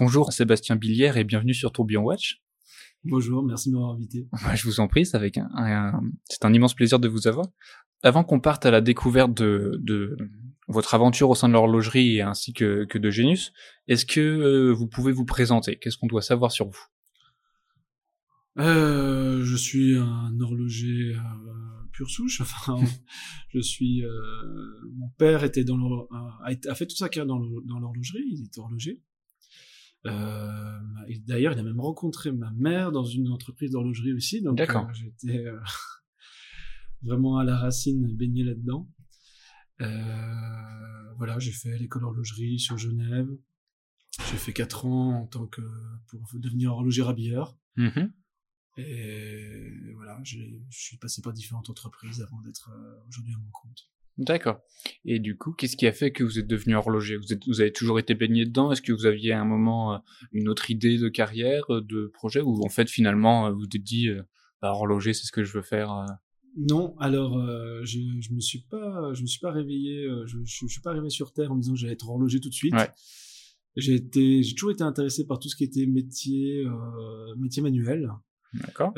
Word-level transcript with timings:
Bonjour 0.00 0.32
Sébastien 0.32 0.76
Billière 0.76 1.18
et 1.18 1.24
bienvenue 1.24 1.52
sur 1.52 1.72
Tourbillon 1.72 2.00
Watch. 2.02 2.42
Bonjour, 3.04 3.42
merci 3.44 3.68
de 3.68 3.74
m'avoir 3.74 3.92
invité. 3.92 4.26
je 4.54 4.64
vous 4.64 4.80
en 4.80 4.88
prie, 4.88 5.04
c'est 5.04 5.14
avec 5.14 5.36
un, 5.36 6.00
c'est 6.24 6.46
un 6.46 6.54
immense 6.54 6.72
plaisir 6.72 6.98
de 6.98 7.06
vous 7.06 7.28
avoir. 7.28 7.44
Avant 8.02 8.24
qu'on 8.24 8.40
parte 8.40 8.64
à 8.64 8.70
la 8.70 8.80
découverte 8.80 9.34
de, 9.34 9.78
de 9.82 10.16
votre 10.68 10.94
aventure 10.94 11.28
au 11.28 11.34
sein 11.34 11.48
de 11.48 11.52
l'horlogerie 11.52 12.22
ainsi 12.22 12.54
que, 12.54 12.86
que 12.86 12.96
de 12.96 13.10
Genius, 13.10 13.52
est-ce 13.88 14.06
que 14.06 14.20
euh, 14.20 14.72
vous 14.72 14.88
pouvez 14.88 15.12
vous 15.12 15.26
présenter? 15.26 15.76
Qu'est-ce 15.76 15.98
qu'on 15.98 16.06
doit 16.06 16.22
savoir 16.22 16.50
sur 16.50 16.70
vous? 16.70 16.84
Euh, 18.58 19.44
Je 19.44 19.56
suis 19.56 19.98
un 19.98 20.40
horloger 20.40 21.14
euh, 21.14 21.20
pure 21.92 22.08
souche. 22.08 22.40
Enfin, 22.40 22.78
je 23.50 23.60
suis. 23.60 24.02
Euh, 24.02 24.10
mon 24.94 25.10
père 25.18 25.44
était 25.44 25.64
dans 25.64 25.76
a, 26.10 26.52
a, 26.70 26.74
fait 26.74 26.86
toute 26.86 26.96
sa 26.96 27.10
carrière 27.10 27.26
dans 27.26 27.78
l'horlogerie. 27.78 28.24
Il 28.32 28.46
était 28.46 28.60
horloger. 28.60 29.02
Euh, 30.06 30.70
D'ailleurs, 31.18 31.52
il 31.54 31.58
a 31.58 31.62
même 31.62 31.80
rencontré 31.80 32.30
ma 32.32 32.50
mère 32.52 32.92
dans 32.92 33.04
une 33.04 33.28
entreprise 33.28 33.72
d'horlogerie 33.72 34.12
aussi. 34.12 34.42
Donc, 34.42 34.60
euh, 34.60 34.66
j'étais 34.92 35.46
euh, 35.46 35.58
vraiment 37.02 37.38
à 37.38 37.44
la 37.44 37.56
racine, 37.56 38.14
baigné 38.14 38.44
là-dedans. 38.44 38.88
Euh, 39.80 41.12
voilà, 41.16 41.38
j'ai 41.38 41.52
fait 41.52 41.76
l'école 41.78 42.02
d'horlogerie 42.02 42.58
sur 42.58 42.78
Genève. 42.78 43.28
J'ai 44.30 44.36
fait 44.36 44.52
quatre 44.52 44.86
ans 44.86 45.22
en 45.22 45.26
tant 45.26 45.46
que 45.46 45.62
pour 46.08 46.20
devenir 46.34 46.72
horloger 46.72 47.02
rabilleur. 47.02 47.56
Mm-hmm. 47.76 48.10
Et 48.78 49.92
voilà, 49.94 50.20
je 50.22 50.38
suis 50.70 50.96
passé 50.96 51.22
par 51.22 51.32
différentes 51.32 51.70
entreprises 51.70 52.22
avant 52.22 52.40
d'être 52.40 52.70
aujourd'hui 53.08 53.34
à 53.34 53.38
mon 53.38 53.50
compte. 53.50 53.88
D'accord. 54.20 54.60
Et 55.06 55.18
du 55.18 55.38
coup, 55.38 55.52
qu'est-ce 55.52 55.78
qui 55.78 55.86
a 55.86 55.92
fait 55.92 56.12
que 56.12 56.22
vous 56.22 56.38
êtes 56.38 56.46
devenu 56.46 56.76
horloger? 56.76 57.16
Vous, 57.16 57.32
êtes, 57.32 57.46
vous 57.46 57.62
avez 57.62 57.72
toujours 57.72 57.98
été 57.98 58.14
baigné 58.14 58.44
dedans? 58.44 58.70
Est-ce 58.70 58.82
que 58.82 58.92
vous 58.92 59.06
aviez 59.06 59.32
à 59.32 59.40
un 59.40 59.46
moment 59.46 59.94
euh, 59.94 59.98
une 60.32 60.48
autre 60.48 60.70
idée 60.70 60.98
de 60.98 61.08
carrière, 61.08 61.64
euh, 61.70 61.80
de 61.80 62.10
projet, 62.12 62.42
ou 62.42 62.62
en 62.62 62.68
fait 62.68 62.88
finalement 62.90 63.46
euh, 63.46 63.52
vous 63.52 63.60
vous 63.60 63.64
êtes 63.64 63.82
dit 63.82 64.10
bah, 64.60 64.72
horloger, 64.72 65.14
c'est 65.14 65.24
ce 65.24 65.32
que 65.32 65.42
je 65.42 65.54
veux 65.54 65.62
faire 65.62 66.04
Non, 66.54 66.94
alors 66.98 67.42
je, 67.82 67.98
je 68.20 68.32
me 68.34 68.40
suis 68.40 68.60
pas, 68.60 69.14
je 69.14 69.22
me 69.22 69.26
suis 69.26 69.40
pas 69.40 69.52
réveillé, 69.52 70.06
je, 70.26 70.36
je, 70.44 70.66
suis 70.66 70.82
pas 70.82 70.90
arrivé 70.90 71.08
sur 71.08 71.32
terre 71.32 71.50
en 71.50 71.54
me 71.54 71.62
disant 71.62 71.72
que 71.72 71.78
j'allais 71.78 71.94
être 71.94 72.08
horloger 72.08 72.40
tout 72.40 72.50
de 72.50 72.54
suite. 72.54 72.74
Ouais. 72.74 72.90
J'ai 73.76 73.94
été, 73.94 74.42
j'ai 74.42 74.54
toujours 74.54 74.72
été 74.72 74.82
intéressé 74.82 75.26
par 75.26 75.38
tout 75.38 75.48
ce 75.48 75.56
qui 75.56 75.64
était 75.64 75.86
métier, 75.86 76.66
métier 77.38 77.62
manuel. 77.62 78.10
D'accord. 78.52 78.92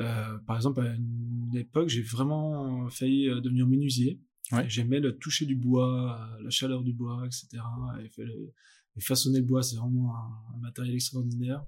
par 0.47 0.57
exemple, 0.57 0.81
à 0.81 0.95
une 0.95 1.55
époque, 1.55 1.89
j'ai 1.89 2.03
vraiment 2.03 2.89
failli 2.89 3.29
devenir 3.41 3.69
menuisier. 3.69 4.19
J'aimais 4.67 5.01
le 5.01 5.17
toucher 5.19 5.47
du 5.47 5.57
bois, 5.57 6.29
la 6.43 6.51
chaleur 6.51 6.83
du 6.83 6.93
bois, 6.93 7.25
etc. 7.27 7.63
Et, 8.03 9.01
façonner 9.01 9.39
le 9.39 9.45
bois, 9.45 9.63
c'est 9.63 9.77
vraiment 9.77 10.15
un, 10.15 10.59
matériel 10.61 10.95
extraordinaire. 10.95 11.65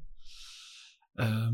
Euh, 1.21 1.51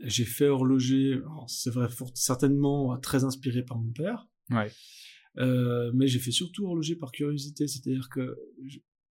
j'ai 0.00 0.24
fait 0.24 0.48
horloger, 0.48 1.20
c'est 1.46 1.70
vrai, 1.70 1.88
certainement 2.14 2.98
très 2.98 3.24
inspiré 3.24 3.62
par 3.62 3.78
mon 3.78 3.92
père. 3.92 4.26
Ouais. 4.50 4.70
Euh, 5.38 5.92
mais 5.94 6.08
j'ai 6.08 6.18
fait 6.18 6.30
surtout 6.30 6.66
horloger 6.66 6.96
par 6.96 7.12
curiosité, 7.12 7.68
c'est-à-dire 7.68 8.08
que 8.08 8.38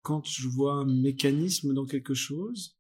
quand 0.02 0.26
je 0.26 0.48
vois 0.48 0.74
un 0.74 0.86
mécanisme 0.86 1.74
dans 1.74 1.86
quelque 1.86 2.14
chose, 2.14 2.78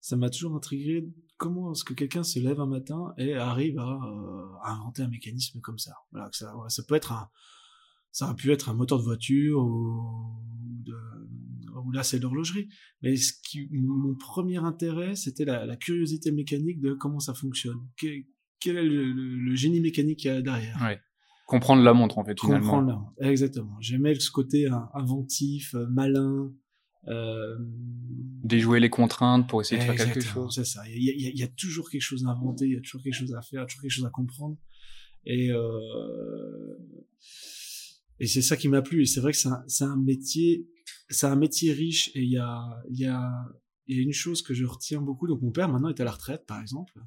ça 0.00 0.16
m'a 0.16 0.30
toujours 0.30 0.54
intrigué 0.54 1.08
comment 1.36 1.72
est-ce 1.72 1.84
que 1.84 1.94
quelqu'un 1.94 2.22
se 2.22 2.38
lève 2.38 2.60
un 2.60 2.66
matin 2.66 3.12
et 3.18 3.34
arrive 3.34 3.78
à, 3.78 3.88
euh, 3.88 4.46
inventer 4.64 5.02
un 5.02 5.08
mécanisme 5.08 5.60
comme 5.60 5.78
ça? 5.78 5.92
Voilà, 6.12 6.28
ça, 6.32 6.52
ça 6.68 6.82
peut 6.86 6.94
être 6.94 7.12
un, 7.12 7.28
ça 8.12 8.26
aurait 8.26 8.34
pu 8.34 8.50
être 8.52 8.68
un 8.68 8.74
moteur 8.74 8.98
de 8.98 9.04
voiture 9.04 9.60
ou, 9.60 10.42
de, 10.82 10.94
ou 11.84 11.92
là 11.92 12.02
c'est 12.02 12.18
l'horlogerie. 12.18 12.68
Mais 13.02 13.16
ce 13.16 13.32
qui, 13.42 13.68
mon 13.72 14.14
premier 14.14 14.58
intérêt, 14.58 15.14
c'était 15.14 15.44
la, 15.44 15.66
la, 15.66 15.76
curiosité 15.76 16.32
mécanique 16.32 16.80
de 16.80 16.94
comment 16.94 17.20
ça 17.20 17.34
fonctionne. 17.34 17.78
Quel, 17.96 18.24
quel 18.60 18.78
est 18.78 18.84
le, 18.84 19.12
le, 19.12 19.54
génie 19.54 19.80
mécanique 19.80 20.20
qu'il 20.20 20.30
y 20.30 20.34
a 20.34 20.42
derrière? 20.42 20.80
Ouais. 20.82 20.98
Comprendre 21.46 21.82
la 21.82 21.92
montre 21.92 22.18
en 22.18 22.24
fait 22.24 22.40
finalement. 22.40 22.64
Comprendre 22.64 22.88
la 22.88 22.96
montre, 22.96 23.12
exactement. 23.20 23.76
J'aimais 23.80 24.14
ce 24.18 24.30
côté 24.30 24.68
inventif, 24.94 25.74
malin, 25.90 26.52
euh, 27.08 27.56
déjouer 28.44 28.80
les 28.80 28.90
contraintes 28.90 29.48
pour 29.48 29.60
essayer 29.60 29.80
de 29.80 29.84
faire 29.84 29.96
quelque 29.96 30.20
chose. 30.20 30.54
C'est 30.54 30.64
ça. 30.64 30.82
Il 30.88 31.02
y, 31.02 31.10
a, 31.10 31.30
il 31.30 31.38
y, 31.38 31.42
a, 31.42 31.48
toujours 31.48 31.90
quelque 31.90 32.02
chose 32.02 32.24
à 32.26 32.30
inventer, 32.30 32.66
il 32.66 32.72
y 32.72 32.76
a 32.76 32.80
toujours 32.80 33.02
quelque 33.02 33.14
chose 33.14 33.34
à 33.34 33.42
faire, 33.42 33.66
toujours 33.66 33.82
quelque 33.82 33.90
chose 33.90 34.06
à 34.06 34.10
comprendre. 34.10 34.56
Et 35.24 35.50
euh, 35.50 36.76
et 38.18 38.26
c'est 38.26 38.42
ça 38.42 38.56
qui 38.56 38.68
m'a 38.68 38.82
plu. 38.82 39.02
Et 39.02 39.06
c'est 39.06 39.20
vrai 39.20 39.32
que 39.32 39.38
c'est 39.38 39.48
un, 39.48 39.90
un, 39.90 39.96
métier, 39.96 40.66
c'est 41.10 41.26
un 41.26 41.36
métier 41.36 41.72
riche. 41.72 42.10
Et 42.14 42.22
il 42.22 42.30
y 42.30 42.38
a 42.38 42.82
il 42.90 42.98
y 42.98 43.06
a 43.06 43.32
il 43.86 43.96
y 43.96 44.00
a 44.00 44.02
une 44.02 44.12
chose 44.12 44.42
que 44.42 44.54
je 44.54 44.64
retiens 44.64 45.00
beaucoup. 45.00 45.26
Donc 45.26 45.42
mon 45.42 45.50
père 45.50 45.68
maintenant 45.68 45.88
est 45.88 46.00
à 46.00 46.04
la 46.04 46.12
retraite, 46.12 46.46
par 46.46 46.60
exemple. 46.60 46.98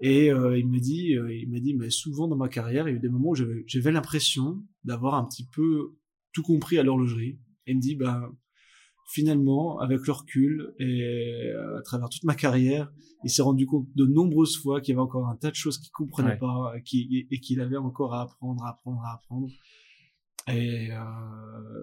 Et 0.00 0.30
euh, 0.30 0.58
il 0.58 0.68
me 0.68 0.78
dit, 0.78 1.16
euh, 1.16 1.34
il 1.34 1.50
m'a 1.50 1.58
dit, 1.58 1.74
mais 1.74 1.90
souvent 1.90 2.28
dans 2.28 2.36
ma 2.36 2.48
carrière, 2.48 2.86
il 2.86 2.92
y 2.92 2.94
a 2.94 2.96
eu 2.96 3.00
des 3.00 3.08
moments 3.08 3.30
où 3.30 3.34
j'avais 3.34 3.90
l'impression 3.90 4.62
d'avoir 4.84 5.14
un 5.14 5.24
petit 5.24 5.44
peu 5.44 5.96
tout 6.32 6.42
compris 6.42 6.78
à 6.78 6.82
l'horlogerie. 6.82 7.38
Et 7.66 7.72
il 7.72 7.76
me 7.76 7.80
dit, 7.80 7.96
bah 7.96 8.30
finalement, 9.08 9.78
avec 9.80 10.06
le 10.06 10.12
recul 10.12 10.74
et 10.78 11.02
euh, 11.02 11.78
à 11.78 11.82
travers 11.82 12.08
toute 12.08 12.24
ma 12.24 12.34
carrière, 12.34 12.92
il 13.24 13.30
s'est 13.30 13.42
rendu 13.42 13.66
compte 13.66 13.86
de 13.96 14.04
nombreuses 14.04 14.56
fois 14.58 14.80
qu'il 14.80 14.94
y 14.94 14.96
avait 14.96 15.02
encore 15.02 15.26
un 15.26 15.36
tas 15.36 15.50
de 15.50 15.56
choses 15.56 15.78
qu'il 15.78 15.90
comprenait 15.90 16.36
pas 16.36 16.74
qui, 16.84 17.26
et 17.30 17.40
qu'il 17.40 17.60
avait 17.60 17.78
encore 17.78 18.14
à 18.14 18.22
apprendre, 18.22 18.62
à 18.64 18.70
apprendre, 18.70 19.02
à 19.04 19.14
apprendre. 19.14 19.48
Et 20.46 20.90
euh, 20.92 20.96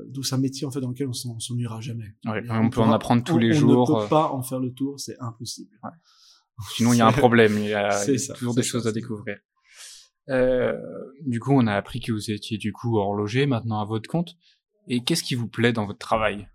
d'où 0.10 0.24
c'est 0.24 0.36
un 0.36 0.40
métier 0.40 0.66
en 0.66 0.72
fait 0.72 0.82
dans 0.82 0.90
lequel 0.90 1.08
on 1.08 1.40
s'ennuiera 1.40 1.82
jamais. 1.82 2.16
on, 2.26 2.70
peut 2.70 2.82
en 2.82 2.92
apprendre 2.92 3.24
tous 3.24 3.38
les 3.38 3.54
jours. 3.54 3.90
On 3.90 3.98
ne 3.98 4.04
peut 4.04 4.10
pas 4.10 4.32
en 4.32 4.42
faire 4.42 4.60
le 4.60 4.72
tour, 4.72 5.00
c'est 5.00 5.20
impossible. 5.20 5.72
Sinon, 6.76 6.94
il 6.94 6.98
y 6.98 7.02
a 7.02 7.08
un 7.08 7.12
problème. 7.12 7.58
Il 7.58 7.70
y 7.70 7.74
a, 7.74 7.90
toujours 8.36 8.56
des 8.56 8.64
choses 8.64 8.88
à 8.88 8.92
découvrir. 8.92 9.38
Euh, 10.30 10.74
du 11.26 11.40
coup, 11.40 11.52
on 11.54 11.68
a 11.68 11.74
appris 11.74 12.00
que 12.00 12.12
vous 12.12 12.32
étiez 12.32 12.58
du 12.58 12.72
coup 12.72 12.98
horloger, 12.98 13.46
maintenant 13.46 13.82
à 13.82 13.86
votre 13.86 14.10
compte. 14.10 14.36
Et 14.88 15.04
qu'est-ce 15.04 15.24
qui 15.24 15.36
vous 15.36 15.48
plaît 15.48 15.74
dans 15.74 15.86
votre 15.86 16.00
travail? 16.00 16.48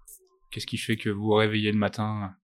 Qu'est-ce 0.51 0.67
qui 0.67 0.79
fait 0.79 0.97
que 0.97 1.11
vous 1.11 1.23
vous 1.23 1.35
réveillez 1.35 1.71
le 1.71 1.79
matin? 1.79 2.35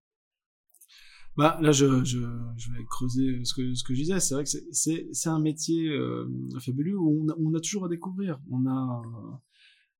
Bah 1.37 1.59
là 1.61 1.71
je, 1.71 1.85
vais 1.85 2.85
creuser 2.89 3.45
ce 3.45 3.53
que 3.53 3.75
ce 3.75 3.85
que 3.85 3.95
je 3.95 4.01
disais. 4.01 4.21
C'est 4.21 4.35
vrai 4.35 4.45
que 4.45 4.51
c'est 4.73 5.29
un 5.29 5.41
métier 5.41 5.89
euh, 5.89 6.27
fabuleux 6.61 6.97
où 6.97 7.27
on 7.39 7.55
a, 7.55 7.61
toujours 7.61 7.85
à 7.85 7.89
découvrir. 7.89 8.41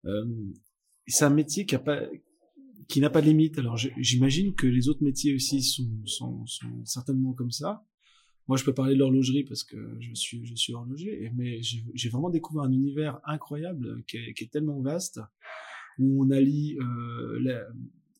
Euh, 0.07 0.25
c'est 1.07 1.27
un 1.27 1.31
métier 1.31 1.67
qui 1.67 1.75
n'a 3.01 3.11
pas 3.11 3.21
de 3.21 3.27
limite. 3.27 3.59
Alors 3.59 3.77
j'imagine 3.77 4.55
que 4.55 4.67
les 4.67 4.89
autres 4.89 5.03
métiers 5.03 5.35
aussi 5.35 5.63
sont, 6.07 6.45
certainement 6.85 7.35
comme 7.35 7.51
ça. 7.51 7.85
Moi 8.49 8.57
je 8.57 8.65
peux 8.65 8.73
parler 8.73 8.95
de 8.95 9.01
l'horlogerie 9.01 9.45
parce 9.45 9.65
que 9.65 9.99
je 10.01 10.15
suis 10.15 10.73
horloger 10.73 11.31
mais 11.35 11.61
j'ai 11.63 12.09
vraiment 12.09 12.31
découvert 12.31 12.63
un 12.63 12.73
univers 12.73 13.21
incroyable 13.25 14.05
qui 14.07 14.17
est 14.17 14.51
tellement 14.51 14.81
vaste 14.81 15.21
où 15.99 16.25
on 16.25 16.31
allie, 16.31 16.77
euh, 16.79 17.65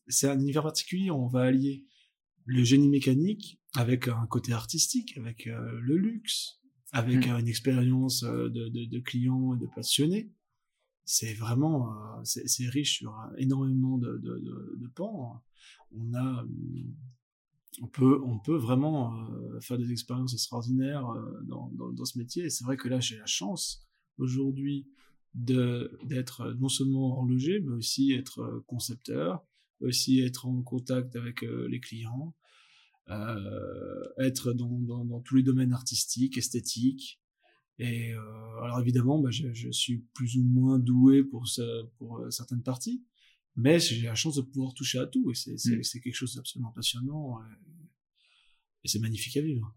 c'est 0.07 0.29
un 0.29 0.39
univers 0.39 0.63
particulier, 0.63 1.11
on 1.11 1.27
va 1.27 1.41
allier 1.41 1.85
le 2.45 2.63
génie 2.63 2.89
mécanique 2.89 3.59
avec 3.75 4.07
un 4.07 4.25
côté 4.27 4.53
artistique, 4.53 5.17
avec 5.17 5.47
euh, 5.47 5.79
le 5.81 5.97
luxe, 5.97 6.61
avec 6.91 7.27
mmh. 7.27 7.39
une 7.39 7.47
expérience 7.47 8.23
euh, 8.23 8.49
de, 8.49 8.69
de, 8.69 8.85
de 8.85 8.99
clients 8.99 9.55
et 9.55 9.59
de 9.59 9.67
passionnés. 9.67 10.31
C'est 11.09 11.33
vraiment, 11.33 12.21
c'est 12.25 12.67
riche 12.67 12.97
sur 12.97 13.17
énormément 13.37 13.97
de, 13.97 14.87
pans. 14.93 15.41
On 15.95 16.13
a, 16.13 16.45
on 17.81 17.87
peut, 17.87 18.21
on 18.25 18.39
peut 18.39 18.57
vraiment 18.57 19.25
faire 19.61 19.77
des 19.77 19.93
expériences 19.93 20.33
extraordinaires 20.33 21.07
dans, 21.43 21.71
dans, 21.75 21.93
dans 21.93 22.03
ce 22.03 22.17
métier. 22.17 22.43
Et 22.43 22.49
c'est 22.49 22.65
vrai 22.65 22.75
que 22.75 22.89
là, 22.89 22.99
j'ai 22.99 23.17
la 23.17 23.25
chance 23.25 23.87
aujourd'hui 24.17 24.89
d'être 25.33 26.55
non 26.59 26.69
seulement 26.69 27.17
horloger, 27.17 27.59
mais 27.59 27.73
aussi 27.73 28.13
être 28.13 28.63
concepteur, 28.67 29.45
aussi 29.81 30.21
être 30.21 30.47
en 30.47 30.61
contact 30.61 31.15
avec 31.15 31.43
euh, 31.43 31.67
les 31.67 31.79
clients, 31.79 32.35
euh, 33.09 34.03
être 34.17 34.53
dans, 34.53 34.79
dans, 34.79 35.05
dans, 35.05 35.21
tous 35.21 35.35
les 35.35 35.43
domaines 35.43 35.73
artistiques, 35.73 36.37
esthétiques. 36.37 37.21
Et 37.79 38.13
euh, 38.13 38.61
alors 38.61 38.79
évidemment, 38.79 39.19
bah, 39.19 39.29
je, 39.31 39.53
je, 39.53 39.71
suis 39.71 39.99
plus 40.13 40.35
ou 40.37 40.43
moins 40.43 40.79
doué 40.79 41.23
pour, 41.23 41.47
ce, 41.47 41.85
pour 41.97 42.19
euh, 42.19 42.31
certaines 42.31 42.63
parties, 42.63 43.05
mais 43.55 43.79
j'ai 43.79 44.01
la 44.01 44.15
chance 44.15 44.35
de 44.35 44.41
pouvoir 44.41 44.73
toucher 44.73 44.99
à 44.99 45.05
tout, 45.05 45.31
et 45.31 45.35
c'est 45.35 45.53
mmh. 45.53 46.01
quelque 46.01 46.15
chose 46.15 46.35
d'absolument 46.35 46.71
passionnant, 46.71 47.39
et 48.83 48.87
c'est 48.87 48.99
magnifique 48.99 49.37
à 49.37 49.41
vivre 49.41 49.75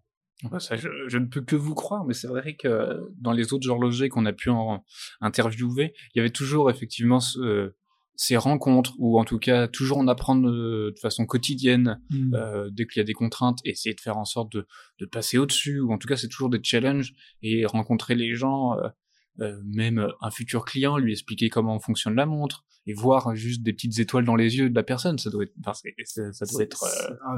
ça, 0.58 0.76
je, 0.76 0.88
je, 1.06 1.18
ne 1.18 1.26
peux 1.26 1.42
que 1.42 1.56
vous 1.56 1.74
croire, 1.74 2.04
mais 2.04 2.14
c'est 2.14 2.28
vrai 2.28 2.54
que 2.54 3.00
dans 3.18 3.32
les 3.32 3.52
autres 3.52 3.68
horlogers 3.68 4.08
qu'on 4.08 4.26
a 4.26 4.32
pu 4.32 4.50
en 4.50 4.84
interviewer, 5.20 5.92
il 6.14 6.18
y 6.18 6.20
avait 6.20 6.30
toujours 6.30 6.70
effectivement 6.70 7.20
ce, 7.20 7.74
ces 8.20 8.36
rencontres, 8.36 8.92
ou 8.98 9.18
en 9.18 9.24
tout 9.24 9.38
cas 9.38 9.66
toujours 9.66 9.96
en 9.96 10.06
apprendre 10.06 10.50
de, 10.50 10.94
façon 11.00 11.24
quotidienne 11.24 12.02
mmh. 12.10 12.34
euh, 12.34 12.68
dès 12.70 12.86
qu'il 12.86 13.00
y 13.00 13.02
a 13.02 13.04
des 13.04 13.14
contraintes, 13.14 13.60
essayer 13.64 13.94
de 13.94 14.00
faire 14.00 14.18
en 14.18 14.26
sorte 14.26 14.52
de, 14.52 14.66
de 14.98 15.06
passer 15.06 15.38
au-dessus, 15.38 15.80
ou 15.80 15.90
en 15.90 15.96
tout 15.96 16.06
cas 16.06 16.16
c'est 16.16 16.28
toujours 16.28 16.50
des 16.50 16.60
challenges, 16.62 17.14
et 17.42 17.64
rencontrer 17.64 18.14
les 18.14 18.34
gens, 18.34 18.76
euh, 19.40 19.58
même 19.64 20.06
un 20.20 20.30
futur 20.30 20.66
client, 20.66 20.98
lui 20.98 21.12
expliquer 21.12 21.48
comment 21.48 21.78
fonctionne 21.80 22.14
la 22.14 22.26
montre 22.26 22.66
et 22.86 22.92
voir 22.92 23.34
juste 23.34 23.62
des 23.62 23.72
petites 23.72 23.98
étoiles 23.98 24.26
dans 24.26 24.36
les 24.36 24.58
yeux 24.58 24.68
de 24.68 24.74
la 24.74 24.82
personne, 24.82 25.16
ça 25.16 25.30
doit 25.30 25.44
être, 25.44 25.54
ça, 26.32 26.44
doit 26.44 26.62
être 26.62 26.84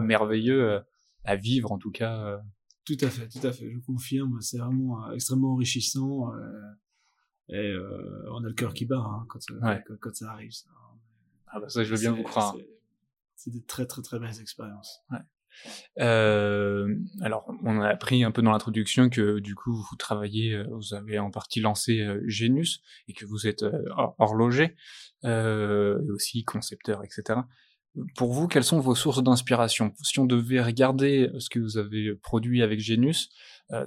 merveilleux 0.00 0.80
à 1.24 1.36
vivre 1.36 1.70
en 1.70 1.78
tout 1.78 1.92
cas. 1.92 2.40
Tout 2.84 2.96
à 3.00 3.08
fait, 3.08 3.28
tout 3.28 3.46
à 3.46 3.52
fait. 3.52 3.70
Je 3.70 3.78
confirme, 3.78 4.40
c'est 4.40 4.58
vraiment 4.58 5.12
extrêmement 5.12 5.52
enrichissant. 5.52 6.32
et 7.48 7.74
on 8.30 8.44
a 8.44 8.48
le 8.48 8.54
cœur 8.54 8.74
qui 8.74 8.86
bat 8.86 8.98
hein, 8.98 9.24
quand, 9.28 9.40
quand, 10.00 10.14
ça 10.14 10.30
arrive. 10.30 10.52
Ça. 10.52 10.68
Ah 11.46 11.60
bah 11.60 11.68
ça, 11.68 11.84
je 11.84 11.94
veux 11.94 12.00
bien 12.00 12.12
vous 12.12 12.22
croire. 12.22 12.56
C'est 13.36 13.50
des 13.50 13.62
très 13.62 13.86
très 13.86 14.02
très 14.02 14.18
belles 14.18 14.40
expériences. 14.40 15.00
Ouais. 15.10 15.18
Euh, 16.00 16.94
alors, 17.20 17.52
on 17.62 17.80
a 17.80 17.88
appris 17.88 18.24
un 18.24 18.30
peu 18.30 18.42
dans 18.42 18.52
l'introduction 18.52 19.08
que 19.10 19.38
du 19.38 19.54
coup 19.54 19.72
vous 19.72 19.96
travaillez, 19.96 20.54
euh, 20.54 20.66
vous 20.70 20.94
avez 20.94 21.18
en 21.18 21.30
partie 21.30 21.60
lancé 21.60 22.00
euh, 22.00 22.22
Genius 22.26 22.82
et 23.08 23.12
que 23.12 23.26
vous 23.26 23.46
êtes 23.46 23.62
euh, 23.62 23.84
horloger, 24.18 24.76
euh, 25.24 26.02
et 26.06 26.10
aussi 26.10 26.44
concepteur, 26.44 27.04
etc. 27.04 27.40
Pour 28.16 28.32
vous, 28.32 28.48
quelles 28.48 28.64
sont 28.64 28.80
vos 28.80 28.94
sources 28.94 29.22
d'inspiration? 29.22 29.92
Si 30.02 30.18
on 30.18 30.26
devait 30.26 30.62
regarder 30.62 31.30
ce 31.38 31.50
que 31.50 31.58
vous 31.58 31.76
avez 31.76 32.14
produit 32.14 32.62
avec 32.62 32.80
Genius, 32.80 33.30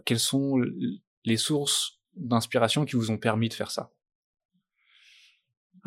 quelles 0.06 0.19
sont 0.19 0.62
les 1.24 1.38
sources 1.38 2.00
d'inspiration 2.16 2.86
qui 2.86 2.96
vous 2.96 3.12
ont 3.12 3.18
permis 3.18 3.50
de 3.50 3.54
faire 3.54 3.72
ça? 3.72 3.92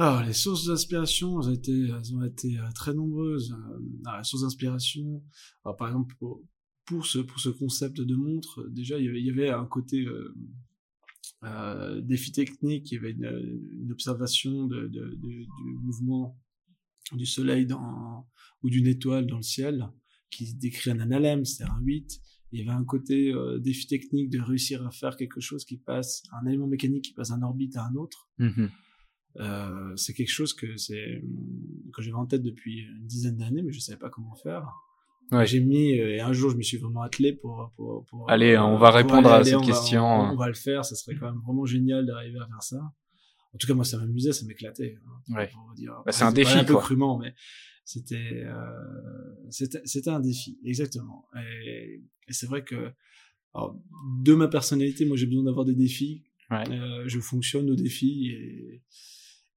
Alors, 0.01 0.23
les 0.23 0.33
sources 0.33 0.67
d'inspiration, 0.67 1.41
elles 1.41 1.49
ont 1.49 1.53
été, 1.53 1.93
ont 2.15 2.25
été 2.25 2.57
euh, 2.57 2.71
très 2.73 2.95
nombreuses. 2.95 3.53
Euh, 3.53 4.17
les 4.17 4.23
sources 4.23 4.43
d'inspiration, 4.43 5.25
par 5.65 5.89
exemple, 5.89 6.15
pour, 6.85 7.05
ce, 7.05 7.19
pour 7.19 7.41
ce 7.41 7.49
concept 7.49 8.01
de 8.01 8.15
montre, 8.15 8.69
déjà, 8.69 8.97
il 8.97 9.27
y 9.27 9.31
avait, 9.31 9.51
un 9.51 9.67
côté 9.67 10.05
euh, 10.05 10.33
euh, 11.43 12.01
défi 12.01 12.31
technique, 12.31 12.93
il 12.93 12.95
y 12.95 12.99
avait 12.99 13.11
une, 13.11 13.91
observation 13.91 14.69
de, 14.69 14.87
du 14.87 15.49
mouvement 15.83 16.39
du 17.17 17.27
soleil 17.27 17.67
dans, 17.67 18.27
ou 18.63 18.71
d'une 18.71 18.87
étoile 18.87 19.27
dans 19.27 19.37
le 19.37 19.43
ciel, 19.43 19.89
qui 20.31 20.55
décrit 20.55 20.91
un 20.91 21.01
analème, 21.01 21.45
c'est-à-dire 21.45 21.75
un 21.75 21.83
8. 21.83 22.21
Il 22.53 22.61
y 22.61 22.63
avait 22.63 22.77
un 22.77 22.85
côté 22.85 23.33
euh, 23.33 23.59
défi 23.59 23.87
technique 23.87 24.31
de 24.31 24.41
réussir 24.41 24.87
à 24.87 24.91
faire 24.91 25.17
quelque 25.17 25.41
chose 25.41 25.65
qui 25.65 25.77
passe, 25.77 26.23
un 26.33 26.47
élément 26.47 26.67
mécanique 26.67 27.05
qui 27.05 27.13
passe 27.13 27.29
d'un 27.31 27.43
orbite 27.43 27.77
à 27.77 27.85
un 27.85 27.95
autre. 27.95 28.29
Mmh 28.39 28.67
euh, 29.37 29.93
c'est 29.95 30.15
quelque 30.15 30.33
chose 30.33 30.53
que 30.53 30.77
c'est 30.77 31.23
que 31.95 32.03
j'avais 32.03 32.17
en 32.17 32.27
tête 32.27 32.43
depuis 32.43 32.81
une 32.81 33.07
dizaine 33.07 33.37
d'années, 33.37 33.63
mais 33.63 33.73
je 33.73 33.79
savais 33.79 33.99
pas 33.99 34.11
comment 34.11 34.35
faire. 34.35 34.67
Ouais. 35.31 35.47
J'ai 35.47 35.61
mis 35.61 35.99
euh, 35.99 36.17
et 36.17 36.21
un 36.21 36.33
jour 36.33 36.51
je 36.51 36.57
me 36.57 36.63
suis 36.63 36.79
vraiment 36.79 37.03
attelé 37.03 37.35
pour 37.35 37.71
pour, 37.77 38.05
pour 38.07 38.29
allez 38.31 38.57
on 38.59 38.79
va 38.79 38.91
répondre 38.91 39.31
à 39.31 39.45
cette 39.45 39.61
question. 39.61 40.05
on, 40.05 40.35
va, 40.35 40.49
le 40.49 40.55
faire, 40.55 40.85
ça 40.85 40.97
serait 40.97 41.15
quand 41.15 41.27
même 41.27 41.41
vraiment 41.45 41.67
génial 41.67 42.07
d'arriver 42.07 42.39
à 42.41 42.47
faire 42.47 42.63
ça. 42.63 42.81
En 43.55 43.59
tout 43.59 43.67
cas 43.67 43.75
moi 43.75 43.85
ça 43.85 43.99
m'amusait, 43.99 44.33
ça 44.33 44.45
m'éclatait. 44.47 44.99
Hein, 45.07 45.35
ouais. 45.37 45.51
Bah, 46.05 46.13
c'est 46.13 46.25
un 46.25 46.33
défi 46.33 46.59
un 46.59 46.65
peu 46.65 46.77
crûment, 46.77 47.19
mais 47.19 47.35
c'était 47.85 48.45
euh, 48.45 49.51
c'était 49.51 50.11
un 50.11 50.21
défi 50.21 50.59
exactement. 50.65 51.27
Et, 51.65 52.03
et 52.29 52.33
c'est 52.33 52.47
vrai 52.47 52.63
que 52.63 52.93
alors, 53.55 53.81
de 54.21 54.35
ma 54.35 54.49
personnalité, 54.49 55.07
moi 55.07 55.17
j'ai 55.17 55.27
besoin 55.27 55.45
d'avoir 55.45 55.65
des 55.65 55.75
défis. 55.75 56.25
Ouais. 56.51 56.69
Euh, 56.71 57.05
je 57.07 57.21
fonctionne 57.21 57.71
aux 57.71 57.77
défis 57.77 58.29
et 58.29 58.83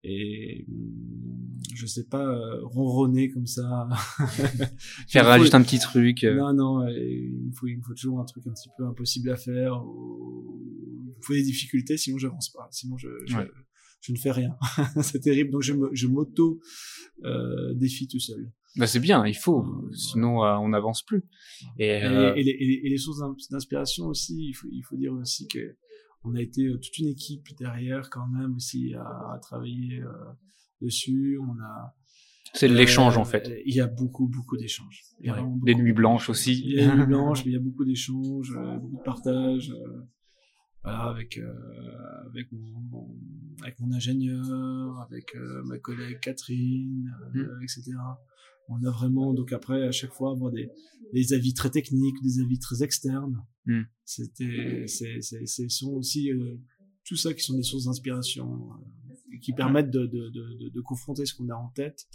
et 0.04 0.66
hum, 0.68 1.60
je 1.76 1.86
sais 1.86 2.08
pas 2.08 2.26
euh, 2.26 2.60
ronronner 2.64 3.30
comme 3.30 3.46
ça 3.46 3.88
faire 5.08 5.40
juste 5.40 5.54
un 5.54 5.62
petit 5.62 5.78
truc 5.78 6.24
euh. 6.24 6.36
non 6.36 6.54
non 6.54 6.88
il 6.88 7.50
me 7.50 7.52
faut 7.52 7.68
il 7.68 7.78
me 7.78 7.84
faut 7.84 7.94
toujours 7.94 8.20
un 8.20 8.26
truc 8.26 8.48
un 8.48 8.52
petit 8.52 8.70
peu 8.76 8.86
impossible 8.88 9.30
à 9.30 9.36
faire 9.36 9.86
ou... 9.86 10.60
il 11.06 11.18
me 11.20 11.22
faut 11.22 11.34
des 11.34 11.44
difficultés 11.44 11.98
sinon 11.98 12.18
j'avance 12.18 12.50
pas 12.50 12.68
sinon 12.72 12.98
je, 12.98 13.10
je, 13.28 13.38
je, 14.02 14.12
ne 14.12 14.18
fais 14.18 14.32
rien 14.32 14.56
c'est 15.02 15.20
terrible 15.20 15.52
donc 15.52 15.62
je 15.62 15.74
je 15.94 16.08
m'auto 16.08 16.60
euh, 17.24 17.74
tout 18.10 18.20
seul 18.20 18.52
bah 18.78 18.88
c'est 18.88 19.00
bien 19.00 19.26
il 19.26 19.36
faut 19.36 19.66
sinon 19.94 20.44
euh, 20.44 20.56
on 20.58 20.70
n'avance 20.70 21.04
plus 21.04 21.24
et, 21.78 21.88
et, 21.88 22.34
et, 22.38 22.44
les, 22.44 22.82
et, 22.84 22.90
les, 22.90 22.98
sources 22.98 23.20
d'inspiration 23.50 24.06
aussi 24.06 24.48
il 24.50 24.54
faut 24.54 24.68
il 24.72 24.84
faut 24.84 24.96
dire 24.96 25.14
aussi 25.14 25.48
que 25.48 25.78
on 26.24 26.36
a 26.36 26.42
été 26.42 26.66
euh, 26.66 26.78
toute 26.78 26.98
une 27.00 27.08
équipe 27.08 27.48
derrière 27.58 28.10
quand 28.10 28.28
même 28.28 28.56
aussi 28.56 28.94
à, 28.96 29.40
travailler 29.42 30.00
euh, 30.02 30.12
dessus. 30.82 31.40
On 31.42 31.60
a 31.62 31.96
c'est 32.54 32.68
de 32.68 32.76
l'échange 32.76 33.18
en 33.18 33.24
fait. 33.24 33.50
Il 33.66 33.74
y 33.74 33.80
a 33.80 33.88
beaucoup 33.88 34.28
beaucoup 34.28 34.58
d'échanges. 34.58 35.04
Des 35.64 35.76
nuits 35.76 35.94
blanches 35.94 36.30
aussi. 36.30 36.62
Il 36.66 36.74
y 36.74 36.82
a 36.82 36.88
des 36.88 36.98
nuits 36.98 37.06
blanches, 37.08 37.46
mais 37.46 37.52
il 37.52 37.54
y 37.54 37.58
a 37.58 37.62
beaucoup 37.62 37.86
d'échanges, 37.86 38.54
euh, 38.58 38.78
beaucoup 38.78 38.98
de 38.98 39.04
partage. 39.04 39.74
Voilà, 40.84 41.04
avec 41.04 41.40
avec 42.30 42.52
mon, 42.52 43.16
avec 43.62 43.80
mon 43.80 43.92
ingénieur, 43.92 45.00
avec 45.02 45.36
ma 45.66 45.78
collègue 45.78 46.20
Catherine, 46.20 47.12
mmh. 47.34 47.64
etc 47.64 47.94
on 48.72 48.84
a 48.86 48.92
vraiment 48.92 49.34
donc 49.34 49.52
après 49.54 49.84
à 49.84 49.92
chaque 49.92 50.14
fois 50.14 50.32
avoir 50.32 50.52
des, 50.52 50.70
des 51.14 51.34
avis 51.34 51.54
très 51.54 51.70
techniques, 51.70 52.22
des 52.24 52.42
avis 52.42 52.60
très 52.60 52.84
externes. 52.84 53.44
Hmm. 53.66 53.84
C'était 54.06 54.86
c'est 54.88 55.22
c'est 55.22 55.70
sont 55.70 55.92
aussi 55.94 56.32
euh, 56.32 56.58
tout 57.06 57.16
ça 57.16 57.34
qui 57.34 57.44
sont 57.44 57.56
des 57.56 57.64
sources 57.64 57.86
d'inspiration 57.86 58.72
euh, 58.72 59.38
qui 59.42 59.54
permettent 59.54 59.92
de, 59.92 60.06
de, 60.06 60.30
de, 60.30 60.70
de 60.70 60.82
confronter 60.82 61.26
ce 61.26 61.36
qu'on 61.36 61.50
a 61.50 61.56
en 61.56 61.70
tête 61.70 62.08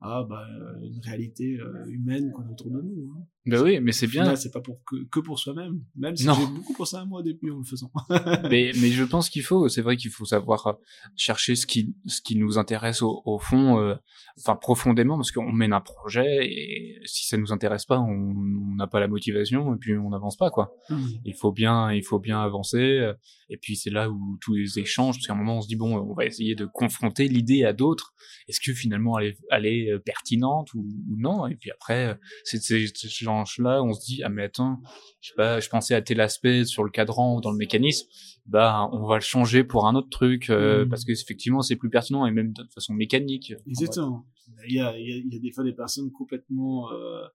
à 0.00 0.24
bah, 0.24 0.44
une 0.82 1.00
réalité 1.00 1.58
euh, 1.60 1.86
humaine 1.86 2.32
qu'on 2.32 2.42
a 2.42 2.50
autour 2.50 2.70
de 2.70 2.80
nous. 2.80 3.12
Hein. 3.12 3.26
Ben 3.48 3.62
oui, 3.62 3.80
mais 3.80 3.92
c'est 3.92 4.06
bien. 4.06 4.36
C'est 4.36 4.50
pas 4.50 4.60
pour 4.60 4.84
que, 4.84 4.96
que 5.10 5.20
pour 5.20 5.38
soi-même, 5.38 5.80
même 5.96 6.14
si 6.14 6.24
j'ai 6.24 6.46
beaucoup 6.54 6.74
pensé 6.74 6.96
à 6.96 7.06
moi 7.06 7.22
depuis 7.22 7.50
en 7.50 7.56
le 7.56 7.64
faisant. 7.64 7.90
mais, 8.50 8.72
mais 8.78 8.90
je 8.90 9.04
pense 9.04 9.30
qu'il 9.30 9.42
faut, 9.42 9.68
c'est 9.70 9.80
vrai 9.80 9.96
qu'il 9.96 10.10
faut 10.10 10.26
savoir 10.26 10.66
euh, 10.66 10.72
chercher 11.16 11.56
ce 11.56 11.66
qui, 11.66 11.94
ce 12.04 12.20
qui 12.20 12.36
nous 12.36 12.58
intéresse 12.58 13.00
au, 13.00 13.22
au 13.24 13.38
fond, 13.38 13.80
euh, 13.80 13.94
enfin 14.38 14.54
profondément, 14.54 15.16
parce 15.16 15.32
qu'on 15.32 15.50
mène 15.50 15.72
un 15.72 15.80
projet 15.80 16.46
et 16.46 17.00
si 17.06 17.26
ça 17.26 17.38
nous 17.38 17.50
intéresse 17.50 17.86
pas, 17.86 17.98
on 17.98 18.34
n'a 18.76 18.86
pas 18.86 19.00
la 19.00 19.08
motivation 19.08 19.74
et 19.74 19.78
puis 19.78 19.96
on 19.96 20.10
n'avance 20.10 20.36
pas 20.36 20.50
quoi. 20.50 20.74
Mmh. 20.90 21.06
Il 21.24 21.34
faut 21.34 21.52
bien, 21.52 21.90
il 21.90 22.04
faut 22.04 22.18
bien 22.18 22.42
avancer. 22.42 23.12
Et 23.48 23.56
puis 23.56 23.76
c'est 23.76 23.90
là 23.90 24.10
où 24.10 24.36
tous 24.42 24.54
les 24.54 24.78
échanges, 24.78 25.16
parce 25.16 25.26
qu'à 25.26 25.32
un 25.32 25.36
moment 25.36 25.56
on 25.56 25.60
se 25.62 25.68
dit 25.68 25.76
bon, 25.76 25.96
on 25.96 26.12
va 26.12 26.26
essayer 26.26 26.54
de 26.54 26.66
confronter 26.66 27.28
l'idée 27.28 27.64
à 27.64 27.72
d'autres. 27.72 28.12
Est-ce 28.46 28.60
que 28.60 28.74
finalement 28.74 29.18
elle 29.18 29.28
est, 29.28 29.38
elle 29.50 29.66
est 29.66 29.90
euh, 29.90 29.98
pertinente 29.98 30.74
ou, 30.74 30.80
ou 30.80 31.16
non? 31.16 31.46
Et 31.46 31.56
puis 31.56 31.70
après, 31.70 32.18
c'est 32.44 32.60
ces 32.60 32.86
gens 33.08 33.37
là 33.58 33.82
on 33.82 33.92
se 33.92 34.04
dit 34.04 34.22
ah 34.22 34.28
mais 34.28 34.44
attends, 34.44 34.80
je 35.20 35.28
sais 35.28 35.34
pas, 35.34 35.60
je 35.60 35.68
pensais 35.68 35.94
à 35.94 36.02
tel 36.02 36.20
aspect 36.20 36.64
sur 36.64 36.84
le 36.84 36.90
cadran 36.90 37.36
ou 37.36 37.40
dans 37.40 37.50
le 37.50 37.56
mécanisme, 37.56 38.06
bah 38.46 38.88
on 38.92 39.06
va 39.06 39.16
le 39.16 39.22
changer 39.22 39.64
pour 39.64 39.86
un 39.86 39.94
autre 39.94 40.10
truc 40.10 40.50
euh, 40.50 40.84
mmh. 40.84 40.88
parce 40.88 41.04
que 41.04 41.12
effectivement 41.12 41.62
c'est 41.62 41.76
plus 41.76 41.90
pertinent 41.90 42.26
et 42.26 42.30
même 42.30 42.52
de 42.52 42.64
façon 42.74 42.94
mécanique. 42.94 43.52
Exactement. 43.66 44.26
Il 44.66 44.74
y 44.74 44.80
a, 44.80 44.98
il 44.98 45.28
y 45.30 45.36
a, 45.36 45.38
des 45.38 45.52
fois 45.52 45.64
des 45.64 45.74
personnes 45.74 46.10
complètement 46.10 46.90
euh, 46.92 47.26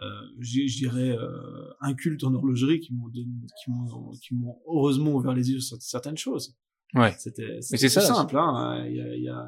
euh, 0.00 0.06
je 0.40 0.78
dirais 0.78 1.16
euh, 1.16 1.72
incultes 1.80 2.24
en 2.24 2.34
horlogerie 2.34 2.80
qui 2.80 2.94
m'ont 2.94 3.08
qui 3.10 3.70
m'ont 3.70 4.10
qui 4.20 4.34
m'ont 4.34 4.58
heureusement 4.66 5.12
ouvert 5.12 5.34
les 5.34 5.50
yeux 5.50 5.60
sur 5.60 5.80
certaines 5.80 6.16
choses. 6.16 6.56
Ouais. 6.94 7.12
C'était 7.18 7.58
c'est 7.60 7.88
simple 7.88 8.36
hein. 8.36 8.84
Il 8.88 8.96
y 8.96 9.00
a 9.00 9.14
il 9.14 9.22
y 9.22 9.28
a 9.28 9.46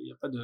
il 0.00 0.08
y 0.08 0.12
a 0.12 0.16
pas 0.16 0.28
de 0.28 0.42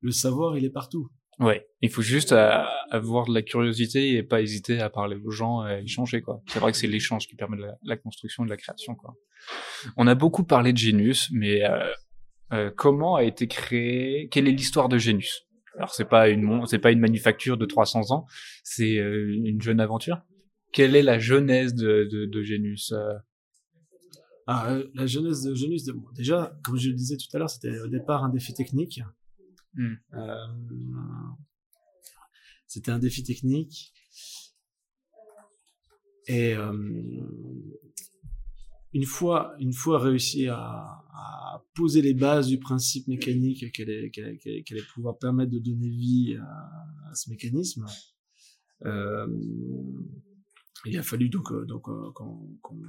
le 0.00 0.10
savoir 0.10 0.58
il 0.58 0.64
est 0.64 0.70
partout. 0.70 1.08
Ouais, 1.38 1.66
il 1.82 1.90
faut 1.90 2.02
juste 2.02 2.32
euh, 2.32 2.62
avoir 2.90 3.26
de 3.26 3.34
la 3.34 3.42
curiosité 3.42 4.14
et 4.14 4.22
pas 4.22 4.40
hésiter 4.40 4.80
à 4.80 4.88
parler 4.88 5.16
aux 5.22 5.30
gens 5.30 5.66
et 5.66 5.70
à 5.70 5.80
échanger 5.80 6.22
quoi. 6.22 6.40
C'est 6.48 6.58
vrai 6.60 6.72
que 6.72 6.78
c'est 6.78 6.86
l'échange 6.86 7.28
qui 7.28 7.34
permet 7.34 7.58
de 7.58 7.66
la, 7.82 7.96
construction 7.98 8.44
et 8.44 8.46
de 8.46 8.50
la 8.50 8.56
création 8.56 8.94
quoi. 8.94 9.14
On 9.98 10.06
a 10.06 10.14
beaucoup 10.14 10.44
parlé 10.44 10.72
de 10.72 10.78
Genius, 10.78 11.28
mais 11.32 11.62
euh, 11.62 11.92
euh, 12.52 12.70
comment 12.74 13.16
a 13.16 13.24
été 13.24 13.48
créé 13.48 14.28
Quelle 14.30 14.48
est 14.48 14.52
l'histoire 14.52 14.88
de 14.88 14.96
Genius 14.96 15.46
Alors 15.76 15.92
c'est 15.92 16.08
pas 16.08 16.30
une 16.30 16.64
c'est 16.66 16.78
pas 16.78 16.90
une 16.90 17.00
manufacture 17.00 17.58
de 17.58 17.66
300 17.66 18.12
ans, 18.12 18.26
c'est 18.64 18.94
une 18.94 19.60
jeune 19.60 19.80
aventure. 19.80 20.22
Quelle 20.72 20.96
est 20.96 21.02
la 21.02 21.18
genèse 21.18 21.74
de, 21.74 22.08
de, 22.10 22.24
de 22.24 22.42
Genius 22.42 22.94
ah, 24.48 24.78
la 24.94 25.06
genèse 25.06 25.42
de 25.42 25.54
Genius, 25.56 25.90
déjà, 26.14 26.56
comme 26.64 26.76
je 26.76 26.88
le 26.90 26.94
disais 26.94 27.16
tout 27.16 27.26
à 27.34 27.38
l'heure, 27.38 27.50
c'était 27.50 27.80
au 27.80 27.88
départ 27.88 28.22
un 28.22 28.28
défi 28.28 28.54
technique. 28.54 29.00
Hmm. 29.76 29.94
Euh, 30.14 30.36
c'était 32.66 32.90
un 32.90 32.98
défi 32.98 33.22
technique. 33.22 33.92
Et 36.26 36.54
euh, 36.54 36.72
une 38.92 39.04
fois, 39.04 39.54
une 39.60 39.72
fois 39.72 39.98
réussi 39.98 40.48
à, 40.48 41.02
poser 41.74 42.00
les 42.00 42.14
bases 42.14 42.48
du 42.48 42.58
principe 42.58 43.06
mécanique 43.06 43.70
qu'elle 43.72 43.90
allait, 43.90 44.10
qu'elle 44.10 44.38
allait, 44.48 44.82
pouvoir 44.94 45.18
permettre 45.18 45.52
de 45.52 45.58
donner 45.58 45.90
vie 45.90 46.36
à, 46.40 47.14
ce 47.14 47.28
mécanisme, 47.28 47.84
euh, 48.86 49.26
il 50.86 50.96
a 50.96 51.02
fallu 51.02 51.28
donc, 51.28 51.52
donc 51.66 51.82
qu'on, 51.82 52.12
qu'on, 52.14 52.80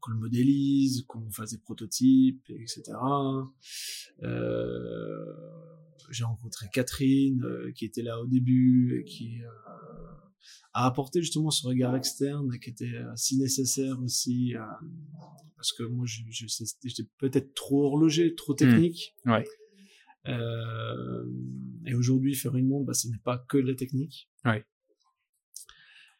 qu'on 0.00 0.10
le 0.10 0.18
modélise, 0.18 1.04
qu'on 1.06 1.30
fasse 1.30 1.52
des 1.52 1.58
prototypes, 1.58 2.50
etc. 2.50 2.92
j'ai 6.10 6.24
rencontré 6.24 6.66
Catherine 6.72 7.42
euh, 7.44 7.72
qui 7.72 7.84
était 7.84 8.02
là 8.02 8.20
au 8.20 8.26
début 8.26 9.00
et 9.00 9.04
qui 9.04 9.42
euh, 9.42 9.48
à 10.72 10.86
apporter 10.86 11.20
justement 11.22 11.50
ce 11.50 11.66
regard 11.66 11.96
externe 11.96 12.58
qui 12.58 12.70
était 12.70 12.92
si 13.16 13.38
nécessaire 13.38 13.98
aussi, 14.00 14.54
parce 15.56 15.72
que 15.72 15.82
moi, 15.84 16.04
j'étais 16.06 17.08
peut-être 17.18 17.54
trop 17.54 17.84
horloger, 17.86 18.34
trop 18.34 18.52
Hmm. 18.52 18.56
technique. 18.56 19.14
Ouais. 19.24 19.44
Euh, 20.28 21.24
et 21.86 21.94
aujourd'hui, 21.94 22.34
faire 22.34 22.56
une 22.56 22.68
montre, 22.68 22.84
bah, 22.86 22.94
ce 22.94 23.08
n'est 23.08 23.18
pas 23.18 23.38
que 23.38 23.56
de 23.58 23.66
la 23.66 23.74
technique. 23.74 24.28
Ouais. 24.44 24.64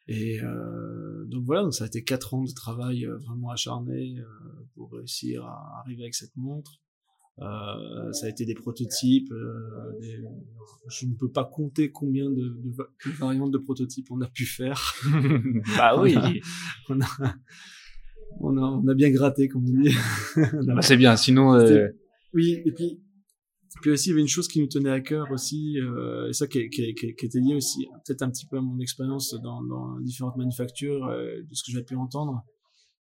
Et 0.07 0.41
euh, 0.41 1.25
donc 1.25 1.43
voilà, 1.45 1.63
donc 1.63 1.73
ça 1.73 1.83
a 1.83 1.87
été 1.87 2.03
quatre 2.03 2.33
ans 2.33 2.43
de 2.43 2.51
travail 2.53 3.05
euh, 3.05 3.17
vraiment 3.17 3.49
acharné 3.51 4.17
euh, 4.19 4.25
pour 4.73 4.93
réussir 4.93 5.45
à 5.45 5.81
arriver 5.81 6.03
avec 6.03 6.15
cette 6.15 6.35
montre. 6.37 6.79
Euh, 7.39 8.11
ça 8.13 8.25
a 8.25 8.29
été 8.29 8.45
des 8.45 8.55
prototypes. 8.55 9.31
euh, 9.31 9.99
des- 10.01 10.19
Je 10.89 11.05
ne 11.05 11.13
peux 11.13 11.29
pas 11.29 11.43
compter 11.45 11.91
combien 11.91 12.29
de, 12.29 12.35
de 12.63 12.71
va- 12.75 12.89
de 13.05 13.11
variantes 13.11 13.51
de 13.51 13.57
prototypes 13.57 14.07
on 14.09 14.21
a 14.21 14.27
pu 14.27 14.45
faire. 14.45 14.81
bah 15.77 16.01
oui. 16.01 16.15
On 16.89 16.99
a, 17.01 17.05
on 18.39 18.57
a, 18.57 18.61
on 18.61 18.87
a 18.87 18.93
bien 18.95 19.11
gratté, 19.11 19.47
comme 19.47 19.65
on 19.67 19.81
dit. 19.81 19.93
Bah, 20.65 20.81
c'est 20.81 20.97
bien. 20.97 21.15
Sinon, 21.15 21.53
euh, 21.53 21.87
oui, 22.33 22.61
et 22.65 22.71
puis, 22.71 23.01
puis 23.81 23.91
aussi, 23.91 24.09
il 24.09 24.11
y 24.11 24.13
avait 24.13 24.21
une 24.21 24.27
chose 24.27 24.47
qui 24.47 24.59
nous 24.59 24.67
tenait 24.67 24.89
à 24.89 25.01
cœur 25.01 25.27
aussi, 25.31 25.79
euh, 25.79 26.29
et 26.29 26.33
ça 26.33 26.47
qui, 26.47 26.69
qui, 26.69 26.93
qui, 26.95 27.13
qui 27.15 27.25
était 27.25 27.39
lié 27.39 27.53
aussi 27.55 27.85
peut-être 28.05 28.21
un 28.23 28.29
petit 28.31 28.45
peu 28.47 28.57
à 28.57 28.61
mon 28.61 28.79
expérience 28.79 29.35
dans, 29.43 29.61
dans 29.63 29.99
différentes 29.99 30.37
manufactures, 30.37 31.05
euh, 31.05 31.41
de 31.41 31.53
ce 31.53 31.63
que 31.63 31.71
j'ai 31.77 31.83
pu 31.83 31.95
entendre, 31.95 32.43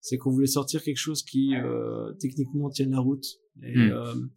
c'est 0.00 0.16
qu'on 0.18 0.30
voulait 0.30 0.46
sortir 0.46 0.82
quelque 0.82 0.96
chose 0.98 1.22
qui 1.22 1.54
euh, 1.56 2.12
techniquement 2.20 2.70
tienne 2.70 2.90
la 2.92 3.00
route. 3.00 3.24
Et, 3.62 3.76
Hmm. 3.76 4.28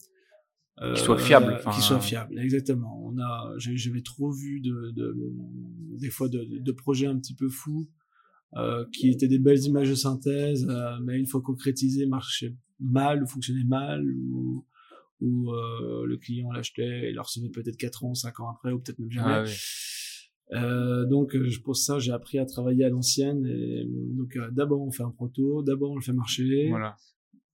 euh, 0.81 0.93
Qui 0.93 1.01
soit 1.01 1.17
fiable, 1.17 1.53
euh, 1.53 1.55
enfin, 1.55 1.72
qui 1.72 1.81
soit 1.81 1.98
euh, 1.98 2.01
fiable, 2.01 2.38
exactement. 2.39 3.01
On 3.05 3.17
a, 3.19 3.53
j'avais 3.57 4.01
trop 4.01 4.29
vu 4.31 4.60
de, 4.60 4.91
de, 4.91 5.15
des 6.00 6.10
fois 6.10 6.27
de, 6.27 6.43
de 6.43 6.72
projets 6.74 7.07
un 7.07 7.17
petit 7.17 7.34
peu 7.34 7.48
fous, 7.50 7.89
euh, 8.57 8.86
qui 8.91 9.10
étaient 9.10 9.27
des 9.29 9.39
belles 9.39 9.63
images 9.63 9.89
de 9.89 9.95
synthèse, 9.95 10.67
euh, 10.69 10.98
mais 11.01 11.17
une 11.17 11.27
fois 11.27 11.41
concrétisées, 11.41 12.05
marchaient 12.07 12.53
mal 12.81 13.24
ou 13.24 13.27
fonctionnaient 13.27 13.63
mal, 13.63 14.05
ou, 14.05 14.65
ou 15.22 15.51
euh, 15.53 16.05
le 16.05 16.17
client 16.17 16.51
l'achetait 16.51 17.10
et 17.10 17.12
le 17.13 17.22
recevait 17.22 17.50
peut-être 17.50 17.77
4 17.77 18.03
ans, 18.03 18.13
5 18.13 18.39
ans 18.41 18.50
après, 18.50 18.74
ou 18.74 18.79
peut-être 18.79 19.00
même 19.00 19.12
jamais. 19.12 19.31
ah 19.31 19.43
oui. 19.45 19.51
Euh, 20.53 21.05
donc 21.07 21.36
euh, 21.36 21.50
pour 21.63 21.75
ça 21.75 21.98
j'ai 21.98 22.12
appris 22.12 22.38
à 22.38 22.45
travailler 22.45 22.86
à 22.86 22.89
l'ancienne 22.89 23.48
et 23.48 23.84
donc 23.89 24.36
euh, 24.36 24.51
d'abord 24.51 24.79
on 24.84 24.91
fait 24.91 25.01
un 25.01 25.10
proto, 25.10 25.63
d'abord 25.63 25.89
on 25.91 25.95
le 25.95 26.01
fait 26.03 26.13
marcher, 26.13 26.67
Voilà. 26.69 26.95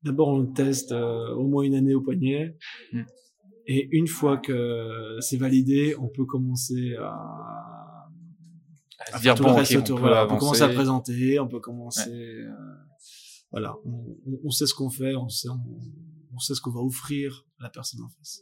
D'abord 0.03 0.29
on 0.29 0.39
le 0.39 0.51
teste 0.53 0.91
euh, 0.91 1.34
au 1.36 1.48
moins 1.48 1.63
une 1.63 1.75
année 1.75 1.93
au 1.96 2.01
poignet 2.01 2.58
Mm. 2.93 3.01
et 3.67 3.88
une 3.91 4.08
fois 4.08 4.38
que 4.38 5.17
c'est 5.20 5.38
validé 5.38 5.96
on 6.00 6.08
peut 6.08 6.25
commencer 6.25 6.96
à, 7.00 7.12
À 9.12 9.15
à 9.15 9.20
dire 9.20 9.36
bon, 9.36 9.46
le 9.46 9.51
ok, 9.51 9.58
reste 9.58 9.75
on 9.77 9.84
peut 9.84 9.93
Voilà, 10.01 10.25
on 10.25 10.29
peut 10.29 10.38
commencer 10.38 10.62
à 10.63 10.70
présenter, 10.70 11.39
on 11.39 11.48
peut 11.48 11.60
commencer 11.60 12.12
euh, 12.12 12.50
voilà 13.51 13.75
on, 13.86 14.17
on- 14.27 14.39
on 14.46 14.50
sait 14.51 14.65
ce 14.65 14.74
qu'on 14.74 14.89
fait, 14.89 15.15
on 15.15 15.29
sait 15.29 15.50
on, 15.50 15.60
on 16.34 16.39
sait 16.39 16.55
ce 16.55 16.62
qu'on 16.62 16.72
va 16.72 16.81
offrir 16.81 17.46
à 17.60 17.63
la 17.63 17.70
personne 17.70 18.01
en 18.01 18.10
face. 18.10 18.41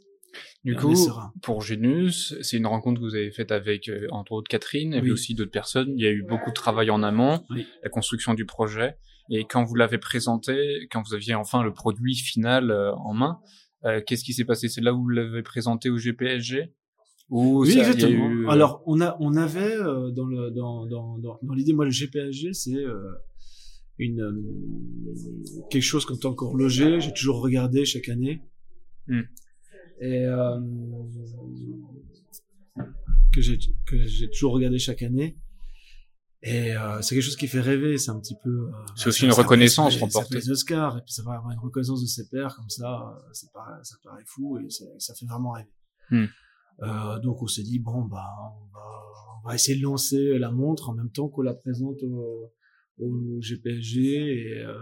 Du 0.63 0.75
coup, 0.75 0.93
pour 1.41 1.61
Genus, 1.61 2.35
c'est 2.41 2.57
une 2.57 2.67
rencontre 2.67 2.99
que 2.99 3.05
vous 3.05 3.15
avez 3.15 3.31
faite 3.31 3.51
avec, 3.51 3.87
euh, 3.89 4.07
entre 4.11 4.33
autres, 4.33 4.47
Catherine, 4.49 4.93
et 4.93 4.99
puis 4.99 5.09
Oui. 5.09 5.13
aussi 5.13 5.33
d'autres 5.35 5.51
personnes. 5.51 5.93
Il 5.95 6.03
y 6.03 6.07
a 6.07 6.11
eu 6.11 6.23
beaucoup 6.23 6.49
de 6.49 6.55
travail 6.55 6.89
en 6.89 7.01
amont, 7.03 7.43
Oui. 7.49 7.65
la 7.83 7.89
construction 7.89 8.33
du 8.33 8.45
projet. 8.45 8.95
Et 9.31 9.45
quand 9.45 9.63
vous 9.63 9.75
l'avez 9.75 9.97
présenté, 9.99 10.87
quand 10.91 11.01
vous 11.07 11.13
aviez 11.13 11.35
enfin 11.35 11.63
le 11.63 11.73
produit 11.73 12.15
final 12.15 12.71
euh, 12.71 12.93
en 12.95 13.13
main, 13.13 13.39
euh, 13.85 14.01
qu'est-ce 14.05 14.23
qui 14.23 14.33
s'est 14.33 14.45
passé? 14.45 14.67
C'est 14.69 14.81
là 14.81 14.93
où 14.93 15.03
vous 15.03 15.09
l'avez 15.09 15.43
présenté 15.43 15.89
au 15.89 15.97
GPSG 15.97 16.73
Ou 17.29 17.61
Oui, 17.61 17.73
ça, 17.73 17.79
exactement. 17.79 18.29
eu, 18.29 18.49
Alors, 18.49 18.81
on 18.87 18.99
a, 19.01 19.15
on 19.19 19.35
avait 19.35 19.75
euh, 19.75 20.09
dans 20.11 20.25
le, 20.25 20.51
dans, 20.51 20.85
dans, 20.87 21.17
dans, 21.19 21.39
dans 21.41 21.53
l'idée, 21.53 21.73
moi, 21.73 21.85
le 21.85 21.91
GPSG, 21.91 22.53
c'est 22.53 22.73
euh, 22.75 22.97
une 23.99 24.21
quelque 25.69 25.83
chose 25.83 26.05
quand 26.05 26.17
t'es 26.19 26.25
encore 26.25 26.55
logé. 26.55 26.99
J'ai 26.99 27.13
toujours 27.13 27.41
regardé 27.41 27.85
chaque 27.85 28.09
année. 28.09 28.41
Hmm. 29.07 29.21
Et 30.01 30.25
euh, 30.25 30.59
que 33.33 33.41
j'ai 33.41 33.57
que 33.85 33.97
j'ai 34.05 34.29
toujours 34.29 34.53
regardé 34.53 34.79
chaque 34.79 35.01
année. 35.01 35.37
Et 36.41 36.71
euh, 36.73 37.01
c'est 37.01 37.15
quelque 37.15 37.25
chose 37.25 37.35
qui 37.35 37.47
fait 37.47 37.59
rêver. 37.59 37.97
C'est 37.97 38.11
un 38.11 38.19
petit 38.19 38.35
peu. 38.41 38.49
euh, 38.49 38.71
C'est 38.95 39.07
aussi 39.09 39.25
une 39.25 39.33
reconnaissance 39.33 39.97
remportée. 39.97 40.35
Les 40.35 40.49
Oscars 40.49 40.97
et 40.97 41.01
puis 41.01 41.11
ça 41.13 41.21
va 41.23 41.33
avoir 41.33 41.51
une 41.51 41.59
reconnaissance 41.59 42.01
de 42.01 42.07
ses 42.07 42.29
pairs 42.29 42.55
comme 42.55 42.69
ça. 42.69 43.13
euh, 43.13 43.33
Ça 43.33 43.47
paraît, 43.53 43.79
ça 43.83 43.95
paraît 44.03 44.23
fou 44.25 44.57
et 44.59 44.69
ça, 44.69 44.85
ça 44.99 45.13
fait 45.15 45.25
vraiment 45.25 45.51
rêver. 45.51 45.69
Hmm. 46.11 46.25
Euh, 46.81 47.19
donc 47.19 47.41
on 47.43 47.47
s'est 47.47 47.63
dit 47.63 47.77
bon 47.79 48.05
bah 48.05 48.25
on 48.55 48.65
va, 48.73 49.01
on 49.43 49.47
va 49.49 49.53
essayer 49.55 49.77
de 49.77 49.83
lancer 49.83 50.39
la 50.39 50.49
montre 50.49 50.89
en 50.89 50.93
même 50.93 51.11
temps 51.11 51.27
qu'on 51.27 51.41
la 51.41 51.53
présente 51.53 52.01
au, 52.03 52.53
au 52.99 53.39
GPSG 53.41 53.97
et 54.05 54.59
euh, 54.63 54.81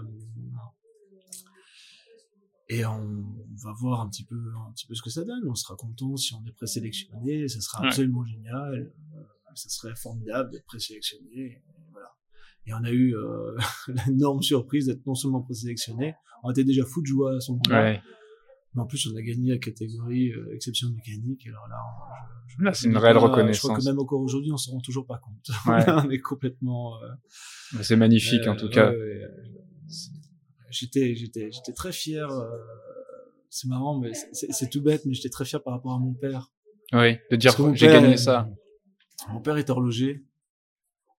et 2.70 2.86
on 2.86 3.24
va 3.64 3.74
voir 3.80 4.02
un 4.02 4.10
petit 4.10 4.24
peu 4.26 4.36
un 4.36 4.72
petit 4.74 4.86
peu 4.88 4.94
ce 4.96 5.02
que 5.02 5.10
ça 5.10 5.24
donne. 5.24 5.48
On 5.48 5.56
sera 5.56 5.76
content 5.76 6.16
si 6.18 6.34
on 6.34 6.46
est 6.46 6.52
présélectionné, 6.52 7.48
ça 7.48 7.62
sera 7.62 7.82
Ouais. 7.82 7.88
absolument 7.88 8.26
génial. 8.26 8.92
Euh, 9.16 9.22
ça 9.56 9.70
serait 9.70 9.96
formidable 9.96 10.52
d'être 10.52 10.66
présélectionné. 10.66 11.36
Et 11.36 11.62
voilà. 11.92 12.08
Et 12.66 12.74
on 12.74 12.84
a 12.84 12.92
eu 12.92 13.16
euh, 13.16 13.58
l'énorme 14.08 14.42
surprise 14.42 14.86
d'être 14.88 15.06
non 15.06 15.16
seulement 15.16 15.42
présélectionné, 15.42 16.16
on 16.44 16.52
était 16.52 16.64
déjà 16.64 16.86
fou 16.86 17.02
de 17.02 17.08
jouer 17.08 17.36
à 17.36 17.40
ce 17.40 17.52
moment-là. 17.54 17.82
Ouais. 17.84 18.02
Mais 18.76 18.82
en 18.82 18.86
plus, 18.86 19.08
on 19.12 19.16
a 19.16 19.22
gagné 19.24 19.52
la 19.52 19.58
catégorie 19.58 20.32
euh, 20.34 20.54
exception 20.54 20.90
mécanique. 20.92 21.48
Alors 21.48 21.68
là, 21.70 21.78
je, 22.46 22.58
je- 22.60 22.64
Là, 22.64 22.74
c'est 22.74 22.88
une 22.88 22.98
réelle 22.98 23.16
pas- 23.16 23.22
Je 23.22 23.26
crois 23.26 23.36
reconnaissance. 23.38 23.80
que 23.80 23.90
même 23.90 23.98
encore 24.00 24.20
aujourd'hui, 24.22 24.52
on 24.52 24.58
s'en 24.58 24.74
rend 24.74 24.82
toujours 24.82 25.08
pas 25.08 25.18
compte. 25.18 25.48
Ouais. 25.66 25.84
on 26.06 26.10
est 26.12 26.20
complètement. 26.20 27.02
euh, 27.02 27.08
C'est 27.82 27.96
magnifique, 27.96 28.46
en 28.48 28.54
euh, 28.54 28.60
tout 28.60 28.70
cas. 28.70 28.92
J'étais, 30.79 31.15
j'étais, 31.15 31.51
j'étais 31.51 31.74
très 31.74 31.91
fier. 31.91 32.29
euh, 32.29 32.50
c'est 33.50 33.67
marrant, 33.67 33.98
mais 34.00 34.12
c'est- 34.34 34.69
tout 34.69 34.81
bête, 34.81 35.05
mais 35.05 35.13
j'étais 35.13 35.29
très 35.29 35.46
fier 35.46 35.63
par 35.63 35.74
rapport 35.74 35.93
à 35.93 36.00
mon 36.00 36.13
père. 36.13 36.51
Oui, 36.93 37.17
de 37.31 37.36
dire 37.38 37.55
que 37.55 37.75
j'ai 37.75 37.88
gagné 38.01 38.17
ça. 38.17 38.50
Mon 39.31 39.41
père 39.41 39.57
est 39.57 39.69
horloger. 39.69 40.24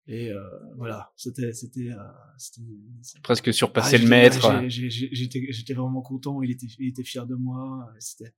Et 0.06 0.30
euh, 0.30 0.40
voilà, 0.76 1.12
c'était, 1.16 1.52
c'était, 1.52 1.90
euh, 1.90 3.20
Presque 3.22 3.52
surpasser 3.52 3.96
Ah, 3.96 4.02
le 4.02 4.08
maître. 4.08 4.68
J'étais, 4.68 5.46
j'étais 5.50 5.74
vraiment 5.74 6.00
content. 6.00 6.42
Il 6.42 6.50
était, 6.50 6.66
il 6.78 6.88
était 6.88 7.04
fier 7.04 7.26
de 7.26 7.34
moi. 7.34 7.90
C'était, 7.98 8.32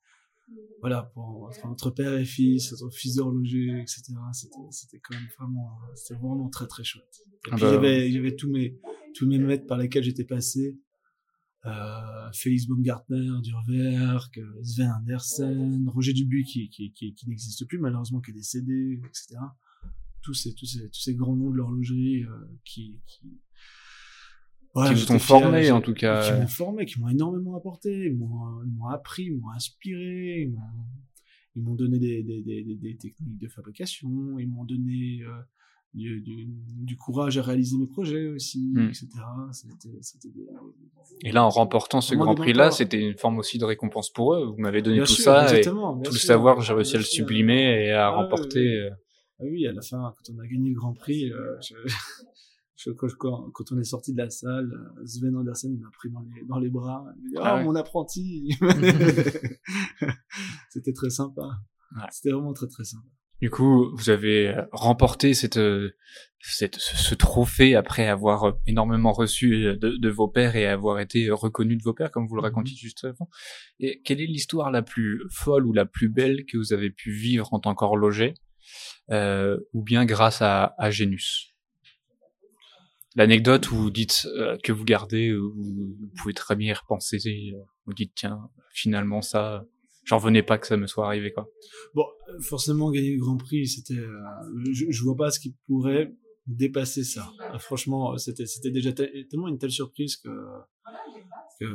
voilà, 0.81 1.03
pour, 1.15 1.45
entre, 1.45 1.67
entre 1.67 1.91
père 1.91 2.15
et 2.15 2.25
fils, 2.25 2.73
entre 2.83 2.91
fils 2.97 3.17
d'horloger, 3.17 3.81
etc. 3.83 4.03
C'était, 4.33 4.57
c'était 4.71 4.99
quand 4.99 5.15
même 5.15 5.29
vraiment, 5.39 5.79
c'était 5.95 6.15
vraiment 6.15 6.49
très 6.49 6.67
très 6.67 6.83
chouette. 6.83 7.05
Et 7.47 7.51
Ah 7.53 7.57
puis 7.57 7.65
bah, 7.79 7.93
il 8.07 8.13
y 8.15 8.19
avait 8.19 8.35
tous 8.35 8.51
mes, 8.51 8.77
tous 9.15 9.27
mes 9.29 9.39
maîtres 9.39 9.67
par 9.67 9.79
lesquels 9.79 10.03
j'étais 10.03 10.25
passé. 10.25 10.77
Euh, 11.67 12.31
Félix 12.33 12.67
Baumgartner, 12.67 13.33
Durwerk, 13.43 14.39
euh, 14.39 14.63
Sven 14.63 14.91
Andersen, 14.91 15.89
Roger 15.89 16.15
Dubuis 16.15 16.45
qui, 16.45 16.71
qui, 16.71 16.91
qui, 16.93 17.15
qui 17.15 17.29
n'existe 17.29 17.67
plus 17.67 17.79
malheureusement, 17.79 18.21
qui 18.21 18.31
est 18.31 18.35
décédé, 18.35 18.99
etc. 19.07 19.37
Tous 20.23 20.33
ces, 20.33 20.55
tous 20.55 20.65
ces, 20.65 20.89
tous 20.89 21.01
ces 21.01 21.15
grands 21.15 21.37
noms 21.37 21.51
de 21.51 21.57
l'horlogerie 21.57 22.23
euh, 22.23 22.59
qui, 22.65 23.01
qui, 23.07 23.41
Ouais, 24.75 24.95
Qui 24.95 25.01
vous 25.03 25.13
ont 25.13 25.19
formé, 25.19 25.71
en 25.73 25.81
tout 25.81 25.95
cas. 25.95 26.33
Qui 26.33 26.41
m'ont 26.41 26.47
formé, 26.47 26.87
qui 26.87 27.01
m'ont 27.01 27.09
énormément 27.09 27.57
apporté, 27.57 28.07
ils 28.07 28.17
m'ont, 28.17 28.65
m'ont 28.67 28.87
appris, 28.87 29.25
ils 29.25 29.37
m'ont 29.37 29.51
inspiré, 29.51 30.49
ils 31.57 31.63
m'ont, 31.63 31.75
donné 31.75 31.99
des, 31.99 32.23
des, 32.23 32.41
des, 32.43 32.63
des, 32.63 32.77
des 32.77 32.97
techniques 32.97 33.39
de 33.39 33.49
fabrication, 33.49 34.39
ils 34.39 34.49
m'ont 34.49 34.65
donné 34.65 35.23
euh, 35.23 35.43
du, 35.93 36.21
du, 36.21 36.47
du 36.49 36.97
courage 36.97 37.37
à 37.39 37.43
réaliser 37.43 37.77
mes 37.77 37.87
projets 37.89 38.29
aussi, 38.29 38.73
Hmm. 38.75 38.89
etc. 38.89 39.07
Des- 40.23 41.29
Et 41.29 41.33
là, 41.33 41.45
en 41.45 41.49
remportant 41.51 42.01
ce 42.01 42.15
Grand 42.15 42.35
Prix-là, 42.35 42.71
c'était 42.71 43.01
une 43.01 43.17
forme 43.19 43.39
aussi 43.39 43.59
de 43.59 43.65
récompense 43.65 44.11
pour 44.11 44.35
eux. 44.35 44.47
Vous 44.47 44.57
m'avez 44.59 44.83
donné 44.83 44.97
Bien 44.99 45.05
tout 45.05 45.13
sûr, 45.13 45.25
ça 45.25 45.59
et 45.59 45.63
tout 45.63 45.71
le 46.13 46.19
savoir, 46.19 46.61
j'ai 46.61 46.73
réussi 46.75 46.95
à 46.95 46.99
le 46.99 47.05
sublimer 47.05 47.87
et 47.87 47.91
à 47.93 48.07
Ah, 48.07 48.11
remporter. 48.11 48.61
oui, 48.61 48.77
euh, 48.77 48.91
Ah 49.41 49.45
oui, 49.51 49.67
à 49.67 49.73
la 49.73 49.83
fin, 49.83 50.15
quand 50.17 50.33
on 50.35 50.39
a 50.39 50.47
gagné 50.47 50.69
le 50.71 50.77
Grand 50.77 50.93
Prix, 50.95 51.33
euh, 51.33 51.57
je, 51.61 51.75
je- 52.77 52.91
quand, 53.19 53.51
on 53.73 53.79
est 53.79 53.85
sorti 53.85 54.13
de 54.13 54.19
la 54.19 54.31
salle, 54.31 54.71
euh, 54.73 55.07
Sven 55.07 55.35
Andersen, 55.37 55.73
il 55.75 55.81
m'a 55.81 55.91
pris 55.91 56.09
dans 56.11 56.21
les, 56.21 56.45
dans 56.47 56.59
les 56.59 56.71
bras. 56.71 57.05
Il 57.17 57.23
m'a 57.25 57.29
dit, 57.31 57.37
Ah 57.41 57.55
oh, 57.55 57.59
ouais. 57.59 57.65
mon 57.65 57.75
apprenti! 57.75 58.55
C'était 60.71 60.93
très 60.93 61.11
sympa. 61.11 61.43
Ouais. 61.97 62.03
C'était 62.11 62.31
vraiment 62.31 62.53
très 62.53 62.69
très 62.69 62.85
sympa. 62.85 63.05
Du 63.41 63.51
coup, 63.51 63.91
vous 63.97 64.11
avez 64.11 64.49
euh, 64.49 64.63
remporté 64.73 65.33
cette, 65.33 65.57
euh, 65.57 65.97
cette, 66.41 66.77
ce, 66.77 67.15
trophée 67.15 67.75
après 67.75 68.07
avoir 68.07 68.45
euh, 68.45 68.53
énormément 68.67 69.13
reçu 69.13 69.63
de, 69.63 69.97
de 69.97 70.09
vos 70.11 70.29
pairs 70.29 70.57
et 70.57 70.67
avoir 70.67 71.01
été 71.01 71.31
reconnu 71.31 71.77
de 71.77 71.83
vos 71.83 71.95
pairs, 71.95 72.11
comme 72.11 72.27
vous 72.27 72.37
le 72.37 72.43
racontiez 72.43 72.77
juste 72.77 73.05
avant. 73.05 73.29
Et 73.79 74.01
quelle 74.03 74.21
est 74.21 74.27
l'histoire 74.27 74.71
la 74.71 74.83
plus 74.83 75.23
folle 75.31 75.67
ou 75.67 75.73
la 75.73 75.87
plus 75.87 76.09
belle 76.09 76.45
que 76.47 76.59
vous 76.59 76.73
avez 76.73 76.91
pu 76.91 77.13
vivre 77.13 77.53
en 77.53 77.61
tant 77.61 77.75
qu'horloger, 77.75 78.35
euh, 79.11 79.59
ou 79.73 79.83
bien 79.83 80.05
grâce 80.05 80.43
à, 80.43 80.75
à 80.79 80.91
Genus? 80.91 81.55
L'anecdote 83.17 83.71
où 83.71 83.77
vous 83.77 83.91
dites 83.91 84.29
euh, 84.37 84.57
que 84.63 84.73
vous 84.73 84.85
gardez, 84.85 85.33
où 85.35 85.53
vous 85.55 86.11
pouvez 86.17 86.33
très 86.33 86.57
bien 86.57 86.71
y 86.71 86.75
repenser, 86.75 87.19
vous 87.85 87.93
dites 87.93 88.13
tiens, 88.15 88.49
finalement 88.73 89.21
ça, 89.21 89.65
j'en 90.11 90.19
revenais 90.19 90.43
pas 90.43 90.59
que 90.59 90.67
ça 90.67 90.77
me 90.77 90.89
soit 90.89 91.07
arrivé 91.07 91.33
quoi. 91.33 91.49
Bon, 91.95 92.05
euh, 92.29 92.41
forcément, 92.41 92.91
gagner 92.91 93.13
le 93.13 93.21
Grand 93.21 93.37
Prix, 93.37 93.69
c'était, 93.69 93.95
euh, 93.95 94.19
je, 94.73 94.87
je 94.89 95.03
vois 95.05 95.17
pas 95.17 95.31
ce 95.31 95.39
qui 95.39 95.55
pourrait 95.69 96.13
dépasser 96.47 97.05
ça. 97.05 97.31
Ah, 97.39 97.59
franchement, 97.61 98.19
c'était 98.19 98.47
c'était 98.47 98.73
déjà 98.73 98.93
tellement 98.93 99.47
une 99.47 99.59
telle 99.59 99.71
surprise 99.71 100.17
que 100.17 100.31
que 101.61 101.67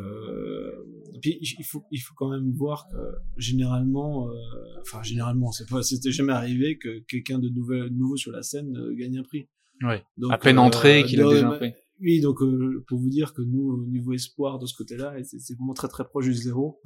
puis 1.22 1.38
il 1.42 1.64
faut 1.64 1.84
il 1.92 2.00
faut 2.00 2.14
quand 2.18 2.30
même 2.30 2.52
voir 2.52 2.88
que 2.92 2.98
généralement, 3.38 4.28
euh, 4.28 4.34
enfin 4.82 5.02
généralement, 5.02 5.52
c'est 5.54 5.70
pas 5.70 5.82
c'était 5.82 6.12
jamais 6.12 6.34
arrivé 6.34 6.78
que 6.78 7.00
quelqu'un 7.08 7.40
de 7.40 7.48
nouveau 7.48 7.88
nouveau 7.90 8.18
sur 8.18 8.34
la 8.34 8.44
scène 8.44 8.76
euh, 8.76 8.94
gagne 8.96 9.18
un 9.18 9.24
prix. 9.24 9.48
Ouais. 9.82 10.04
Donc, 10.18 10.34
à 10.34 10.38
peine 10.38 10.60
entré 10.60 11.06
qu'il 11.06 11.22
a 11.22 11.30
déjà 11.30 11.50
un 11.50 11.56
prix. 11.56 11.74
Oui, 12.02 12.20
donc 12.20 12.40
pour 12.88 13.00
vous 13.00 13.10
dire 13.10 13.34
que 13.34 13.42
nous, 13.42 13.70
au 13.70 13.86
niveau 13.86 14.12
espoir 14.12 14.60
de 14.60 14.66
ce 14.66 14.76
côté-là, 14.76 15.16
c'est 15.24 15.54
vraiment 15.56 15.74
très 15.74 15.88
très 15.88 16.04
proche 16.04 16.26
du 16.26 16.34
zéro. 16.34 16.82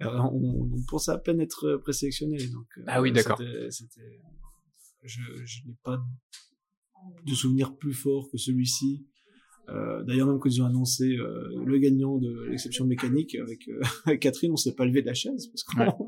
On, 0.00 0.70
on 0.72 0.82
pensait 0.88 1.12
à 1.12 1.18
peine 1.18 1.40
être 1.40 1.76
présélectionné. 1.76 2.38
Donc, 2.48 2.66
ah 2.86 3.00
oui, 3.00 3.12
d'accord. 3.12 3.38
Je, 5.02 5.20
je 5.44 5.66
n'ai 5.66 5.74
pas 5.82 6.02
de 7.24 7.34
souvenir 7.34 7.76
plus 7.76 7.94
fort 7.94 8.28
que 8.30 8.36
celui-ci. 8.38 9.06
Euh, 9.72 10.02
D'ailleurs, 10.04 10.26
même 10.26 10.38
quand 10.38 10.48
ils 10.48 10.62
ont 10.62 10.66
annoncé 10.66 11.16
euh, 11.16 11.48
le 11.64 11.78
gagnant 11.78 12.18
de 12.18 12.46
l'exception 12.48 12.86
mécanique 12.86 13.36
avec 13.36 13.68
euh, 13.68 14.16
Catherine, 14.20 14.52
on 14.52 14.56
s'est 14.56 14.74
pas 14.74 14.84
levé 14.84 15.02
de 15.02 15.06
la 15.06 15.14
chaise 15.14 15.48
parce 15.48 15.64
qu'on. 15.64 16.06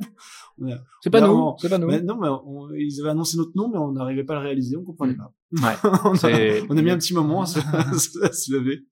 c'est 1.01 1.11
pas, 1.11 1.21
nous, 1.21 1.55
c'est 1.59 1.69
pas 1.69 1.79
nous. 1.79 1.91
non, 2.03 2.19
mais 2.19 2.83
ils 2.83 3.01
avaient 3.01 3.11
annoncé 3.11 3.37
notre 3.37 3.53
nom, 3.55 3.69
mais 3.69 3.79
on 3.79 3.93
n'arrivait 3.93 4.25
pas 4.25 4.35
à 4.37 4.41
le 4.41 4.47
réaliser, 4.47 4.77
on 4.77 4.85
comprenait 4.85 5.15
pas. 5.15 5.33
Ouais, 5.53 5.75
on, 6.05 6.15
a, 6.15 6.67
on, 6.71 6.77
a, 6.77 6.83
mis 6.83 6.91
un 6.91 6.99
petit 6.99 7.15
moment 7.15 7.43
à 7.43 7.47
se, 7.47 7.59
à 7.61 8.33
se 8.33 8.53
lever. 8.53 8.87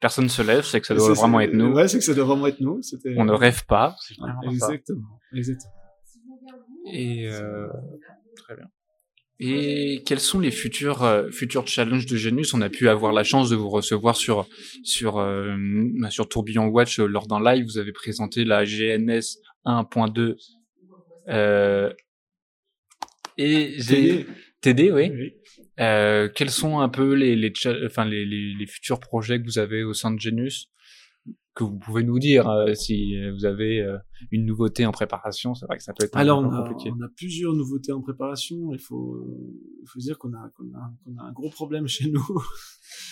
Personne 0.00 0.28
se 0.28 0.42
lève, 0.42 0.64
c'est 0.64 0.80
que 0.80 0.86
ça 0.86 0.94
doit 0.94 1.14
vraiment 1.14 1.40
être 1.40 1.54
nous. 1.54 1.72
Ouais, 1.72 1.88
c'est 1.88 1.98
que 1.98 2.04
ça 2.04 2.14
doit 2.14 2.24
vraiment 2.24 2.46
être 2.46 2.60
nous. 2.60 2.80
On 3.16 3.24
ne 3.24 3.32
rêve 3.32 3.64
pas. 3.66 3.96
exactement, 4.42 5.20
exactement. 5.32 5.72
Et 6.92 7.28
très 8.36 8.54
bien. 8.54 8.66
Et 9.40 10.02
quels 10.04 10.20
sont 10.20 10.40
les 10.40 10.50
futurs 10.50 11.04
euh, 11.04 11.30
futurs 11.30 11.66
challenges 11.68 12.06
de 12.06 12.16
Genus 12.16 12.54
On 12.54 12.60
a 12.60 12.68
pu 12.68 12.88
avoir 12.88 13.12
la 13.12 13.22
chance 13.22 13.50
de 13.50 13.56
vous 13.56 13.70
recevoir 13.70 14.16
sur 14.16 14.48
sur 14.82 15.18
euh, 15.18 15.54
bah, 16.00 16.10
sur 16.10 16.28
Tourbillon 16.28 16.66
Watch 16.66 16.98
euh, 16.98 17.06
lors 17.06 17.28
d'un 17.28 17.42
live. 17.42 17.64
Vous 17.64 17.78
avez 17.78 17.92
présenté 17.92 18.44
la 18.44 18.64
GNS 18.64 19.38
1.2 19.64 20.36
euh, 21.28 21.92
et 23.36 23.74
j'ai 23.78 24.26
TD, 24.60 24.90
oui. 24.90 25.12
oui. 25.12 25.34
quels 25.76 26.50
sont 26.50 26.80
un 26.80 26.88
peu 26.88 27.14
les 27.14 27.36
les, 27.36 27.52
enfin 27.86 28.04
les, 28.04 28.24
les, 28.24 28.54
les 28.54 28.66
futurs 28.66 28.98
projets 28.98 29.38
que 29.38 29.44
vous 29.44 29.60
avez 29.60 29.84
au 29.84 29.94
sein 29.94 30.10
de 30.10 30.18
Genus 30.18 30.68
que 31.58 31.64
vous 31.64 31.78
pouvez 31.78 32.04
nous 32.04 32.18
dire 32.18 32.48
euh, 32.48 32.72
si 32.74 33.14
vous 33.30 33.44
avez 33.44 33.80
euh, 33.80 33.98
une 34.30 34.46
nouveauté 34.46 34.86
en 34.86 34.92
préparation. 34.92 35.54
C'est 35.54 35.66
vrai 35.66 35.76
que 35.76 35.82
ça 35.82 35.92
peut 35.92 36.04
être 36.04 36.16
un 36.16 36.24
peu 36.24 36.30
on 36.30 36.50
a, 36.52 36.68
compliqué. 36.68 36.90
on 36.96 37.02
a 37.02 37.08
plusieurs 37.08 37.54
nouveautés 37.54 37.92
en 37.92 38.00
préparation. 38.00 38.72
Il 38.72 38.78
faut, 38.78 39.26
il 39.82 39.88
faut 39.88 39.98
dire 39.98 40.18
qu'on 40.18 40.32
a, 40.32 40.50
qu'on 40.56 40.72
a, 40.74 40.92
qu'on 41.04 41.18
a 41.18 41.24
un 41.24 41.32
gros 41.32 41.50
problème 41.50 41.86
chez 41.88 42.10
nous. 42.10 42.26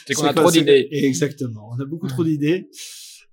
C'est 0.06 0.14
qu'on 0.14 0.24
a 0.24 0.34
trop 0.34 0.50
d'idées. 0.50 0.88
Exactement. 0.90 1.70
On 1.72 1.80
a 1.80 1.84
beaucoup 1.84 2.06
trop 2.06 2.24
d'idées. 2.24 2.70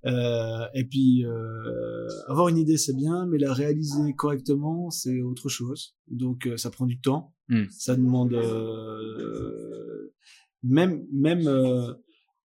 Euh, 0.06 0.66
et 0.74 0.84
puis 0.84 1.24
euh, 1.24 2.08
avoir 2.28 2.48
une 2.48 2.58
idée 2.58 2.76
c'est 2.76 2.94
bien, 2.94 3.26
mais 3.26 3.38
la 3.38 3.54
réaliser 3.54 4.12
correctement 4.14 4.90
c'est 4.90 5.22
autre 5.22 5.48
chose. 5.48 5.96
Donc 6.08 6.46
euh, 6.46 6.56
ça 6.58 6.70
prend 6.70 6.84
du 6.84 7.00
temps, 7.00 7.34
mm. 7.48 7.64
ça 7.70 7.96
demande 7.96 8.32
même 10.62 11.06
même 11.10 11.48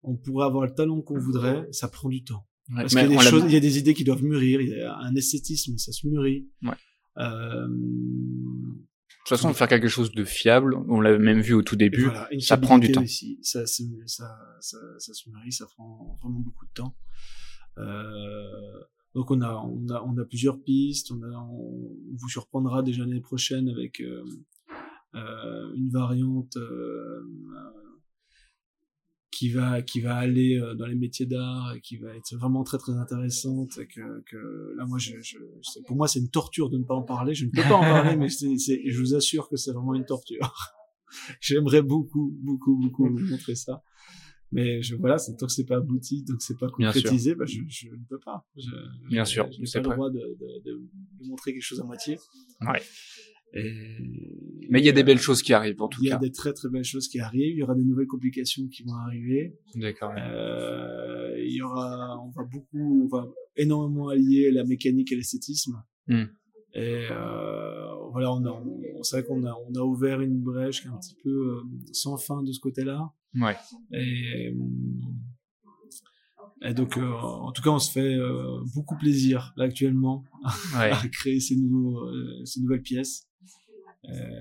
on 0.03 0.15
pourrait 0.15 0.45
avoir 0.45 0.65
le 0.65 0.73
talent 0.73 1.01
qu'on 1.01 1.19
voudrait, 1.19 1.67
ça 1.71 1.89
prend 1.89 2.07
du 2.07 2.23
temps. 2.23 2.45
Parce 2.75 2.93
qu'il 2.93 3.01
y 3.01 3.05
a 3.05 3.07
des 3.07 3.19
choses, 3.19 3.43
il 3.45 3.53
y 3.53 3.57
a 3.57 3.59
des 3.59 3.77
idées 3.77 3.93
qui 3.93 4.03
doivent 4.03 4.23
mûrir, 4.23 4.61
il 4.61 4.69
y 4.69 4.81
a 4.81 4.97
un 4.97 5.15
esthétisme, 5.15 5.77
ça 5.77 5.91
se 5.91 6.07
mûrit. 6.07 6.47
Ouais. 6.63 6.71
Euh... 7.17 7.67
De 7.67 9.31
toute 9.31 9.37
façon, 9.37 9.53
faire 9.53 9.67
quelque 9.67 9.89
chose 9.89 10.11
de 10.11 10.23
fiable, 10.23 10.75
on 10.87 11.01
l'a 11.01 11.17
même 11.17 11.41
vu 11.41 11.53
au 11.53 11.61
tout 11.61 11.75
début, 11.75 12.05
voilà, 12.05 12.29
ça 12.39 12.57
prend 12.57 12.79
du 12.79 12.91
temps. 12.91 13.05
Ça, 13.41 13.65
ça, 13.67 13.83
ça, 14.05 14.37
ça, 14.59 14.77
ça 14.97 15.13
se 15.13 15.29
mûrit, 15.29 15.51
ça 15.51 15.65
prend 15.67 16.17
vraiment 16.21 16.39
beaucoup 16.39 16.65
de 16.65 16.71
temps. 16.73 16.95
Euh... 17.77 18.45
Donc 19.15 19.31
on 19.31 19.41
a, 19.41 19.55
on 19.55 19.89
a, 19.89 20.03
on 20.03 20.15
a 20.19 20.23
plusieurs 20.23 20.61
pistes. 20.61 21.11
On, 21.11 21.23
a, 21.23 21.35
on 21.51 22.15
vous 22.15 22.29
surprendra 22.29 22.83
déjà 22.83 23.01
l'année 23.01 23.19
prochaine 23.21 23.67
avec 23.67 24.01
euh, 24.01 24.23
euh, 25.15 25.73
une 25.73 25.89
variante 25.89 26.55
euh, 26.57 27.21
qui 29.39 29.49
va 29.51 29.81
qui 29.81 30.01
va 30.01 30.17
aller 30.17 30.59
euh, 30.59 30.75
dans 30.75 30.85
les 30.85 30.95
métiers 30.95 31.25
d'art 31.25 31.73
et 31.73 31.79
qui 31.79 31.95
va 31.95 32.13
être 32.13 32.35
vraiment 32.35 32.65
très 32.65 32.77
très 32.77 32.91
intéressante 32.91 33.77
et 33.77 33.87
que, 33.87 34.21
que 34.29 34.75
là 34.77 34.85
moi 34.85 34.97
je, 34.97 35.13
je 35.21 35.37
pour 35.87 35.95
moi 35.95 36.09
c'est 36.09 36.19
une 36.19 36.29
torture 36.29 36.69
de 36.69 36.77
ne 36.77 36.83
pas 36.83 36.95
en 36.95 37.03
parler. 37.03 37.33
Je 37.33 37.45
ne 37.45 37.49
peux 37.49 37.61
pas 37.61 37.75
en 37.75 37.79
parler 37.79 38.17
mais 38.17 38.27
c'est 38.27 38.57
je 38.57 38.99
vous 38.99 39.15
assure 39.15 39.47
que 39.47 39.55
c'est 39.55 39.71
vraiment 39.71 39.93
une 39.93 40.05
torture. 40.05 40.73
J'aimerais 41.39 41.81
beaucoup 41.81 42.37
beaucoup 42.43 42.75
beaucoup 42.75 43.07
vous 43.07 43.27
montrer 43.27 43.55
ça. 43.55 43.81
Mais 44.51 44.81
je 44.81 44.97
voilà 44.97 45.17
c'est 45.17 45.37
tant 45.37 45.45
que 45.45 45.53
c'est 45.53 45.63
pas 45.63 45.77
abouti 45.77 46.23
donc 46.23 46.41
c'est 46.41 46.57
pas 46.57 46.67
concrétisé 46.67 47.33
bah 47.33 47.45
je, 47.45 47.61
je 47.69 47.91
ne 47.91 48.03
peux 48.09 48.19
pas. 48.19 48.45
Je, 48.57 49.07
bien 49.07 49.23
sûr 49.23 49.47
j'ai 49.51 49.79
pas 49.79 49.87
le 49.87 49.95
droit 49.95 50.09
de, 50.09 50.19
de, 50.19 50.61
de, 50.65 50.81
de, 51.21 51.27
montrer 51.29 51.53
quelque 51.53 51.63
chose 51.63 51.79
à 51.79 51.85
moitié. 51.85 52.19
Ouais 52.59 52.81
et, 53.53 53.73
mais 54.69 54.79
il 54.79 54.85
y 54.85 54.89
a 54.89 54.93
des 54.93 55.03
belles 55.03 55.19
choses 55.19 55.41
qui 55.41 55.53
arrivent 55.53 55.81
en 55.81 55.87
tout 55.87 56.01
cas. 56.01 56.07
Il 56.07 56.09
y 56.09 56.13
a 56.13 56.17
des 56.17 56.31
très 56.31 56.53
très 56.53 56.69
belles 56.69 56.83
choses 56.83 57.07
qui 57.07 57.19
arrivent. 57.19 57.55
Il 57.55 57.59
y 57.59 57.63
aura 57.63 57.75
des 57.75 57.83
nouvelles 57.83 58.07
complications 58.07 58.67
qui 58.67 58.83
vont 58.83 58.93
arriver. 58.93 59.57
D'accord. 59.75 60.11
Euh, 60.15 61.35
il 61.39 61.53
y 61.53 61.61
aura, 61.61 62.19
on 62.21 62.29
va 62.29 62.43
beaucoup, 62.43 63.03
on 63.03 63.07
va 63.07 63.27
énormément 63.55 64.09
allier 64.09 64.51
la 64.51 64.63
mécanique 64.63 65.11
et 65.11 65.15
l'esthétisme. 65.15 65.81
Mm. 66.07 66.25
Et 66.75 67.07
euh, 67.09 67.95
voilà, 68.11 68.31
on 68.31 68.45
a, 68.45 68.51
on, 68.51 69.01
c'est 69.01 69.17
vrai 69.17 69.27
qu'on 69.27 69.43
a, 69.43 69.57
on 69.67 69.73
a 69.73 69.83
ouvert 69.83 70.21
une 70.21 70.39
brèche 70.39 70.81
qui 70.81 70.87
est 70.87 70.91
un 70.91 70.97
petit 70.97 71.17
peu 71.23 71.29
euh, 71.29 71.61
sans 71.91 72.17
fin 72.17 72.43
de 72.43 72.51
ce 72.51 72.59
côté-là. 72.59 73.11
Ouais. 73.33 73.55
Et, 73.91 74.53
et 76.61 76.73
donc, 76.73 76.97
euh, 76.97 77.11
en 77.13 77.51
tout 77.51 77.61
cas, 77.61 77.69
on 77.69 77.79
se 77.79 77.91
fait 77.91 78.15
euh, 78.15 78.59
beaucoup 78.75 78.97
plaisir 78.97 79.53
là 79.55 79.65
actuellement 79.65 80.25
ouais. 80.77 80.91
à 80.91 81.07
créer 81.07 81.39
ces 81.39 81.55
nouveaux, 81.55 81.99
euh, 81.99 82.43
ces 82.45 82.61
nouvelles 82.61 82.81
pièces. 82.81 83.28
Euh, 84.11 84.39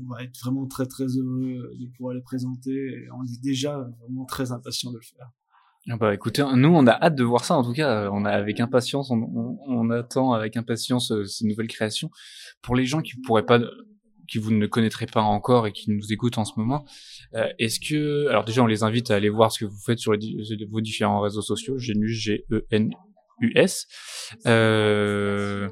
on 0.00 0.12
va 0.12 0.22
être 0.22 0.38
vraiment 0.40 0.66
très 0.66 0.86
très 0.86 1.04
heureux 1.04 1.70
de 1.78 1.86
pouvoir 1.96 2.14
les 2.14 2.22
présenter 2.22 3.06
on 3.12 3.24
est 3.24 3.42
déjà 3.42 3.88
vraiment 4.00 4.24
très 4.24 4.52
impatient 4.52 4.90
de 4.90 4.96
le 4.96 5.02
faire. 5.02 5.30
Ah 5.90 5.96
bah 5.96 6.14
écoutez, 6.14 6.44
nous 6.54 6.68
on 6.68 6.86
a 6.86 6.92
hâte 6.92 7.16
de 7.16 7.24
voir 7.24 7.44
ça 7.44 7.56
en 7.56 7.64
tout 7.64 7.72
cas, 7.72 8.08
on 8.12 8.24
a 8.24 8.30
avec 8.30 8.60
impatience, 8.60 9.10
on, 9.10 9.90
attend 9.90 10.32
avec 10.32 10.56
impatience 10.56 11.10
euh, 11.10 11.24
ces 11.24 11.44
nouvelles 11.44 11.66
créations. 11.66 12.08
Pour 12.62 12.76
les 12.76 12.86
gens 12.86 13.00
qui 13.00 13.14
pourraient 13.20 13.44
pas, 13.44 13.58
qui 14.28 14.38
vous 14.38 14.52
ne 14.52 14.66
connaîtrez 14.66 15.06
pas 15.06 15.22
encore 15.22 15.66
et 15.66 15.72
qui 15.72 15.90
nous 15.90 16.12
écoutent 16.12 16.38
en 16.38 16.44
ce 16.44 16.52
moment, 16.56 16.84
euh, 17.34 17.48
est-ce 17.58 17.80
que, 17.80 18.28
alors 18.28 18.44
déjà 18.44 18.62
on 18.62 18.66
les 18.66 18.84
invite 18.84 19.10
à 19.10 19.16
aller 19.16 19.28
voir 19.28 19.50
ce 19.50 19.58
que 19.58 19.64
vous 19.64 19.80
faites 19.84 19.98
sur 19.98 20.12
vos 20.70 20.80
différents 20.80 21.20
réseaux 21.20 21.42
sociaux, 21.42 21.78
Genus, 21.78 22.12
G-E-N-U-S. 22.12 23.86
Euh, 24.46 25.68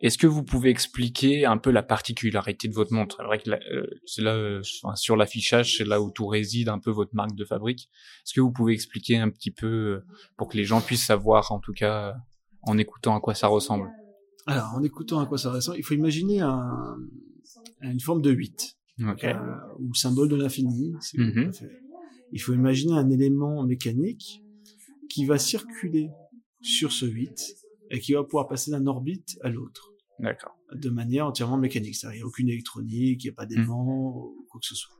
est-ce 0.00 0.16
que 0.16 0.26
vous 0.26 0.42
pouvez 0.42 0.70
expliquer 0.70 1.44
un 1.44 1.58
peu 1.58 1.70
la 1.70 1.82
particularité 1.82 2.68
de 2.68 2.74
votre 2.74 2.92
montre? 2.92 3.16
C'est 3.18 3.24
vrai 3.24 3.38
que 3.38 3.50
euh, 3.50 3.86
c'est 4.06 4.22
là, 4.22 4.34
euh, 4.34 4.62
sur 4.94 5.16
l'affichage, 5.16 5.76
c'est 5.76 5.84
là 5.84 6.00
où 6.00 6.10
tout 6.10 6.26
réside 6.26 6.70
un 6.70 6.78
peu 6.78 6.90
votre 6.90 7.14
marque 7.14 7.34
de 7.34 7.44
fabrique. 7.44 7.90
Est-ce 8.24 8.32
que 8.32 8.40
vous 8.40 8.50
pouvez 8.50 8.72
expliquer 8.72 9.18
un 9.18 9.28
petit 9.28 9.50
peu 9.50 9.66
euh, 9.66 10.06
pour 10.38 10.48
que 10.48 10.56
les 10.56 10.64
gens 10.64 10.80
puissent 10.80 11.04
savoir, 11.04 11.52
en 11.52 11.60
tout 11.60 11.74
cas, 11.74 12.14
en 12.62 12.78
écoutant 12.78 13.14
à 13.14 13.20
quoi 13.20 13.34
ça 13.34 13.48
ressemble? 13.48 13.90
Alors, 14.46 14.72
en 14.74 14.82
écoutant 14.82 15.20
à 15.20 15.26
quoi 15.26 15.36
ça 15.36 15.52
ressemble, 15.52 15.78
il 15.78 15.84
faut 15.84 15.94
imaginer 15.94 16.40
un, 16.40 16.96
une 17.82 18.00
forme 18.00 18.22
de 18.22 18.30
8, 18.30 18.78
okay. 19.06 19.34
euh, 19.34 19.56
ou 19.78 19.94
symbole 19.94 20.28
de 20.28 20.36
l'infini. 20.36 20.92
Mm 21.14 21.30
-hmm. 21.30 21.68
Il 22.32 22.40
faut 22.40 22.54
imaginer 22.54 22.94
un 22.94 23.10
élément 23.10 23.66
mécanique 23.66 24.42
qui 25.10 25.26
va 25.26 25.36
circuler 25.36 26.10
sur 26.62 26.90
ce 26.92 27.04
8 27.04 27.56
et 27.90 28.00
qui 28.00 28.14
va 28.14 28.22
pouvoir 28.22 28.46
passer 28.48 28.70
d'un 28.70 28.86
orbite 28.86 29.38
à 29.42 29.48
l'autre. 29.48 29.89
D'accord. 30.22 30.56
De 30.74 30.90
manière 30.90 31.26
entièrement 31.26 31.56
mécanique. 31.58 31.96
C'est-à-dire, 31.96 32.16
il 32.16 32.20
n'y 32.20 32.24
a 32.24 32.26
aucune 32.26 32.48
électronique, 32.48 33.24
il 33.24 33.26
n'y 33.26 33.30
a 33.30 33.34
pas 33.34 33.46
d'aimant, 33.46 34.12
mmh. 34.12 34.38
ou 34.38 34.46
quoi 34.50 34.60
que 34.60 34.66
ce 34.66 34.74
soit. 34.74 34.94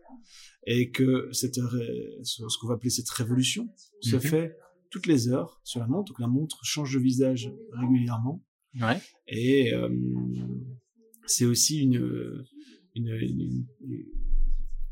Et 0.66 0.90
que 0.90 1.28
cette, 1.32 1.54
ce 1.56 2.58
qu'on 2.58 2.66
va 2.68 2.74
appeler 2.74 2.90
cette 2.90 3.08
révolution 3.10 3.68
se 4.00 4.16
Mhm. 4.16 4.22
fait 4.22 4.56
toutes 4.90 5.06
les 5.06 5.28
heures 5.28 5.60
sur 5.64 5.80
la 5.80 5.86
montre. 5.86 6.10
Donc 6.12 6.20
la 6.20 6.26
montre 6.26 6.58
change 6.64 6.92
de 6.94 6.98
visage 6.98 7.52
régulièrement. 7.72 8.44
Ouais. 8.80 9.00
Et 9.28 9.72
euh, 9.72 9.88
c'est 11.26 11.44
aussi 11.46 11.80
une, 11.82 12.44
une, 12.94 13.08
une, 13.08 13.66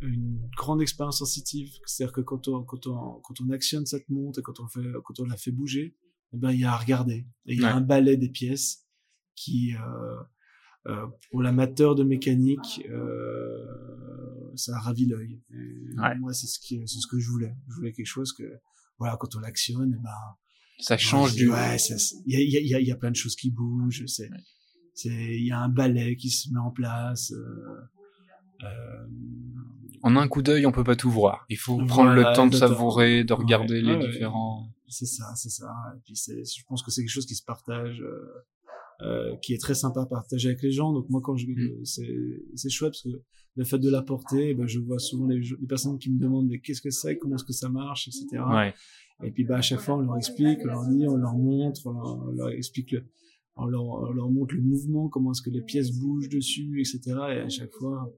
une 0.01 0.49
grande 0.57 0.81
expérience 0.83 1.19
sensitive. 1.19 1.71
C'est-à-dire 1.85 2.13
que 2.15 2.21
quand 2.21 2.49
on, 2.49 2.63
quand, 2.65 2.87
on, 2.87 3.21
quand 3.21 3.41
on 3.41 3.51
actionne 3.51 3.87
cette 3.87 4.09
montre 4.09 4.39
et 4.39 4.43
quand 4.43 4.61
on, 4.61 4.69
fait, 4.69 4.81
quand 5.05 5.21
on 5.21 5.25
la 5.25 5.37
fait 5.37 5.51
bouger, 5.53 5.97
eh 6.33 6.37
ben, 6.37 6.53
il 6.53 6.61
y 6.61 6.65
a 6.65 6.73
à 6.73 6.77
regarder. 6.79 7.27
Et 7.47 7.55
il 7.55 7.61
y 7.61 7.65
a 7.65 7.69
Ouais. 7.69 7.73
un 7.73 7.81
balai 7.81 8.17
des 8.17 8.29
pièces 8.31 8.87
qui, 9.39 9.75
euh, 9.75 10.17
euh, 10.93 11.07
pour 11.31 11.43
l'amateur 11.43 11.95
de 11.95 12.05
mécanique, 12.05 12.83
euh, 12.91 14.53
ça 14.57 14.79
ravit 14.79 15.07
l'œil. 15.07 15.41
Ouais. 15.97 16.19
Moi, 16.19 16.33
c'est 16.33 16.47
ce, 16.47 16.59
qui, 16.59 16.81
c'est 16.87 17.01
ce 17.01 17.07
que 17.07 17.19
je 17.19 17.29
voulais. 17.29 17.55
Je 17.69 17.75
voulais 17.77 17.93
quelque 17.93 18.07
chose 18.07 18.33
que, 18.33 18.45
voilà, 18.99 19.17
quand 19.17 19.35
on 19.37 19.41
l'actionne, 19.41 19.95
eh 19.99 20.03
ben, 20.03 20.11
Ça 20.81 20.97
change 20.97 21.35
du. 21.35 21.51
Ouais, 21.51 21.77
il 22.27 22.33
y 22.33 22.57
a, 22.57 22.61
y, 22.61 22.75
a, 22.75 22.81
y 22.81 22.91
a- 22.93 22.97
plein 22.97 23.11
de 23.11 23.17
choses 23.17 23.37
qui 23.37 23.51
bougent. 23.51 24.05
C'est, 24.07 24.31
Ouais. 24.31 24.37
c'est, 24.95 25.37
il 25.37 25.45
y 25.47 25.51
a 25.53 25.61
un 25.61 25.69
balai 25.69 26.17
qui 26.17 26.31
se 26.31 26.51
met 26.53 26.59
en 26.61 26.71
place. 26.71 27.33
Euh, 27.33 27.81
euh, 28.65 29.07
en 30.03 30.17
un 30.17 30.29
coup 30.29 30.43
d'œil, 30.43 30.67
on 30.67 30.73
peut 30.73 30.85
pas 30.85 30.97
tout 30.97 31.11
voir. 31.11 31.45
Il 31.49 31.59
faut 31.59 31.77
prendre 31.87 32.13
le 32.13 32.23
temps 32.35 32.47
de 32.47 32.55
savourer, 32.57 33.25
de 33.25 33.33
regarder 33.33 33.81
les 33.83 33.97
différents. 33.99 34.69
C'est 34.89 35.07
ça, 35.07 35.35
c'est 35.37 35.51
ça. 35.51 35.71
Et 35.97 36.01
puis 36.05 36.17
c'est, 36.17 36.43
je 36.45 36.65
pense 36.67 36.83
que 36.83 36.91
c'est 36.91 37.03
quelque 37.03 37.11
chose 37.11 37.27
qui 37.27 37.35
se 37.35 37.45
partage, 37.45 38.03
euh, 39.01 39.37
qui 39.43 39.55
est 39.55 39.59
très 39.59 39.75
sympa 39.75 40.03
à 40.03 40.07
partager 40.07 40.49
avec 40.49 40.63
les 40.63 40.73
gens. 40.73 40.93
Donc 40.93 41.09
moi, 41.09 41.21
quand 41.23 41.37
je, 41.37 41.47
mm. 41.47 41.85
c'est, 41.85 42.43
c'est 42.57 42.69
chouette 42.69 42.93
parce 42.93 43.03
que 43.03 43.23
le 43.55 43.65
fait 43.65 43.79
de 43.79 43.89
l'apporter, 43.91 44.55
ben, 44.55 44.67
je 44.67 44.81
vois 44.81 44.99
souvent 44.99 45.27
les, 45.27 45.39
les, 45.39 45.67
personnes 45.69 45.99
qui 45.99 46.11
me 46.11 46.19
demandent 46.19 46.49
mais 46.49 46.59
qu'est-ce 46.61 46.83
que 46.83 46.91
c'est, 46.91 47.17
comment 47.17 47.37
est-ce 47.37 47.45
que 47.45 47.53
ça 47.53 47.69
marche, 47.69 48.09
etc. 48.09 48.43
Ouais. 48.51 48.75
Et 49.25 49.31
puis 49.31 49.45
bah 49.45 49.57
à 49.57 49.63
chaque 49.63 49.81
fois, 49.81 49.97
on 49.97 50.01
leur 50.01 50.17
explique, 50.17 50.61
on 50.63 50.67
leur 50.67 50.87
dit, 50.87 51.07
on 51.07 51.17
leur 51.17 51.35
montre, 51.35 51.87
on 51.87 52.31
leur, 52.33 52.51
explique 52.51 52.93
le, 52.93 53.05
on 53.57 53.67
leur, 53.67 53.85
on 53.85 54.13
leur 54.13 54.31
montre 54.31 54.55
le 54.55 54.63
mouvement, 54.63 55.09
comment 55.09 55.33
est-ce 55.33 55.43
que 55.43 55.51
les 55.51 55.63
pièces 55.63 55.93
bougent 55.93 56.29
dessus, 56.29 56.81
etc. 56.81 57.01
Et 57.31 57.41
à 57.41 57.49
chaque 57.49 57.73
fois, 57.73 58.13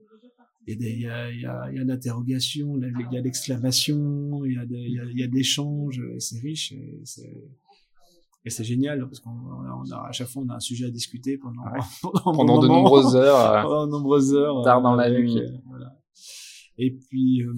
il 0.67 0.81
y 0.81 1.07
a, 1.07 1.31
il 1.31 1.41
y 1.41 1.45
a, 1.45 1.71
il 1.71 1.77
y 1.77 1.79
a 1.79 1.83
l'interrogation, 1.83 2.77
il 2.77 3.07
y 3.11 3.17
a 3.17 3.21
l'exclamation, 3.21 4.45
il 4.45 4.53
y 4.53 4.57
a, 4.57 4.63
il 4.63 4.93
y 4.93 4.99
a, 4.99 5.05
il 5.05 5.19
y 5.19 5.23
a 5.23 5.27
de 5.27 5.33
l'échange, 5.33 6.01
c'est 6.19 6.39
riche, 6.39 6.71
et 6.71 7.01
c'est, 7.03 7.49
et 8.43 8.49
c'est 8.49 8.63
génial 8.63 9.01
parce 9.01 9.19
qu'on 9.19 9.29
on 9.29 9.91
a, 9.91 10.07
à 10.07 10.11
chaque 10.11 10.27
fois 10.27 10.43
on 10.45 10.49
a 10.49 10.55
un 10.55 10.59
sujet 10.59 10.85
à 10.85 10.89
discuter 10.89 11.37
pendant 11.37 11.61
pendant, 12.01 12.31
pendant 12.33 12.59
de 12.59 12.67
nombreuses 12.67 13.15
heures, 13.15 13.39
euh, 13.39 13.61
pendant 13.61 13.85
de 13.85 13.91
nombreuses 13.91 14.33
heures, 14.33 14.63
tard 14.63 14.81
dans 14.81 14.95
la 14.95 15.11
nuit. 15.11 15.37
Euh, 15.37 15.47
voilà. 15.67 15.97
Et 16.77 16.91
puis, 16.91 17.43
euh, 17.43 17.53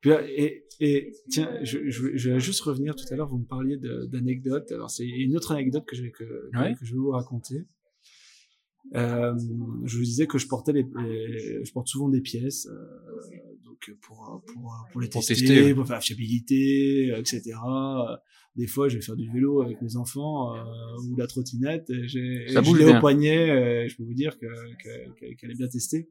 puis 0.00 0.10
et, 0.10 0.64
et 0.80 1.12
tiens, 1.28 1.50
je, 1.62 1.90
je, 1.90 2.16
je, 2.16 2.30
vais 2.30 2.40
juste 2.40 2.62
revenir 2.62 2.94
tout 2.94 3.04
à 3.10 3.16
l'heure. 3.16 3.28
Vous 3.28 3.38
me 3.38 3.44
parliez 3.44 3.76
d'anecdotes. 3.76 4.72
Alors 4.72 4.90
c'est 4.90 5.06
une 5.06 5.36
autre 5.36 5.52
anecdote 5.52 5.84
que 5.84 5.94
je 5.94 6.04
que, 6.06 6.50
que 6.50 6.84
je 6.84 6.94
vais 6.94 6.98
vous 6.98 7.10
raconter. 7.10 7.66
Euh, 8.94 9.34
je 9.84 9.96
vous 9.96 10.04
disais 10.04 10.26
que 10.26 10.38
je 10.38 10.46
portais 10.46 10.72
les, 10.72 10.86
je 11.64 11.72
porte 11.72 11.88
souvent 11.88 12.08
des 12.08 12.20
pièces, 12.20 12.66
euh, 12.66 13.56
donc 13.64 13.90
pour 14.02 14.42
pour 14.46 14.86
pour 14.90 15.00
les 15.00 15.08
tester, 15.08 15.74
pour 15.74 15.86
faire 15.86 15.96
la 15.96 16.00
fiabilité, 16.00 17.12
etc. 17.16 17.52
Des 18.54 18.66
fois, 18.66 18.88
je 18.88 18.96
vais 18.96 19.02
faire 19.02 19.16
du 19.16 19.30
vélo 19.30 19.62
avec 19.62 19.80
mes 19.80 19.96
enfants 19.96 20.54
euh, 20.54 20.62
ou 21.08 21.16
la 21.16 21.26
trottinette. 21.26 21.90
J'ai 22.04 22.54
au 22.56 23.00
poignet. 23.00 23.88
je 23.88 23.96
peux 23.96 24.04
vous 24.04 24.14
dire 24.14 24.38
que 24.38 24.46
qu'elle 25.36 25.50
est 25.50 25.56
bien 25.56 25.68
testée. 25.68 26.10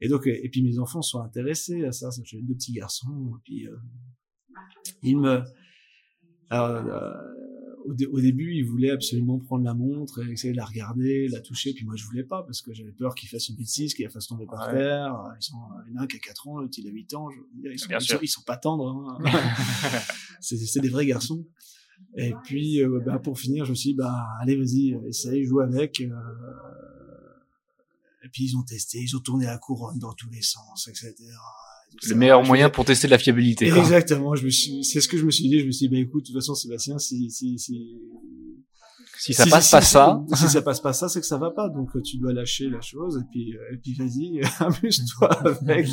Et 0.00 0.08
donc, 0.08 0.26
et 0.26 0.48
puis 0.50 0.62
mes 0.62 0.78
enfants 0.78 1.02
sont 1.02 1.20
intéressés 1.20 1.84
à 1.84 1.92
ça. 1.92 2.10
J'ai 2.24 2.42
deux 2.42 2.54
petits 2.54 2.72
garçons. 2.72 3.34
Et 3.36 3.40
puis 3.44 3.68
euh, 3.68 3.76
ils 5.02 5.18
me 5.18 5.42
alors, 6.50 6.84
au, 7.86 8.20
début, 8.20 8.54
il 8.54 8.64
voulait 8.64 8.90
absolument 8.90 9.38
prendre 9.38 9.64
la 9.64 9.74
montre 9.74 10.22
et 10.22 10.32
essayer 10.32 10.52
de 10.52 10.56
la 10.56 10.64
regarder, 10.64 11.28
la 11.28 11.40
toucher. 11.40 11.72
Puis 11.72 11.84
moi, 11.84 11.94
je 11.96 12.04
voulais 12.04 12.24
pas 12.24 12.42
parce 12.42 12.62
que 12.62 12.72
j'avais 12.72 12.92
peur 12.92 13.14
qu'il 13.14 13.28
fasse 13.28 13.48
une 13.48 13.56
bêtise, 13.56 13.94
qu'il 13.94 14.04
la 14.04 14.10
fasse 14.10 14.26
tomber 14.26 14.46
par 14.46 14.70
terre. 14.70 15.14
Ils 15.40 15.44
sont, 15.44 15.56
il 15.86 15.94
y 15.94 15.96
en 15.96 16.00
a 16.00 16.04
un 16.04 16.06
qui 16.06 16.16
a 16.16 16.20
4 16.20 16.48
ans, 16.48 16.58
l'autre 16.58 16.74
il 16.78 16.86
a 16.86 16.90
8 16.90 17.14
ans. 17.14 17.30
Je 17.30 17.38
veux 17.38 17.62
dire, 17.62 17.72
ils, 17.72 17.78
sont, 17.78 18.18
ils, 18.22 18.28
sont, 18.28 18.42
pas 18.42 18.56
tendres. 18.56 18.88
Hein. 18.88 19.18
c'est 20.40 20.80
des 20.80 20.88
vrais 20.88 21.06
garçons. 21.06 21.46
Et 22.16 22.32
puis, 22.44 22.82
euh, 22.82 23.00
bah, 23.04 23.18
pour 23.18 23.38
finir, 23.38 23.64
je 23.64 23.70
me 23.70 23.74
suis 23.74 23.90
dit, 23.90 23.96
bah, 23.96 24.26
allez, 24.40 24.56
vas-y, 24.56 24.98
essaye, 25.08 25.44
joue 25.44 25.60
avec. 25.60 26.00
Euh, 26.00 26.10
et 28.24 28.28
puis, 28.28 28.44
ils 28.44 28.56
ont 28.56 28.62
testé, 28.62 28.98
ils 28.98 29.16
ont 29.16 29.20
tourné 29.20 29.46
la 29.46 29.58
couronne 29.58 29.98
dans 29.98 30.12
tous 30.12 30.28
les 30.30 30.42
sens, 30.42 30.88
etc 30.88 31.14
le 32.08 32.14
meilleur 32.14 32.42
moyen 32.42 32.70
pour 32.70 32.84
tester 32.84 33.08
la 33.08 33.18
fiabilité. 33.18 33.66
Exactement. 33.66 34.34
Je 34.34 34.44
me 34.44 34.50
suis, 34.50 34.84
c'est 34.84 35.00
ce 35.00 35.08
que 35.08 35.16
je 35.16 35.24
me 35.24 35.30
suis 35.30 35.48
dit. 35.48 35.60
Je 35.60 35.66
me 35.66 35.72
suis 35.72 35.88
dit, 35.88 35.94
bah 35.94 36.00
écoute, 36.00 36.22
de 36.22 36.26
toute 36.28 36.36
façon, 36.36 36.54
Sébastien, 36.54 36.98
si 36.98 37.30
si 37.30 37.58
si 37.58 37.96
si 39.18 39.32
ça 39.34 39.46
passe 39.46 39.70
pas 39.70 39.80
ça, 39.80 40.24
si 40.34 40.48
ça 40.48 40.62
passe 40.62 40.80
pas 40.80 40.92
ça, 40.92 41.08
c'est 41.08 41.20
que 41.20 41.26
ça 41.26 41.38
va 41.38 41.50
pas. 41.50 41.68
Donc 41.68 41.90
tu 42.02 42.18
dois 42.18 42.32
lâcher 42.32 42.68
la 42.68 42.80
chose 42.80 43.18
et 43.18 43.26
puis 43.30 43.56
euh, 43.56 43.74
et 43.74 43.76
puis 43.78 43.94
vas-y, 43.94 44.40
amuse-toi 44.60 45.28
avec. 45.46 45.86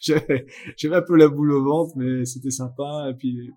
J'avais 0.00 0.96
un 0.96 1.02
peu 1.02 1.16
la 1.16 1.28
boule 1.28 1.52
au 1.52 1.64
ventre, 1.64 1.92
mais 1.96 2.24
c'était 2.24 2.50
sympa. 2.50 3.08
Et 3.10 3.14
puis, 3.14 3.50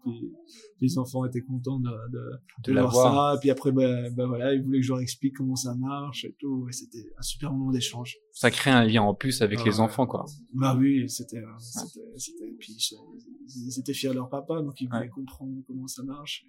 les 0.82 0.98
enfants 0.98 1.26
étaient 1.26 1.42
contents 1.42 1.80
de 1.80 1.90
de, 2.12 2.74
de, 2.74 2.80
voir 2.80 2.94
ça. 2.94 3.36
Et 3.36 3.40
puis 3.40 3.50
après, 3.50 3.72
ben 3.72 4.14
bah, 4.14 4.26
voilà, 4.28 4.54
ils 4.54 4.64
voulaient 4.64 4.80
que 4.80 4.86
je 4.86 4.92
leur 4.92 5.02
explique 5.02 5.36
comment 5.36 5.56
ça 5.56 5.76
marche 5.76 6.26
et 6.26 6.36
tout. 6.40 6.68
Et 6.70 6.74
c'était 6.74 7.06
un 7.18 7.22
super 7.22 7.52
moment 7.52 7.72
d'échange. 7.72 8.18
Ça 8.32 8.52
crée 8.52 8.72
un 8.72 8.86
lien 8.86 9.02
en 9.02 9.14
plus 9.14 9.42
avec 9.42 9.64
les 9.66 9.80
enfants, 9.80 10.08
quoi. 10.08 10.26
Bah 10.54 10.76
oui, 10.78 11.10
c'était 11.10 11.42
c'était 11.60 12.02
c'était. 12.18 12.54
Puis 12.60 12.78
ils 13.48 13.80
étaient 13.80 13.94
fiers 13.94 14.10
de 14.10 14.16
leur 14.16 14.30
papa, 14.30 14.62
donc 14.62 14.80
ils 14.82 14.90
voulaient 14.90 15.10
comprendre 15.10 15.62
comment 15.68 15.88
ça 15.88 16.04
marche 16.04 16.46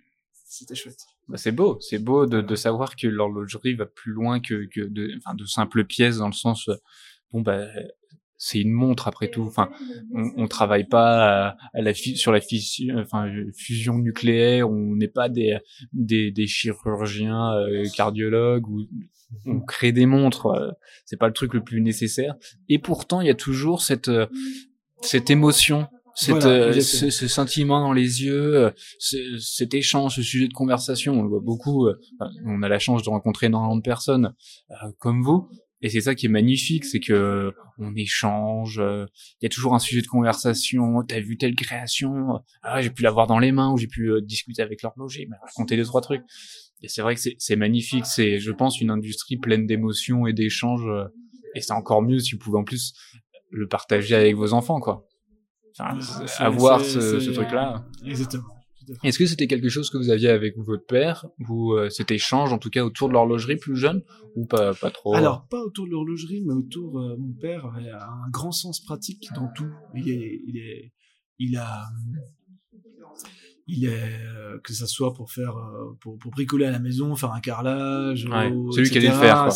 c'était 0.50 0.74
chouette. 0.74 1.06
Bah 1.28 1.36
c'est 1.36 1.52
beau, 1.52 1.78
c'est 1.80 2.00
beau 2.00 2.26
de, 2.26 2.40
de, 2.40 2.54
savoir 2.56 2.96
que 2.96 3.06
l'horlogerie 3.06 3.74
va 3.74 3.86
plus 3.86 4.10
loin 4.12 4.40
que, 4.40 4.66
que 4.66 4.80
de, 4.80 5.12
enfin, 5.18 5.34
de 5.34 5.44
simples 5.44 5.84
pièces 5.84 6.18
dans 6.18 6.26
le 6.26 6.32
sens, 6.32 6.68
euh, 6.68 6.74
bon 7.32 7.40
bah 7.40 7.66
c'est 8.36 8.60
une 8.60 8.72
montre 8.72 9.06
après 9.06 9.30
tout. 9.30 9.42
Enfin, 9.42 9.70
on, 10.12 10.32
on 10.36 10.48
travaille 10.48 10.88
pas 10.88 11.56
à, 11.74 11.80
la 11.82 11.94
sur 11.94 12.32
la 12.32 12.40
enfin, 12.96 13.30
fusion 13.54 13.98
nucléaire. 13.98 14.68
On 14.68 14.96
n'est 14.96 15.08
pas 15.08 15.28
des, 15.28 15.58
des, 15.92 16.30
des 16.30 16.46
chirurgiens 16.46 17.52
euh, 17.52 17.84
cardiologues 17.94 18.66
ou 18.66 18.88
on 19.44 19.60
crée 19.60 19.92
des 19.92 20.06
montres. 20.06 20.46
Euh, 20.46 20.70
c'est 21.04 21.18
pas 21.18 21.28
le 21.28 21.34
truc 21.34 21.52
le 21.52 21.62
plus 21.62 21.82
nécessaire. 21.82 22.34
Et 22.70 22.78
pourtant, 22.78 23.20
il 23.20 23.26
y 23.26 23.30
a 23.30 23.34
toujours 23.34 23.82
cette 23.82 24.10
cette 25.02 25.30
émotion 25.30 25.86
cette, 26.14 26.44
euh, 26.44 26.72
ce, 26.80 27.10
ce, 27.10 27.28
sentiment 27.28 27.80
dans 27.80 27.92
les 27.92 28.24
yeux, 28.24 28.56
euh, 28.56 28.70
cet 29.38 29.74
échange, 29.74 30.16
ce 30.16 30.22
sujet 30.22 30.48
de 30.48 30.52
conversation, 30.52 31.14
on 31.18 31.22
le 31.22 31.28
voit 31.28 31.40
beaucoup. 31.40 31.86
Euh, 31.86 31.94
on 32.46 32.62
a 32.62 32.68
la 32.68 32.78
chance 32.78 33.02
de 33.02 33.10
rencontrer 33.10 33.46
énormément 33.46 33.76
de 33.76 33.82
personnes 33.82 34.34
comme 34.98 35.22
vous, 35.22 35.48
et 35.82 35.88
c'est 35.88 36.00
ça 36.00 36.14
qui 36.14 36.26
est 36.26 36.30
magnifique, 36.30 36.84
c'est 36.84 37.00
que 37.00 37.52
on 37.78 37.94
échange. 37.94 38.80
Il 38.80 39.44
y 39.44 39.46
a 39.46 39.48
toujours 39.48 39.74
un 39.74 39.78
sujet 39.78 40.02
de 40.02 40.06
conversation. 40.06 41.02
T'as 41.06 41.20
vu 41.20 41.38
telle 41.38 41.54
création 41.54 42.40
Ah, 42.62 42.82
j'ai 42.82 42.90
pu 42.90 43.02
l'avoir 43.02 43.26
dans 43.26 43.38
les 43.38 43.52
mains 43.52 43.72
ou 43.72 43.78
j'ai 43.78 43.86
pu 43.86 44.12
discuter 44.22 44.62
avec 44.62 44.82
l'horloger, 44.82 45.26
mais 45.30 45.36
raconter 45.42 45.76
deux 45.76 45.84
trois 45.84 46.02
trucs. 46.02 46.22
Et 46.82 46.88
c'est 46.88 47.02
vrai 47.02 47.14
que 47.14 47.20
c'est 47.38 47.56
magnifique. 47.56 48.06
C'est, 48.06 48.38
je 48.38 48.52
pense, 48.52 48.80
une 48.80 48.90
industrie 48.90 49.38
pleine 49.38 49.66
d'émotions 49.66 50.26
et 50.26 50.32
d'échanges. 50.32 50.88
et 51.54 51.60
c'est 51.60 51.72
encore 51.72 52.02
mieux 52.02 52.18
si 52.18 52.32
vous 52.32 52.38
pouvez 52.38 52.58
en 52.58 52.64
plus 52.64 52.92
le 53.50 53.66
partager 53.66 54.14
avec 54.14 54.36
vos 54.36 54.52
enfants, 54.52 54.80
quoi 54.80 55.06
avoir 56.38 56.84
ce, 56.84 57.20
ce 57.20 57.30
truc-là. 57.30 57.84
Exactement. 58.04 58.44
Est-ce 59.04 59.18
que 59.18 59.26
c'était 59.26 59.46
quelque 59.46 59.68
chose 59.68 59.90
que 59.90 59.98
vous 59.98 60.10
aviez 60.10 60.30
avec 60.30 60.56
votre 60.56 60.84
père 60.84 61.26
ou 61.48 61.74
euh, 61.74 61.90
cet 61.90 62.10
échange 62.10 62.52
en 62.52 62.58
tout 62.58 62.70
cas 62.70 62.82
autour 62.82 63.08
de 63.08 63.12
l'horlogerie 63.12 63.56
plus 63.56 63.76
jeune 63.76 64.02
ou 64.34 64.46
pas 64.46 64.74
pas 64.74 64.90
trop? 64.90 65.14
Alors 65.14 65.46
pas 65.48 65.60
autour 65.60 65.86
de 65.86 65.92
l'horlogerie 65.92 66.42
mais 66.44 66.54
autour 66.54 66.98
euh, 66.98 67.16
mon 67.16 67.32
père 67.32 67.66
avait 67.66 67.90
un 67.90 68.28
grand 68.30 68.52
sens 68.52 68.80
pratique 68.80 69.28
dans 69.34 69.48
tout. 69.54 69.70
Il 69.94 70.08
est 70.08 70.42
il 70.46 70.56
est 70.56 70.92
il 71.38 71.56
a 71.56 71.84
il 73.70 73.84
est 73.84 73.90
euh, 73.90 74.58
que 74.64 74.72
ça 74.72 74.86
soit 74.86 75.14
pour 75.14 75.30
faire 75.30 75.56
euh, 75.56 75.96
pour, 76.00 76.18
pour 76.18 76.32
bricoler 76.32 76.66
à 76.66 76.70
la 76.70 76.78
maison 76.78 77.14
faire 77.14 77.32
un 77.32 77.40
carrelage 77.40 78.28
c'est 78.72 78.80
lui 78.80 78.90
qui 78.90 78.98
allait 78.98 79.08
le 79.08 79.14
faire 79.14 79.48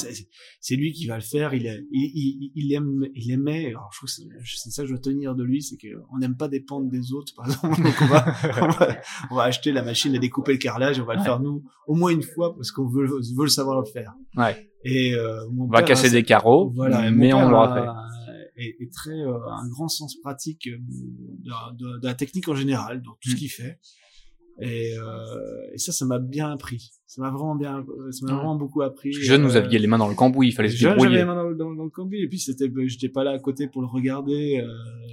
c'est 0.60 0.76
lui 0.76 0.92
qui 0.92 1.06
va 1.06 1.16
le 1.16 1.22
faire. 1.22 1.52
Il, 1.52 1.66
est, 1.66 1.84
il, 1.90 2.52
il, 2.54 2.72
aime 2.72 3.06
il 3.14 3.30
aimait 3.32 3.68
alors 3.68 3.90
je 3.92 3.98
trouve 3.98 4.08
c'est 4.08 4.70
ça 4.70 4.82
que 4.82 4.88
je 4.88 4.92
dois 4.92 5.00
tenir 5.00 5.34
de 5.34 5.42
lui 5.42 5.62
c'est 5.62 5.76
que 5.76 5.88
on 6.12 6.18
n'aime 6.18 6.36
pas 6.36 6.48
dépendre 6.48 6.88
des 6.88 7.12
autres 7.12 7.34
par 7.34 7.46
exemple. 7.46 7.76
Donc 7.82 7.94
on 8.00 8.06
va, 8.06 8.34
on 9.30 9.34
va, 9.34 9.42
acheter 9.42 9.72
la 9.72 9.82
machine 9.82 10.14
à 10.14 10.18
découper 10.18 10.52
le 10.52 10.58
carrelage 10.58 11.00
on 11.00 11.04
va 11.04 11.16
le 11.16 11.22
faire 11.22 11.40
nous 11.40 11.64
au 11.86 11.94
moins 11.94 12.10
une 12.10 12.22
fois 12.22 12.54
parce 12.54 12.70
qu'on 12.70 12.86
veut 12.86 13.06
veut 13.06 13.44
le 13.44 13.48
savoir 13.48 13.80
le 13.80 13.86
faire. 13.86 14.14
Ouais. 14.36 14.70
Et 14.84 15.14
euh, 15.14 15.46
on 15.58 15.66
va 15.66 15.82
casser 15.82 16.10
des 16.10 16.22
carreaux 16.22 16.72
voilà, 16.74 17.10
mais 17.10 17.32
on 17.32 17.48
l'aura 17.48 18.04
fait. 18.56 18.76
est, 18.80 18.92
très 18.92 19.20
un 19.20 19.68
grand 19.68 19.88
sens 19.88 20.16
pratique 20.16 20.68
de, 20.68 21.76
de, 21.76 21.98
de, 22.00 22.06
la 22.06 22.14
technique 22.14 22.48
en 22.48 22.54
général 22.54 23.02
dans 23.02 23.12
tout 23.20 23.30
ce 23.30 23.34
mm. 23.34 23.38
qu'il 23.38 23.50
fait 23.50 23.78
et, 24.60 24.96
euh, 24.98 25.70
et 25.72 25.78
ça, 25.78 25.92
ça 25.92 26.04
m'a 26.04 26.18
bien 26.18 26.50
appris. 26.50 26.92
Ça 27.14 27.22
m'a 27.22 27.30
vraiment 27.30 27.54
bien, 27.54 27.86
ça 28.10 28.26
m'a 28.26 28.34
vraiment 28.34 28.56
beaucoup 28.56 28.82
appris. 28.82 29.12
jeune, 29.12 29.44
vous 29.44 29.54
euh, 29.56 29.60
aviez 29.60 29.78
les 29.78 29.86
mains 29.86 29.98
dans 29.98 30.08
le 30.08 30.16
cambouis, 30.16 30.48
il 30.48 30.52
fallait 30.52 30.68
se 30.68 30.84
débrouiller. 30.84 31.18
J'avais 31.18 31.18
les 31.18 31.24
mains 31.24 31.36
dans, 31.36 31.52
dans, 31.52 31.72
dans, 31.72 31.84
le 31.84 31.90
cambouis, 31.90 32.22
et 32.24 32.26
puis 32.26 32.40
c'était, 32.40 32.66
ben, 32.66 32.88
j'étais 32.88 33.08
pas 33.08 33.22
là 33.22 33.30
à 33.30 33.38
côté 33.38 33.68
pour 33.68 33.82
le 33.82 33.86
regarder. 33.86 34.60
Euh, 34.60 34.66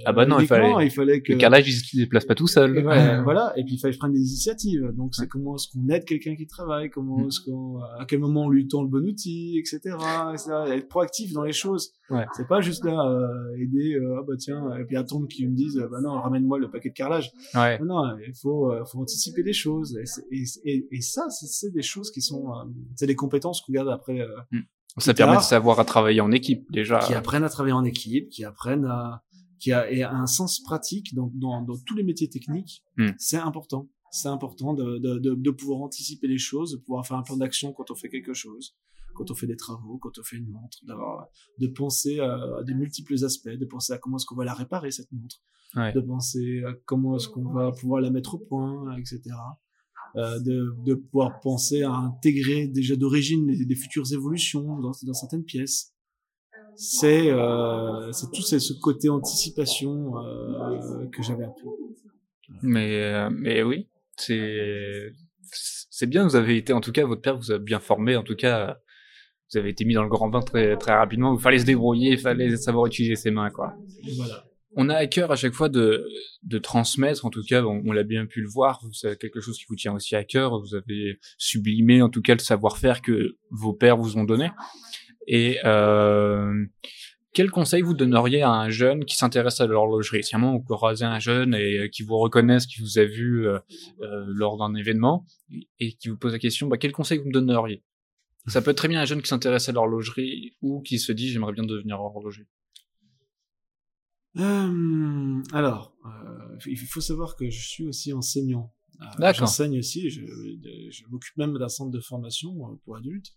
ah 0.04 0.12
bah 0.12 0.26
non, 0.26 0.40
il 0.40 0.48
fallait, 0.48 0.84
il 0.84 0.90
fallait 0.90 1.20
que. 1.22 1.32
Le 1.32 1.38
carrelage, 1.38 1.68
il 1.68 1.74
se 1.74 1.96
déplace 1.96 2.24
pas 2.24 2.34
tout 2.34 2.48
seul. 2.48 2.76
Et 2.76 2.82
voilà, 3.22 3.52
et 3.56 3.62
puis 3.62 3.74
il 3.74 3.78
fallait 3.78 3.96
prendre 3.96 4.14
des 4.14 4.18
initiatives. 4.18 4.90
Donc 4.96 5.14
c'est 5.14 5.28
comment 5.28 5.54
est-ce 5.54 5.68
qu'on 5.68 5.88
aide 5.90 6.04
quelqu'un 6.04 6.34
qui 6.34 6.48
travaille, 6.48 6.90
comment 6.90 7.18
mm. 7.18 7.28
est-ce 7.28 7.40
qu'on, 7.40 7.78
à 7.78 8.04
quel 8.04 8.18
moment 8.18 8.46
on 8.46 8.50
lui 8.50 8.66
tend 8.66 8.82
le 8.82 8.88
bon 8.88 9.06
outil, 9.06 9.56
etc. 9.60 9.94
etc. 10.32 10.50
Être 10.72 10.88
proactif 10.88 11.32
dans 11.32 11.44
les 11.44 11.52
choses. 11.52 11.92
C'est 12.36 12.48
pas 12.48 12.60
juste 12.60 12.84
là 12.84 13.00
euh, 13.00 13.62
aider, 13.62 13.94
euh, 13.94 14.18
ah 14.18 14.24
bah 14.26 14.34
tiens, 14.36 14.76
et 14.76 14.84
puis 14.84 14.96
attendre 14.96 15.28
qu'ils 15.28 15.48
me 15.48 15.54
disent, 15.54 15.80
bah 15.88 16.00
non, 16.02 16.20
ramène-moi 16.20 16.58
le 16.58 16.68
paquet 16.68 16.88
de 16.88 16.94
carrelage. 16.94 17.30
Non, 17.54 18.16
il 18.26 18.34
faut, 18.34 18.72
faut 18.86 18.98
anticiper 18.98 19.44
les 19.44 19.52
choses. 19.52 19.96
Et, 20.32 20.42
et, 20.64 20.88
et 20.90 21.00
ça, 21.00 21.28
c'est 21.30 21.72
des 21.72 21.80
choses 21.80 21.91
qui 22.00 22.22
sont 22.22 22.52
c'est 22.96 23.06
des 23.06 23.16
compétences 23.16 23.60
qu'on 23.60 23.72
garde 23.72 23.88
après. 23.88 24.20
Euh, 24.20 24.28
hmm. 24.50 24.62
ça 24.98 25.14
permet 25.14 25.36
de 25.36 25.42
savoir 25.42 25.78
à 25.80 25.84
travailler 25.84 26.20
en 26.20 26.32
équipe 26.32 26.70
déjà. 26.70 26.98
Qui 27.00 27.14
apprennent 27.14 27.44
à 27.44 27.48
travailler 27.48 27.74
en 27.74 27.84
équipe, 27.84 28.28
qui 28.30 28.44
apprennent 28.44 28.86
à, 28.86 29.22
qui 29.58 29.72
a 29.72 29.90
et 29.90 30.02
un 30.02 30.26
sens 30.26 30.60
pratique 30.60 31.14
dans, 31.14 31.30
dans, 31.34 31.62
dans 31.62 31.76
tous 31.86 31.94
les 31.94 32.02
métiers 32.02 32.28
techniques. 32.28 32.82
Hmm. 32.96 33.10
C'est 33.18 33.38
important. 33.38 33.88
C'est 34.10 34.28
important 34.28 34.74
de, 34.74 34.98
de, 34.98 35.18
de, 35.18 35.34
de, 35.34 35.50
pouvoir 35.50 35.80
anticiper 35.80 36.28
les 36.28 36.36
choses, 36.36 36.72
de 36.72 36.76
pouvoir 36.76 37.06
faire 37.06 37.16
un 37.16 37.22
plan 37.22 37.36
d'action 37.38 37.72
quand 37.72 37.90
on 37.90 37.94
fait 37.94 38.10
quelque 38.10 38.34
chose, 38.34 38.76
quand 39.14 39.30
on 39.30 39.34
fait 39.34 39.46
des 39.46 39.56
travaux, 39.56 39.96
quand 39.96 40.18
on 40.18 40.22
fait 40.22 40.36
une 40.36 40.48
montre, 40.48 40.78
d'avoir, 40.86 41.28
de 41.58 41.66
penser 41.66 42.20
à, 42.20 42.34
à, 42.34 42.62
des 42.62 42.74
multiples 42.74 43.14
aspects, 43.24 43.48
de 43.48 43.64
penser 43.64 43.94
à 43.94 43.98
comment 43.98 44.18
est-ce 44.18 44.26
qu'on 44.26 44.36
va 44.36 44.44
la 44.44 44.52
réparer 44.52 44.90
cette 44.90 45.10
montre, 45.12 45.36
Ouais. 45.74 45.92
de 45.94 46.00
penser 46.00 46.62
à 46.66 46.74
comment 46.84 47.16
est-ce 47.16 47.28
qu'on 47.28 47.50
va 47.50 47.72
pouvoir 47.72 48.02
la 48.02 48.10
mettre 48.10 48.34
au 48.34 48.38
point, 48.38 48.94
etc. 48.98 49.20
Euh, 50.14 50.38
de, 50.40 50.74
de 50.84 50.94
pouvoir 50.94 51.40
penser 51.40 51.84
à 51.84 51.90
intégrer 51.90 52.66
déjà 52.66 52.96
d'origine 52.96 53.46
des, 53.46 53.64
des 53.64 53.74
futures 53.74 54.12
évolutions 54.12 54.78
dans, 54.78 54.90
dans 54.90 55.14
certaines 55.14 55.44
pièces. 55.44 55.94
C'est 56.76 57.30
euh, 57.30 58.12
c'est 58.12 58.30
tout 58.30 58.42
ce 58.42 58.72
côté 58.74 59.08
anticipation 59.08 60.18
euh, 60.18 61.06
que 61.10 61.22
j'avais 61.22 61.44
appris. 61.44 61.64
Mais, 62.60 63.02
euh, 63.02 63.30
mais 63.32 63.62
oui, 63.62 63.88
c'est, 64.18 65.12
c'est 65.90 66.06
bien, 66.06 66.24
vous 66.24 66.36
avez 66.36 66.58
été, 66.58 66.74
en 66.74 66.82
tout 66.82 66.92
cas, 66.92 67.06
votre 67.06 67.22
père 67.22 67.38
vous 67.38 67.50
a 67.50 67.58
bien 67.58 67.80
formé, 67.80 68.14
en 68.14 68.22
tout 68.22 68.36
cas, 68.36 68.78
vous 69.50 69.58
avez 69.58 69.70
été 69.70 69.86
mis 69.86 69.94
dans 69.94 70.02
le 70.02 70.10
grand 70.10 70.28
bain 70.28 70.40
très, 70.40 70.76
très 70.76 70.94
rapidement, 70.94 71.34
il 71.34 71.40
fallait 71.40 71.58
se 71.58 71.64
débrouiller, 71.64 72.12
il 72.12 72.18
fallait 72.18 72.54
savoir 72.58 72.84
utiliser 72.84 73.16
ses 73.16 73.30
mains, 73.30 73.48
quoi. 73.48 73.74
Voilà. 74.16 74.44
On 74.74 74.88
a 74.88 74.94
à 74.94 75.06
cœur 75.06 75.30
à 75.30 75.36
chaque 75.36 75.52
fois 75.52 75.68
de, 75.68 76.08
de 76.42 76.58
transmettre, 76.58 77.26
en 77.26 77.30
tout 77.30 77.42
cas, 77.42 77.62
on, 77.62 77.92
l'a 77.92 78.04
bien 78.04 78.26
pu 78.26 78.40
le 78.40 78.48
voir, 78.48 78.82
c'est 78.92 79.18
quelque 79.18 79.40
chose 79.40 79.58
qui 79.58 79.64
vous 79.68 79.76
tient 79.76 79.92
aussi 79.92 80.16
à 80.16 80.24
cœur, 80.24 80.58
vous 80.60 80.74
avez 80.74 81.18
sublimé, 81.36 82.00
en 82.00 82.08
tout 82.08 82.22
cas, 82.22 82.34
le 82.34 82.40
savoir-faire 82.40 83.02
que 83.02 83.36
vos 83.50 83.74
pères 83.74 83.98
vous 83.98 84.16
ont 84.16 84.24
donné. 84.24 84.50
Et, 85.26 85.58
euh, 85.64 86.66
quel 87.32 87.50
conseil 87.50 87.80
vous 87.80 87.94
donneriez 87.94 88.42
à 88.42 88.50
un 88.50 88.68
jeune 88.68 89.06
qui 89.06 89.16
s'intéresse 89.16 89.60
à 89.60 89.66
l'horlogerie? 89.66 90.22
Si 90.22 90.34
à 90.34 90.38
un 90.38 90.40
moment 90.40 90.64
un 90.70 91.18
jeune 91.18 91.54
et 91.54 91.78
euh, 91.78 91.88
qui 91.88 92.02
vous 92.02 92.18
reconnaisse, 92.18 92.66
qui 92.66 92.80
vous 92.80 92.98
a 92.98 93.04
vu 93.04 93.46
euh, 93.46 93.58
euh, 94.02 94.24
lors 94.28 94.58
d'un 94.58 94.74
événement 94.74 95.24
et 95.80 95.94
qui 95.94 96.10
vous 96.10 96.18
pose 96.18 96.32
la 96.32 96.38
question, 96.38 96.66
bah, 96.66 96.76
quel 96.76 96.92
conseil 96.92 97.18
vous 97.18 97.26
me 97.26 97.32
donneriez? 97.32 97.82
Ça 98.48 98.60
peut 98.60 98.72
être 98.72 98.76
très 98.76 98.88
bien 98.88 99.00
un 99.00 99.04
jeune 99.06 99.22
qui 99.22 99.28
s'intéresse 99.28 99.68
à 99.68 99.72
l'horlogerie 99.72 100.56
ou 100.60 100.82
qui 100.82 100.98
se 100.98 101.12
dit 101.12 101.30
j'aimerais 101.30 101.52
bien 101.52 101.64
devenir 101.64 102.00
horloger. 102.00 102.46
Euh, 104.38 105.42
alors, 105.52 105.94
euh, 106.06 106.56
il 106.66 106.76
faut 106.78 107.00
savoir 107.00 107.36
que 107.36 107.50
je 107.50 107.68
suis 107.68 107.84
aussi 107.84 108.12
enseignant. 108.12 108.72
Euh. 109.00 109.32
J'enseigne 109.32 109.78
aussi, 109.78 110.10
je, 110.10 110.22
je 110.90 111.04
m'occupe 111.10 111.36
même 111.36 111.56
d'un 111.58 111.68
centre 111.68 111.90
de 111.90 112.00
formation 112.00 112.50
euh, 112.70 112.76
pour 112.84 112.96
adultes 112.96 113.36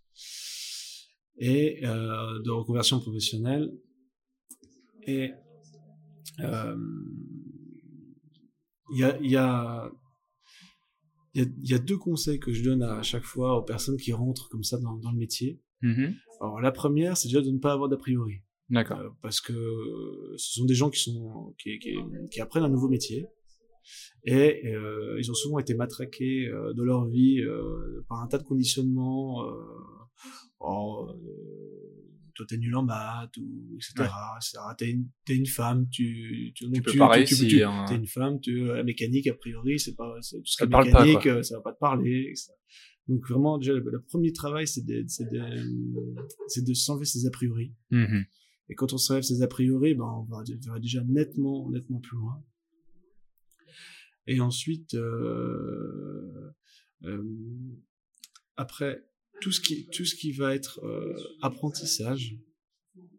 et 1.37 1.85
euh, 1.85 2.41
de 2.43 2.49
reconversion 2.49 2.99
professionnelle. 2.99 3.71
Et 5.07 5.31
euh, 6.39 6.77
il 8.93 8.99
y 8.99 9.03
a, 9.03 9.19
y 9.21 9.35
a 9.35 9.91
il 11.33 11.41
y, 11.41 11.43
a, 11.43 11.47
il 11.63 11.69
y 11.69 11.73
a 11.73 11.79
deux 11.79 11.97
conseils 11.97 12.39
que 12.39 12.53
je 12.53 12.63
donne 12.63 12.81
à 12.81 13.03
chaque 13.03 13.25
fois 13.25 13.57
aux 13.57 13.61
personnes 13.63 13.97
qui 13.97 14.13
rentrent 14.13 14.47
comme 14.47 14.63
ça 14.63 14.77
dans, 14.77 14.95
dans 14.95 15.11
le 15.11 15.17
métier. 15.17 15.61
Mhm. 15.81 16.15
Alors 16.39 16.61
la 16.61 16.71
première, 16.71 17.17
c'est 17.17 17.27
déjà 17.27 17.41
de 17.41 17.51
ne 17.51 17.59
pas 17.59 17.73
avoir 17.73 17.89
d'a 17.89 17.97
priori. 17.97 18.41
D'accord. 18.69 18.99
Euh, 18.99 19.09
parce 19.21 19.41
que 19.41 19.53
ce 20.37 20.53
sont 20.59 20.65
des 20.65 20.73
gens 20.75 20.89
qui 20.89 20.99
sont 20.99 21.53
qui, 21.59 21.77
qui, 21.79 21.95
qui 22.31 22.41
apprennent 22.41 22.63
un 22.63 22.69
nouveau 22.69 22.89
métier 22.89 23.27
et 24.23 24.65
euh, 24.73 25.17
ils 25.19 25.29
ont 25.29 25.35
souvent 25.35 25.59
été 25.59 25.75
matraqués 25.75 26.47
euh, 26.47 26.73
de 26.73 26.81
leur 26.81 27.05
vie 27.05 27.41
euh, 27.41 28.03
par 28.09 28.21
un 28.23 28.27
tas 28.27 28.39
de 28.39 28.43
conditionnements 28.43 29.43
euh, 29.47 29.51
oh, 30.59 31.07
toi 32.33 32.45
t'es 32.49 32.57
nul 32.57 32.75
en 32.75 32.83
maths 32.83 33.37
ou 33.37 33.77
etc 33.77 34.09
etc 34.37 34.57
t'es 34.77 34.89
une 34.89 35.07
t'es 35.25 35.35
une 35.35 35.45
femme 35.45 35.87
tu 35.89 36.51
tu, 36.55 36.65
Tu 36.71 36.81
peux 36.81 36.91
tu, 36.91 36.97
pas 36.97 37.23
tu- 37.23 37.63
hein. 37.63 37.85
t'es 37.87 37.95
une 37.95 38.07
femme 38.07 38.39
tu 38.41 38.65
la 38.65 38.83
mécanique 38.83 39.27
a 39.27 39.33
priori 39.35 39.79
c'est 39.79 39.95
pas 39.95 40.17
c'est 40.21 40.37
tout 40.37 40.45
ce 40.45 40.57
qui 40.63 40.69
pas, 40.69 40.83
mécanique 40.83 41.27
euh, 41.27 41.43
ça 41.43 41.57
va 41.57 41.61
pas 41.61 41.73
te 41.73 41.79
parler 41.79 42.27
etc. 42.31 42.51
donc 43.07 43.21
vraiment 43.29 43.57
déjà 43.59 43.73
le, 43.73 43.79
le 43.89 44.01
premier 44.01 44.33
travail 44.33 44.67
c'est 44.67 44.85
de 44.85 45.05
c'est 45.07 45.29
de 45.29 45.39
c'est 46.47 46.65
de 46.65 46.73
s'enlever 46.73 47.05
ses 47.05 47.25
a 47.27 47.29
priori 47.29 47.71
Mhm. 47.91 48.25
Et 48.69 48.75
quand 48.75 48.93
on 48.93 48.97
s'enlève 48.97 49.23
ses 49.23 49.41
a 49.41 49.47
priori, 49.47 49.93
ben, 49.93 50.05
on 50.05 50.23
va, 50.23 50.37
on 50.37 50.71
va 50.71 50.79
déjà 50.79 51.03
nettement, 51.03 51.69
nettement 51.69 51.99
plus 51.99 52.17
loin. 52.17 52.43
Et 54.27 54.39
ensuite, 54.39 54.95
euh, 54.95 56.51
euh, 57.03 57.23
après, 58.57 59.07
tout 59.41 59.51
ce 59.51 59.61
qui, 59.61 59.87
tout 59.87 60.05
ce 60.05 60.15
qui 60.15 60.31
va 60.31 60.55
être 60.55 60.83
euh, 60.83 61.13
apprentissage, 61.41 62.37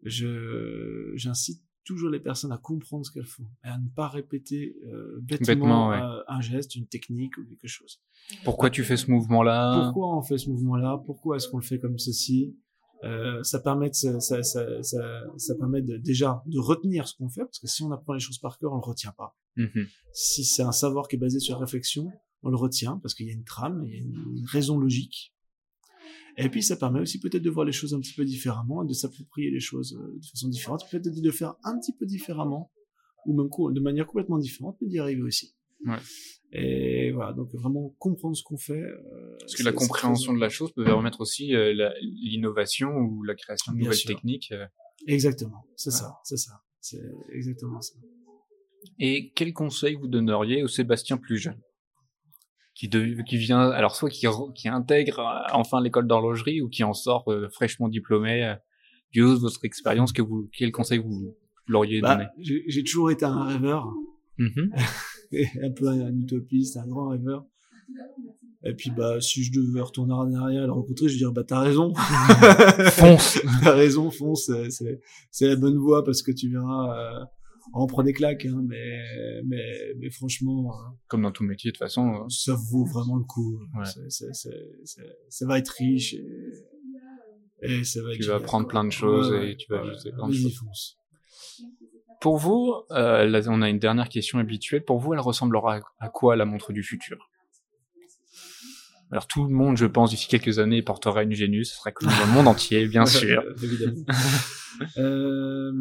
je, 0.03 1.11
j'incite 1.15 1.63
toujours 1.85 2.09
les 2.09 2.19
personnes 2.19 2.51
à 2.51 2.57
comprendre 2.57 3.05
ce 3.05 3.11
qu'elles 3.11 3.25
font 3.25 3.47
et 3.63 3.69
à 3.69 3.77
ne 3.77 3.87
pas 3.87 4.09
répéter 4.09 4.75
euh, 4.87 5.19
bêtement, 5.21 5.45
Bêtement, 5.47 5.89
ouais. 5.89 6.01
euh, 6.01 6.23
un 6.27 6.41
geste, 6.41 6.75
une 6.75 6.87
technique 6.87 7.37
ou 7.37 7.45
quelque 7.45 7.67
chose. 7.67 8.01
Pourquoi 8.43 8.69
tu 8.69 8.83
fais 8.83 8.97
ce 8.97 9.09
mouvement-là? 9.09 9.83
Pourquoi 9.85 10.17
on 10.17 10.21
fait 10.21 10.37
ce 10.37 10.49
mouvement-là? 10.49 11.01
Pourquoi 11.05 11.37
est-ce 11.37 11.47
qu'on 11.47 11.59
le 11.59 11.63
fait 11.63 11.79
comme 11.79 11.97
ceci? 11.97 12.57
Euh, 13.03 13.43
ça 13.43 13.59
permet 13.59 13.89
de, 13.89 13.95
ça, 13.95 14.19
ça, 14.19 14.43
ça, 14.43 15.23
ça, 15.37 15.55
permet 15.55 15.81
de, 15.81 15.97
déjà 15.97 16.41
de 16.47 16.59
retenir 16.59 17.07
ce 17.07 17.15
qu'on 17.15 17.29
fait 17.29 17.41
parce 17.41 17.59
que 17.59 17.67
si 17.67 17.83
on 17.83 17.91
apprend 17.91 18.13
les 18.13 18.19
choses 18.19 18.39
par 18.39 18.57
cœur 18.57 18.73
on 18.73 18.77
le 18.77 18.85
retient 18.85 19.11
pas. 19.11 19.35
Mhm. 19.55 19.87
si 20.13 20.43
c'est 20.43 20.61
un 20.61 20.71
savoir 20.71 21.07
qui 21.07 21.15
est 21.15 21.19
basé 21.19 21.39
sur 21.39 21.55
la 21.55 21.61
réflexion 21.65 22.11
on 22.43 22.49
le 22.49 22.55
retient 22.55 22.99
parce 22.99 23.15
qu'il 23.15 23.27
y 23.27 23.29
a 23.29 23.33
une 23.33 23.43
trame 23.43 23.83
il 23.85 23.93
y 23.93 23.95
a 23.95 23.99
une 23.99 24.45
raison 24.45 24.77
logique. 24.77 25.33
Et 26.39 26.49
puis 26.49 26.61
ça 26.61 26.75
permet 26.75 26.99
aussi 26.99 27.19
peut-être 27.19 27.41
de 27.41 27.49
voir 27.49 27.65
les 27.65 27.71
choses 27.71 27.95
un 27.95 27.99
petit 27.99 28.13
peu 28.13 28.23
différemment 28.23 28.83
et 28.83 28.87
de 28.87 28.93
s'approprier 28.93 29.49
les 29.49 29.59
choses 29.59 29.97
euh, 29.99 30.19
de 30.19 30.25
façon 30.25 30.47
différente. 30.49 30.83
Peut-être 30.89 31.09
de 31.09 31.21
le 31.21 31.31
faire 31.31 31.55
un 31.63 31.79
petit 31.79 31.93
peu 31.93 32.05
différemment 32.05 32.71
ou 33.25 33.35
même 33.35 33.49
de 33.73 33.79
manière 33.79 34.05
complètement 34.05 34.37
différente 34.37 34.77
mais 34.81 34.87
d'y 34.87 34.99
arriver 34.99 35.23
aussi 35.23 35.56
Ouais. 35.85 35.97
et 36.53 37.11
voilà 37.11 37.33
donc 37.33 37.49
vraiment 37.53 37.95
comprendre 37.99 38.35
ce 38.35 38.43
qu'on 38.43 38.57
fait 38.57 38.81
euh, 38.81 39.37
Parce 39.39 39.55
que 39.55 39.63
la 39.63 39.71
compréhension 39.73 40.33
de 40.33 40.39
la 40.39 40.49
chose 40.49 40.71
peut 40.73 40.83
permettre 40.83 41.21
aussi 41.21 41.53
euh, 41.55 41.91
l'innovation 42.01 42.89
ou 42.89 43.23
la 43.23 43.35
création 43.35 43.71
de 43.73 43.77
Bien 43.77 43.85
nouvelles 43.85 43.99
sûr. 43.99 44.09
techniques. 44.15 44.51
euh. 44.51 44.65
Exactement, 45.05 45.65
c'est 45.75 45.91
Voilà. 45.91 46.05
ça, 46.07 46.13
c'est 46.23 46.37
ça, 46.37 46.53
c'est 46.81 47.01
exactement 47.31 47.79
ça. 47.81 47.93
Et 48.99 49.31
quel 49.35 49.53
conseil 49.53 49.95
vous 49.95 50.07
donneriez 50.07 50.63
au 50.63 50.67
Sébastien 50.67 51.17
plus 51.17 51.37
jeune? 51.37 51.59
Qui, 52.73 52.87
de- 52.89 53.21
qui 53.27 53.37
vient, 53.37 53.69
alors 53.71 53.95
soit 53.95 54.09
qui, 54.09 54.27
qui 54.55 54.67
intègre 54.69 55.19
euh, 55.19 55.47
enfin 55.53 55.81
l'école 55.81 56.07
d'horlogerie 56.07 56.61
ou 56.61 56.69
qui 56.69 56.83
en 56.83 56.93
sort 56.93 57.31
euh, 57.31 57.49
fraîchement 57.49 57.87
diplômé 57.87 58.55
Du 59.11 59.21
haut 59.23 59.33
de 59.35 59.39
votre 59.39 59.63
expérience, 59.65 60.11
que 60.13 60.21
vous, 60.21 60.49
quel 60.53 60.71
conseil 60.71 60.99
vous 60.99 61.35
l'auriez 61.67 62.01
donné? 62.01 62.25
Bah, 62.25 62.31
j'ai 62.39 62.63
j'ai 62.67 62.83
toujours 62.83 63.09
été 63.11 63.25
un 63.25 63.43
rêveur, 63.45 63.91
et 64.39 64.43
un 65.63 65.71
peu 65.71 65.87
un, 65.87 66.13
utopiste, 66.15 66.77
un 66.77 66.87
grand 66.87 67.09
rêveur. 67.09 67.45
Et 68.63 68.73
puis 68.73 68.91
bah 68.91 69.21
si 69.21 69.43
je 69.43 69.51
devais 69.53 69.81
retourner 69.81 70.13
en 70.13 70.33
arrière 70.33 70.63
et 70.63 70.65
le 70.65 70.71
rencontrer, 70.73 71.07
je 71.07 71.17
dirais 71.17 71.31
bah 71.33 71.43
t'as 71.43 71.59
raison, 71.61 71.93
Fonce 72.91 73.39
t'as 73.63 73.73
raison, 73.75 74.09
fonce, 74.11 74.45
c'est- 74.47 74.69
c'est 74.71 74.99
c'est 75.31 75.47
la 75.47 75.55
bonne 75.55 75.77
voie 75.77 76.03
parce 76.03 76.21
que 76.21 76.31
tu 76.31 76.49
verras, 76.49 77.21
euh, 77.21 77.25
on 77.73 77.85
prend 77.87 78.03
des 78.03 78.13
claques, 78.13 78.45
hein, 78.45 78.61
mais 78.67 79.41
mais 79.45 79.93
mais 79.99 80.09
franchement, 80.09 80.71
euh, 80.73 80.89
Comme 81.07 81.21
dans 81.21 81.31
tout 81.31 81.43
métier, 81.43 81.69
de 81.71 81.75
toute 81.75 81.79
façon. 81.85 82.23
euh, 82.23 82.29
ça 82.29 82.55
vaut 82.55 82.85
vraiment 82.85 83.15
le 83.17 83.23
coup. 83.25 83.59
Ouais. 83.77 83.85
C'est- 83.85 84.09
c'est- 84.09 84.33
c'est- 84.33 84.71
c'est- 84.83 85.17
ça 85.29 85.45
va 85.45 85.59
être 85.59 85.69
riche 85.69 86.15
et, 86.15 86.25
et 87.61 87.83
ça 87.83 88.01
va 88.01 88.09
être 88.13 88.19
Tu 88.19 88.27
vas 88.27 88.35
apprendre 88.35 88.65
quoi. 88.65 88.71
plein 88.71 88.83
de 88.85 88.91
choses 88.91 89.31
Ouais, 89.31 89.51
et 89.51 89.55
tu 89.55 89.67
vas 89.71 89.83
ouais, 89.83 89.91
ajouter 89.91 90.11
plein 90.11 90.27
de 90.27 90.33
vas-y, 90.33 90.41
choses. 90.43 90.57
fonce. 90.57 90.97
Pour 92.19 92.37
vous, 92.37 92.73
euh, 92.91 93.25
là, 93.25 93.41
on 93.47 93.61
a 93.61 93.69
une 93.69 93.79
dernière 93.79 94.09
question 94.09 94.39
habituelle. 94.39 94.83
Pour 94.83 94.99
vous, 94.99 95.13
elle 95.13 95.19
ressemblera 95.19 95.79
à 95.99 96.09
quoi 96.09 96.35
la 96.35 96.45
montre 96.45 96.73
du 96.73 96.83
futur? 96.83 97.29
Alors 99.11 99.27
tout 99.27 99.43
le 99.45 99.53
monde, 99.53 99.77
je 99.77 99.85
pense, 99.85 100.09
d'ici 100.09 100.27
quelques 100.27 100.59
années, 100.59 100.81
portera 100.81 101.23
une 101.23 101.31
Genius. 101.31 101.71
Ce 101.71 101.77
serait 101.77 101.93
connu 101.93 102.11
dans 102.19 102.25
le 102.25 102.31
monde 102.33 102.47
entier, 102.47 102.87
bien 102.87 103.05
sûr. 103.05 103.43
Évidemment. 103.63 104.03
euh... 104.97 105.71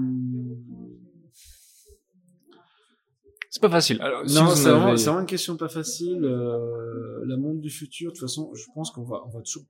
C'est 3.50 3.62
pas 3.62 3.70
facile. 3.70 4.00
Alors, 4.02 4.22
non, 4.26 4.54
c'est 4.54 4.68
vraiment, 4.68 4.88
avez- 4.88 4.98
c'est 4.98 5.06
vraiment 5.06 5.20
une 5.20 5.26
question 5.26 5.56
pas 5.56 5.68
facile. 5.68 6.22
Euh, 6.22 7.24
la 7.26 7.36
montre 7.38 7.60
du 7.60 7.70
futur, 7.70 8.10
de 8.12 8.16
toute 8.16 8.20
façon, 8.20 8.52
je 8.54 8.64
pense 8.74 8.90
qu'on 8.90 9.04
va, 9.04 9.22
on 9.26 9.30
va 9.30 9.40
toujours 9.40 9.64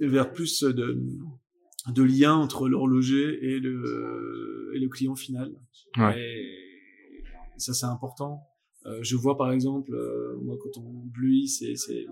vers 0.00 0.32
plus 0.32 0.62
de, 0.62 0.98
de 1.88 2.02
liens 2.02 2.34
entre 2.34 2.68
l'horloger 2.68 3.38
et 3.42 3.58
le, 3.60 4.72
et 4.74 4.78
le 4.78 4.88
client 4.88 5.14
final. 5.14 5.52
Ouais. 5.96 6.18
Et 6.18 7.58
ça, 7.58 7.74
c'est 7.74 7.86
important. 7.86 8.40
Euh, 8.86 8.98
je 9.02 9.16
vois 9.16 9.36
par 9.36 9.52
exemple, 9.52 9.94
euh, 9.94 10.36
moi, 10.42 10.56
quand 10.62 10.80
on 10.80 10.90
bluit 11.06 11.48
ces, 11.48 11.76
ces, 11.76 12.06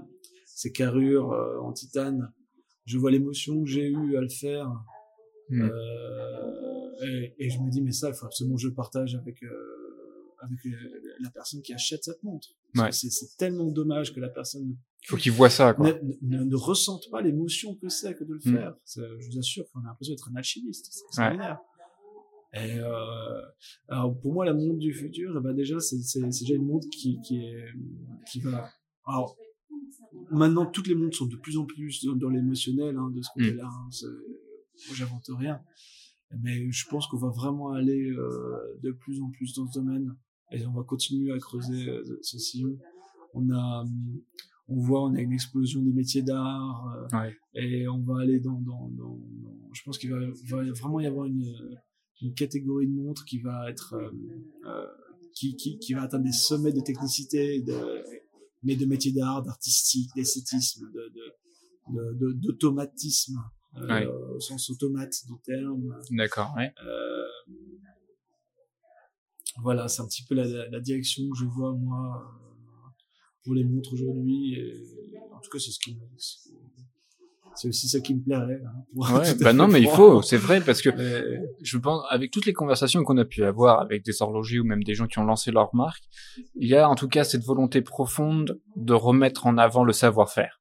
ces 0.47 0.73
carrures 0.73 1.33
euh, 1.33 1.59
en 1.61 1.73
titane, 1.73 2.33
je 2.85 2.99
vois 2.99 3.11
l'émotion 3.11 3.63
que 3.63 3.69
j'ai 3.69 3.89
eue 3.89 4.17
à 4.17 4.21
le 4.21 4.29
faire. 4.29 4.71
Mm. 5.49 5.63
Euh, 5.63 7.05
et, 7.05 7.35
et 7.39 7.51
je 7.51 7.59
me 7.61 7.71
dis, 7.71 7.83
mais 7.83 7.93
ça, 7.93 8.09
il 8.09 8.15
faut 8.15 8.27
absolument 8.27 8.57
que 8.57 8.63
je 8.63 8.69
partage 8.69 9.15
avec, 9.15 9.43
euh, 9.43 9.82
avec 10.43 10.67
euh, 10.67 10.71
la 11.21 11.31
personne 11.31 11.63
qui 11.63 11.73
achète 11.73 12.05
cette 12.05 12.23
montre. 12.23 12.49
Ouais. 12.77 12.91
c'est- 12.93 13.37
tellement 13.37 13.71
dommage 13.71 14.15
que 14.15 14.21
la 14.21 14.29
personne 14.31 14.77
Il 15.03 15.09
faut 15.09 15.17
qu'ils 15.17 15.33
voient 15.33 15.51
ça, 15.51 15.75
quoi. 15.75 15.87
ne, 15.93 15.93
ne, 16.23 16.43
ne 16.45 16.57
ressente 16.57 17.05
pas 17.11 17.21
l'émotion 17.21 17.75
que 17.77 17.89
c'est 17.89 18.15
que 18.15 18.25
de 18.25 18.35
le 18.35 18.39
Mm. 18.45 18.55
faire. 18.57 18.75
Je 18.87 19.27
vous 19.31 19.39
assure 19.39 19.65
qu'on 19.71 19.81
a 19.81 19.89
l'impression 19.89 20.15
d'être 20.15 20.31
un 20.33 20.37
alchimiste. 20.37 20.89
C'est 20.91 21.05
extraordinaire. 21.07 21.59
Et 22.55 22.79
euh, 22.79 23.43
alors 23.89 24.19
pour 24.21 24.33
moi, 24.35 24.45
la 24.45 24.53
montre 24.55 24.79
du 24.79 24.93
futur, 24.93 25.41
ben 25.41 25.55
déjà, 25.55 25.81
c'est 25.81 25.97
déjà 25.99 26.55
une 26.55 26.67
montre 26.67 26.87
qui, 26.91 27.19
qui, 27.23 27.37
est, 27.39 27.65
qui 28.31 28.41
va. 28.41 28.71
Alors, 29.07 29.37
maintenant, 30.31 30.67
toutes 30.67 30.87
les 30.87 30.95
montres 30.95 31.17
sont 31.17 31.27
de 31.27 31.37
plus 31.37 31.57
en 31.59 31.65
plus 31.65 32.05
dans, 32.05 32.29
l'émotionnel, 32.29 32.97
hein, 32.97 33.11
de 33.15 33.23
ce 33.23 33.29
Mm. 33.37 33.43
côté-là. 33.43 33.67
hein, 33.69 33.89
moi, 34.87 34.95
j'invente 34.97 35.25
rien. 35.39 35.61
Mais 36.43 36.71
je 36.71 36.89
pense 36.89 37.07
qu'on 37.09 37.19
va 37.19 37.29
vraiment 37.29 37.73
aller 37.73 38.11
euh, 38.11 38.79
de 38.83 38.93
plus 38.93 39.21
en 39.21 39.31
plus 39.31 39.55
dans 39.55 39.67
ce 39.67 39.79
domaine. 39.79 40.17
Et 40.53 40.67
on 40.67 40.73
va 40.73 40.83
continuer 40.83 41.33
à 41.33 41.39
creuser 41.39 41.89
euh, 41.89 42.19
ce 42.23 42.39
sillon. 42.39 42.77
On 43.35 43.51
a, 43.51 43.85
on 44.69 44.77
voit, 44.77 45.03
on 45.05 45.15
a 45.15 45.21
une 45.21 45.33
explosion 45.33 45.81
des 45.83 45.93
métiers 45.93 46.23
d'art. 46.23 47.09
euh, 47.13 47.19
Ouais. 47.19 47.37
et 47.55 47.89
on 47.89 48.01
va 48.03 48.21
aller 48.21 48.39
dans, 48.41 48.61
dans, 48.61 48.89
dans, 48.89 49.17
dans- 49.17 49.71
je 49.73 49.83
pense 49.85 49.97
qu'il 49.99 50.11
va, 50.11 50.19
va 50.49 50.63
vraiment 50.73 51.01
y 51.01 51.07
avoir 51.07 51.25
une, 51.27 51.53
une 52.21 52.35
catégorie 52.35 52.87
de 52.87 52.93
montres 52.93 53.25
qui 53.25 53.39
va 53.41 53.71
être, 53.71 53.95
euh, 54.67 54.87
qui, 55.35 55.57
qui, 55.57 55.79
qui 55.79 55.95
va 55.95 56.03
atteindre 56.03 56.25
des 56.25 56.33
sommets 56.33 56.73
de 56.73 56.81
technicité, 56.81 57.61
de, 57.63 58.05
mais 58.63 58.77
de 58.77 58.85
métiers 58.85 59.13
d'art, 59.13 59.43
d'artistique, 59.43 60.11
d'esthétisme, 60.15 60.91
de, 60.93 61.13
de, 61.15 61.95
de, 61.95 62.13
de- 62.19 62.33
d'automatisme, 62.33 63.39
euh, 63.79 63.87
Ouais. 63.89 64.07
au 64.07 64.39
sens 64.41 64.69
automate 64.69 65.15
du 65.27 65.35
terme. 65.43 65.97
D'accord, 66.11 66.53
ouais. 66.59 66.71
Euh, 66.87 67.22
voilà, 69.61 69.89
c'est 69.89 70.03
un 70.03 70.07
petit 70.07 70.25
peu 70.25 70.35
la, 70.35 70.45
la, 70.69 70.81
direction 70.81 71.23
que 71.31 71.39
je 71.39 71.45
vois 71.45 71.73
moi 71.73 72.23
euh, 72.23 72.89
pour 73.45 73.55
les 73.55 73.65
montres 73.65 73.93
aujourd'hui. 73.93 74.59
En 75.35 75.41
tout 75.41 75.51
cas, 75.51 75.59
c'est 75.59 75.71
ce 75.71 75.79
qui, 75.79 75.99
c'est 77.55 77.69
aussi 77.69 77.89
ça 77.89 78.01
qui 78.01 78.15
me 78.15 78.23
plairait. 78.23 78.63
hein, 78.65 78.85
Ouais, 78.95 79.35
bah 79.41 79.53
non, 79.53 79.69
mais 79.69 79.81
il 79.83 79.89
faut, 79.89 80.23
c'est 80.23 80.37
vrai, 80.39 80.61
parce 80.63 80.81
que 80.81 80.89
Mais- 80.91 81.43
je 81.61 81.77
pense, 81.79 82.03
avec 82.09 82.31
toutes 82.31 82.47
les 82.47 82.53
conversations 82.55 83.05
qu'on 83.05 83.19
a 83.19 83.25
pu 83.25 83.45
avoir 83.45 83.81
avec 83.81 84.05
des 84.05 84.23
horlogers 84.23 84.61
ou 84.61 84.65
même 84.65 84.83
des 84.85 84.95
gens 84.95 85.07
qui 85.07 85.19
ont 85.19 85.25
lancé 85.25 85.51
leur 85.51 85.75
marque, 85.75 86.03
il 86.57 86.69
y 86.69 86.75
a 86.77 86.89
en 86.89 86.95
tout 86.95 87.09
cas 87.09 87.25
cette 87.25 87.45
volonté 87.45 87.83
profonde 87.83 88.59
de 88.77 88.95
remettre 88.95 89.47
en 89.47 89.59
avant 89.59 89.85
le 89.85 89.93
savoir-faire. 89.93 90.61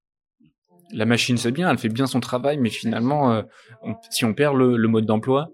La 0.93 1.05
machine, 1.05 1.37
c'est 1.37 1.51
bien, 1.53 1.69
elle 1.71 1.77
fait 1.77 1.87
bien 1.87 2.07
son 2.07 2.19
travail, 2.19 2.57
mais 2.57 2.69
finalement, 2.69 3.31
euh, 3.31 3.43
on- 3.83 3.95
si 4.09 4.25
on 4.25 4.33
perd 4.33 4.57
le, 4.57 4.75
le 4.75 4.87
mode 4.89 5.05
d'emploi 5.05 5.49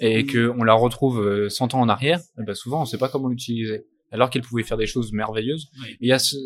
et 0.00 0.26
que 0.26 0.50
on 0.58 0.62
la 0.64 0.74
retrouve 0.74 1.20
euh, 1.20 1.48
100 1.48 1.74
ans 1.74 1.80
en 1.80 1.88
arrière, 1.88 2.20
eh 2.40 2.44
ben 2.44 2.54
souvent, 2.54 2.82
on 2.82 2.84
sait 2.84 2.98
pas 2.98 3.08
comment 3.08 3.28
l'utiliser. 3.28 3.86
Alors 4.12 4.30
qu'elle 4.30 4.42
pouvait 4.42 4.62
faire 4.62 4.76
des 4.76 4.86
choses 4.86 5.12
merveilleuses. 5.12 5.68
Oui. 5.82 5.96
Il 6.00 6.08
y 6.08 6.12
a 6.12 6.18
ce- 6.18 6.36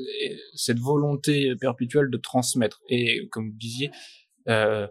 cette 0.54 0.78
volonté 0.78 1.54
perpétuelle 1.60 2.08
de 2.10 2.16
transmettre. 2.16 2.80
Et 2.88 3.28
comme 3.30 3.50
vous 3.50 3.56
disiez, 3.58 3.90
euh, 4.48 4.86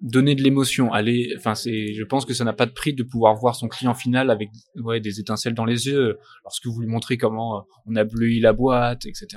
donner 0.00 0.34
de 0.34 0.42
l'émotion, 0.42 0.92
aller, 0.92 1.32
enfin 1.36 1.54
c'est, 1.54 1.92
je 1.94 2.04
pense 2.04 2.24
que 2.24 2.32
ça 2.34 2.42
n'a 2.44 2.52
pas 2.54 2.66
de 2.66 2.72
prix 2.72 2.94
de 2.94 3.02
pouvoir 3.02 3.36
voir 3.36 3.54
son 3.54 3.68
client 3.68 3.94
final 3.94 4.30
avec 4.30 4.48
ouais 4.76 4.98
des 4.98 5.20
étincelles 5.20 5.54
dans 5.54 5.66
les 5.66 5.86
yeux 5.86 6.18
lorsque 6.42 6.66
vous 6.66 6.80
lui 6.80 6.88
montrez 6.88 7.16
comment 7.18 7.58
euh, 7.58 7.60
on 7.86 7.94
a 7.96 8.04
bleui 8.04 8.40
la 8.40 8.54
boîte, 8.54 9.04
etc. 9.06 9.28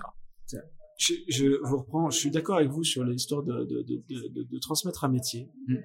je, 0.98 1.14
je 1.28 1.46
vous 1.68 1.78
reprends, 1.80 2.10
je 2.10 2.18
suis 2.18 2.32
d'accord 2.32 2.58
avec 2.58 2.70
vous 2.70 2.84
sur 2.84 3.04
l'histoire 3.04 3.44
de, 3.44 3.66
de, 3.66 3.82
de, 3.82 4.02
de, 4.10 4.28
de, 4.30 4.48
de 4.50 4.60
transmettre 4.60 5.04
un 5.04 5.10
métier. 5.10 5.50
Mm. 5.68 5.76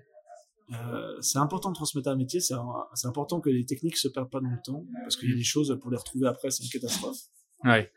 Euh, 0.72 1.16
c'est 1.20 1.38
important 1.38 1.70
de 1.70 1.74
transmettre 1.74 2.09
un 2.11 2.16
métier, 2.16 2.40
c'est 2.40 2.54
important 3.07 3.40
que 3.40 3.48
les 3.50 3.64
techniques 3.64 3.96
se 3.96 4.09
perdent 4.09 4.31
pas 4.31 4.40
dans 4.40 4.50
le 4.50 4.61
temps, 4.62 4.85
parce 5.02 5.16
qu'il 5.16 5.31
y 5.31 5.33
a 5.33 5.37
des 5.37 5.42
choses 5.42 5.76
pour 5.81 5.90
les 5.90 5.96
retrouver 5.96 6.26
après, 6.28 6.50
c'est 6.50 6.62
une 6.64 6.70
catastrophe. 6.70 7.18
Ouais, 7.64 7.90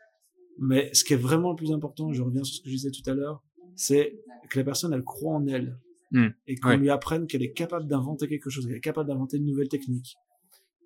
Mais 0.58 0.92
ce 0.94 1.04
qui 1.04 1.12
est 1.12 1.16
vraiment 1.18 1.50
le 1.50 1.56
plus 1.56 1.72
important, 1.72 2.12
je 2.12 2.22
reviens 2.22 2.44
sur 2.44 2.56
ce 2.56 2.60
que 2.62 2.68
je 2.70 2.74
disais 2.74 2.90
tout 2.90 3.08
à 3.10 3.14
l'heure, 3.14 3.42
c'est 3.76 4.18
que 4.50 4.58
la 4.58 4.64
personne, 4.64 4.92
elle 4.92 5.02
croit 5.04 5.34
en 5.34 5.46
elle. 5.46 5.78
Mm. 6.12 6.28
Et 6.46 6.56
qu'on 6.56 6.68
Ouais. 6.70 6.76
lui 6.76 6.90
apprenne 6.90 7.26
qu'elle 7.26 7.42
est 7.42 7.52
capable 7.52 7.86
d'inventer 7.88 8.28
quelque 8.28 8.50
chose, 8.50 8.66
qu'elle 8.66 8.76
est 8.76 8.80
capable 8.80 9.08
d'inventer 9.08 9.38
une 9.38 9.46
nouvelle 9.46 9.68
technique, 9.68 10.16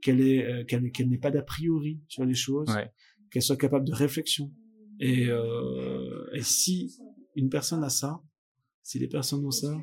qu'elle 0.01 0.21
est, 0.21 0.45
euh, 0.45 0.65
qu'elle 0.65 0.91
qu'elle 0.93 1.09
n'ait 1.09 1.19
pas 1.19 1.33
d'a 1.33 1.43
priori 1.43 2.01
sur 2.09 2.25
les 2.25 2.35
choses, 2.35 2.69
ouais, 2.71 2.93
qu'elle 3.33 3.43
soit 3.43 3.57
capable 3.57 3.85
de 3.87 3.93
réflexion. 3.93 4.53
Et, 5.01 5.27
euh, 5.29 6.29
et 6.33 6.43
si 6.43 6.97
une 7.35 7.49
personne 7.49 7.83
a 7.83 7.89
ça, 7.91 8.21
si 8.87 9.01
les 9.01 9.09
personnes 9.09 9.45
ont 9.45 9.51
ça, 9.51 9.77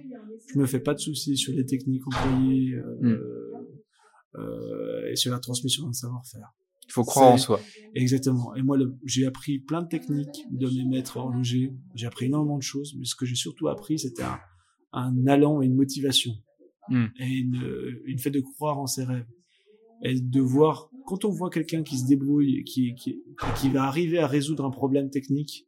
je 0.48 0.58
me 0.58 0.66
fais 0.66 0.80
pas 0.80 0.94
de 0.94 1.00
soucis 1.00 1.36
sur 1.36 1.54
les 1.54 1.66
techniques 1.66 2.08
employées 2.08 2.74
euh, 2.76 3.52
euh, 4.36 5.12
et 5.12 5.16
sur 5.18 5.30
la 5.32 5.40
transmission 5.40 5.86
d'un 5.86 5.92
savoir-faire. 5.92 6.48
il 6.88 6.92
faut 6.94 7.04
croire 7.04 7.34
en 7.34 7.38
soi. 7.38 7.60
Exactement. 7.96 8.56
Et 8.56 8.62
moi, 8.62 8.78
le- 8.78 8.96
j'ai 9.04 9.26
appris 9.26 9.60
plein 9.60 9.82
de 9.82 9.90
techniques 9.90 10.46
de 10.52 10.68
mes 10.70 10.86
maîtres 10.86 11.18
horlogers. 11.18 11.74
J'ai 11.96 12.08
appris 12.08 12.28
énormément 12.28 12.58
de 12.58 12.64
choses, 12.64 12.96
mais 12.98 13.04
ce 13.04 13.16
que 13.16 13.26
j'ai 13.26 13.36
surtout 13.36 13.68
appris, 13.68 14.00
c'était 14.00 14.24
un, 14.24 14.40
un 14.94 15.28
allant 15.28 15.62
et 15.62 15.66
une 15.66 15.76
motivation. 15.76 16.32
Mm. 16.90 17.06
Et 17.20 17.28
une, 17.28 18.00
une 18.06 18.20
fait 18.20 18.32
de 18.32 18.40
croire 18.40 18.80
en 18.80 18.88
ses 18.88 19.04
rêves. 19.04 19.28
Et 20.06 20.20
de 20.20 20.40
voir, 20.42 20.90
quand 21.06 21.26
on 21.26 21.30
voit 21.30 21.50
quelqu'un 21.50 21.84
qui 21.84 21.98
se 21.98 22.06
débrouille, 22.06 22.64
qui, 22.64 22.96
qui, 22.96 23.22
qui 23.60 23.70
va 23.70 23.84
arriver 23.84 24.20
à 24.20 24.28
résoudre 24.28 24.64
un 24.66 24.72
problème 24.72 25.10
technique, 25.10 25.68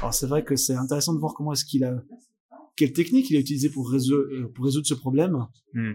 alors 0.00 0.14
c'est 0.14 0.26
vrai 0.28 0.44
que 0.44 0.54
c'est 0.56 0.74
intéressant 0.74 1.14
de 1.14 1.18
voir 1.18 1.34
comment 1.34 1.52
est-ce 1.52 1.64
qu'il 1.64 1.82
a, 1.84 2.02
quelle 2.76 2.92
technique 2.92 3.30
il 3.30 3.36
a 3.36 3.40
utilisé 3.40 3.70
pour 3.70 3.90
résoudre, 3.90 4.48
pour 4.54 4.64
résoudre 4.64 4.86
ce 4.86 4.94
problème. 4.94 5.46
Mm. 5.72 5.92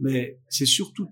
Mais 0.00 0.38
c'est 0.48 0.66
surtout 0.66 1.08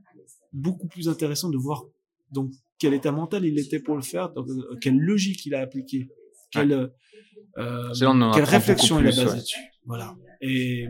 beaucoup 0.52 0.88
plus 0.88 1.08
intéressant 1.08 1.48
de 1.50 1.56
voir 1.56 1.84
donc 2.30 2.52
quel 2.78 2.94
état 2.94 3.12
mental 3.12 3.44
il 3.44 3.58
était 3.58 3.78
pour 3.78 3.94
le 3.94 4.02
faire, 4.02 4.32
euh, 4.36 4.76
quelle 4.80 4.98
logique 4.98 5.46
il 5.46 5.54
a 5.54 5.60
appliqué, 5.60 6.08
quelle, 6.50 6.90
euh, 7.58 7.94
en 8.02 8.30
quelle 8.32 8.44
réflexion 8.44 8.98
il 8.98 9.06
a 9.06 9.10
basée 9.10 9.24
ouais. 9.24 9.36
dessus. 9.36 9.60
Voilà. 9.86 10.16
Et, 10.40 10.88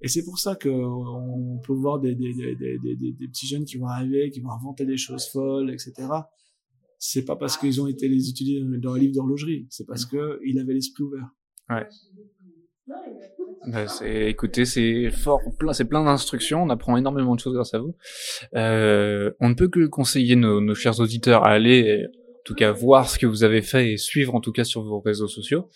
et 0.00 0.08
c'est 0.08 0.24
pour 0.24 0.38
ça 0.38 0.56
que 0.56 0.68
on 0.68 1.58
peut 1.58 1.74
voir 1.74 2.00
des, 2.00 2.14
des, 2.14 2.32
des, 2.32 2.78
des, 2.78 3.28
petits 3.28 3.46
jeunes 3.46 3.64
qui 3.64 3.76
vont 3.76 3.86
arriver, 3.86 4.30
qui 4.30 4.40
vont 4.40 4.50
inventer 4.50 4.86
des 4.86 4.96
choses 4.96 5.28
folles, 5.28 5.70
etc. 5.70 5.92
C'est 6.98 7.24
pas 7.24 7.36
parce 7.36 7.58
qu'ils 7.58 7.80
ont 7.80 7.88
été 7.88 8.08
les 8.08 8.30
étudier 8.30 8.62
dans 8.78 8.94
un 8.94 8.98
livre 8.98 9.14
d'horlogerie, 9.14 9.66
c'est 9.70 9.86
parce 9.86 10.06
que 10.06 10.40
il 10.46 10.58
avait 10.58 10.74
l'esprit 10.74 11.02
ouvert. 11.04 11.28
Bah, 13.66 13.86
c'est, 13.86 14.26
écoutez, 14.28 14.64
c'est 14.64 15.10
fort, 15.10 15.40
plein, 15.58 15.72
c'est 15.72 15.84
plein 15.84 16.04
d'instructions. 16.04 16.62
On 16.62 16.70
apprend 16.70 16.96
énormément 16.96 17.34
de 17.34 17.40
choses 17.40 17.54
grâce 17.54 17.74
à 17.74 17.78
vous. 17.78 17.94
Euh, 18.54 19.30
on 19.40 19.50
ne 19.50 19.54
peut 19.54 19.68
que 19.68 19.86
conseiller 19.86 20.36
nos, 20.36 20.60
nos 20.60 20.74
chers 20.74 20.98
auditeurs 21.00 21.44
à 21.44 21.50
aller, 21.50 22.06
en 22.06 22.42
tout 22.44 22.54
cas, 22.54 22.72
voir 22.72 23.08
ce 23.08 23.18
que 23.18 23.26
vous 23.26 23.44
avez 23.44 23.62
fait 23.62 23.92
et 23.92 23.96
suivre, 23.96 24.34
en 24.34 24.40
tout 24.40 24.52
cas, 24.52 24.64
sur 24.64 24.82
vos 24.82 25.00
réseaux 25.00 25.28
sociaux. 25.28 25.68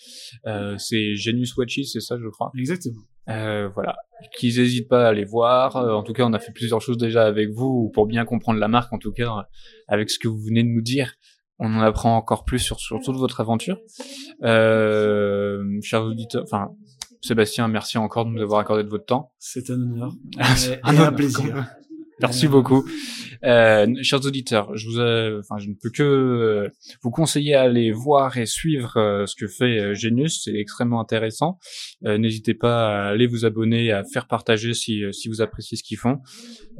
Euh, 0.46 0.76
c'est 0.78 1.14
Genius 1.14 1.56
Watches, 1.56 1.84
c'est 1.84 2.00
ça, 2.00 2.16
je 2.20 2.28
crois. 2.28 2.50
Exactement. 2.58 3.02
Euh, 3.28 3.68
voilà, 3.74 3.96
qu'ils 4.36 4.58
n'hésitent 4.58 4.88
pas 4.88 5.06
à 5.06 5.08
aller 5.08 5.24
voir. 5.24 5.76
Euh, 5.76 5.92
en 5.92 6.02
tout 6.02 6.12
cas, 6.12 6.24
on 6.24 6.32
a 6.32 6.38
fait 6.38 6.52
plusieurs 6.52 6.80
choses 6.80 6.98
déjà 6.98 7.24
avec 7.26 7.50
vous 7.50 7.90
pour 7.92 8.06
bien 8.06 8.24
comprendre 8.24 8.60
la 8.60 8.68
marque. 8.68 8.92
En 8.92 8.98
tout 8.98 9.12
cas, 9.12 9.30
euh, 9.30 9.42
avec 9.88 10.10
ce 10.10 10.18
que 10.18 10.28
vous 10.28 10.40
venez 10.40 10.62
de 10.62 10.68
nous 10.68 10.82
dire, 10.82 11.14
on 11.58 11.74
en 11.74 11.80
apprend 11.80 12.16
encore 12.16 12.44
plus 12.44 12.58
sur, 12.58 12.78
sur 12.78 13.00
toute 13.00 13.16
votre 13.16 13.40
aventure. 13.40 13.78
Euh, 14.42 15.80
chers 15.82 16.04
auditeurs, 16.04 16.44
enfin, 16.44 16.68
Sébastien, 17.26 17.68
merci 17.68 17.98
encore 17.98 18.24
de 18.24 18.30
nous 18.30 18.42
avoir 18.42 18.60
accordé 18.60 18.84
de 18.84 18.88
votre 18.88 19.04
temps. 19.06 19.32
C'est 19.38 19.70
un 19.70 19.74
honneur. 19.74 20.12
Ah, 20.38 20.54
Et, 20.68 20.78
un 20.84 20.94
honneur, 20.94 21.14
plaisir. 21.14 21.66
Merci 22.20 22.46
Euh, 22.46 22.48
beaucoup. 22.48 22.88
Euh, 23.44 23.86
chers 24.02 24.24
auditeurs, 24.24 24.74
je 24.76 24.88
vous, 24.88 24.98
enfin, 25.40 25.58
je 25.58 25.68
ne 25.68 25.74
peux 25.74 25.90
que 25.90 26.02
euh, 26.02 26.68
vous 27.02 27.10
conseiller 27.10 27.54
à 27.54 27.62
aller 27.62 27.92
voir 27.92 28.38
et 28.38 28.46
suivre 28.46 28.96
euh, 28.96 29.26
ce 29.26 29.34
que 29.36 29.46
fait 29.48 29.78
euh, 29.78 29.94
Genius. 29.94 30.42
C'est 30.44 30.54
extrêmement 30.54 31.00
intéressant. 31.00 31.58
Euh, 32.06 32.16
N'hésitez 32.16 32.54
pas 32.54 32.88
à 32.88 33.08
aller 33.08 33.26
vous 33.26 33.44
abonner, 33.44 33.92
à 33.92 34.02
faire 34.04 34.28
partager 34.28 34.72
si, 34.72 35.04
euh, 35.04 35.12
si 35.12 35.28
vous 35.28 35.42
appréciez 35.42 35.76
ce 35.76 35.82
qu'ils 35.82 35.98
font. 35.98 36.18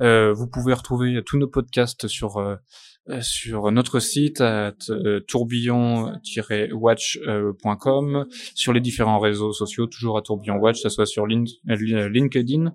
Euh, 0.01 0.33
vous 0.33 0.47
pouvez 0.47 0.73
retrouver 0.73 1.21
tous 1.27 1.39
nos 1.39 1.49
podcasts 1.49 2.07
sur 2.09 2.39
euh, 2.39 2.53
euh, 2.53 2.57
sur 3.21 3.71
notre 3.73 4.01
site 4.01 4.41
euh, 4.41 4.73
tourbillon-watch.com, 5.29 8.27
sur 8.55 8.73
les 8.73 8.81
différents 8.81 9.19
réseaux 9.19 9.53
sociaux, 9.53 9.87
toujours 9.87 10.19
à 10.19 10.23
tourbillon 10.23 10.57
watch, 10.57 10.81
ce 10.81 10.89
soit 10.89 11.07
sur 11.07 11.27
Lin- 11.27 11.45
euh, 11.71 12.09
LinkedIn, 12.09 12.73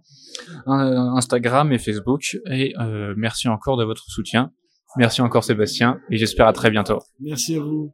euh, 0.67 0.98
Instagram 1.15 1.72
et 1.72 1.78
Facebook. 1.78 2.38
Et 2.50 2.74
euh, 2.80 3.13
merci 3.17 3.48
encore 3.48 3.78
de 3.78 3.84
votre 3.84 4.10
soutien. 4.10 4.52
Merci 4.98 5.22
encore 5.22 5.44
Sébastien 5.46 6.02
et 6.10 6.17
j'espère 6.17 6.48
à 6.48 6.54
très 6.54 6.70
bientôt. 6.70 7.00
Merci 7.20 7.56
à 7.56 7.62
vous. 7.62 7.94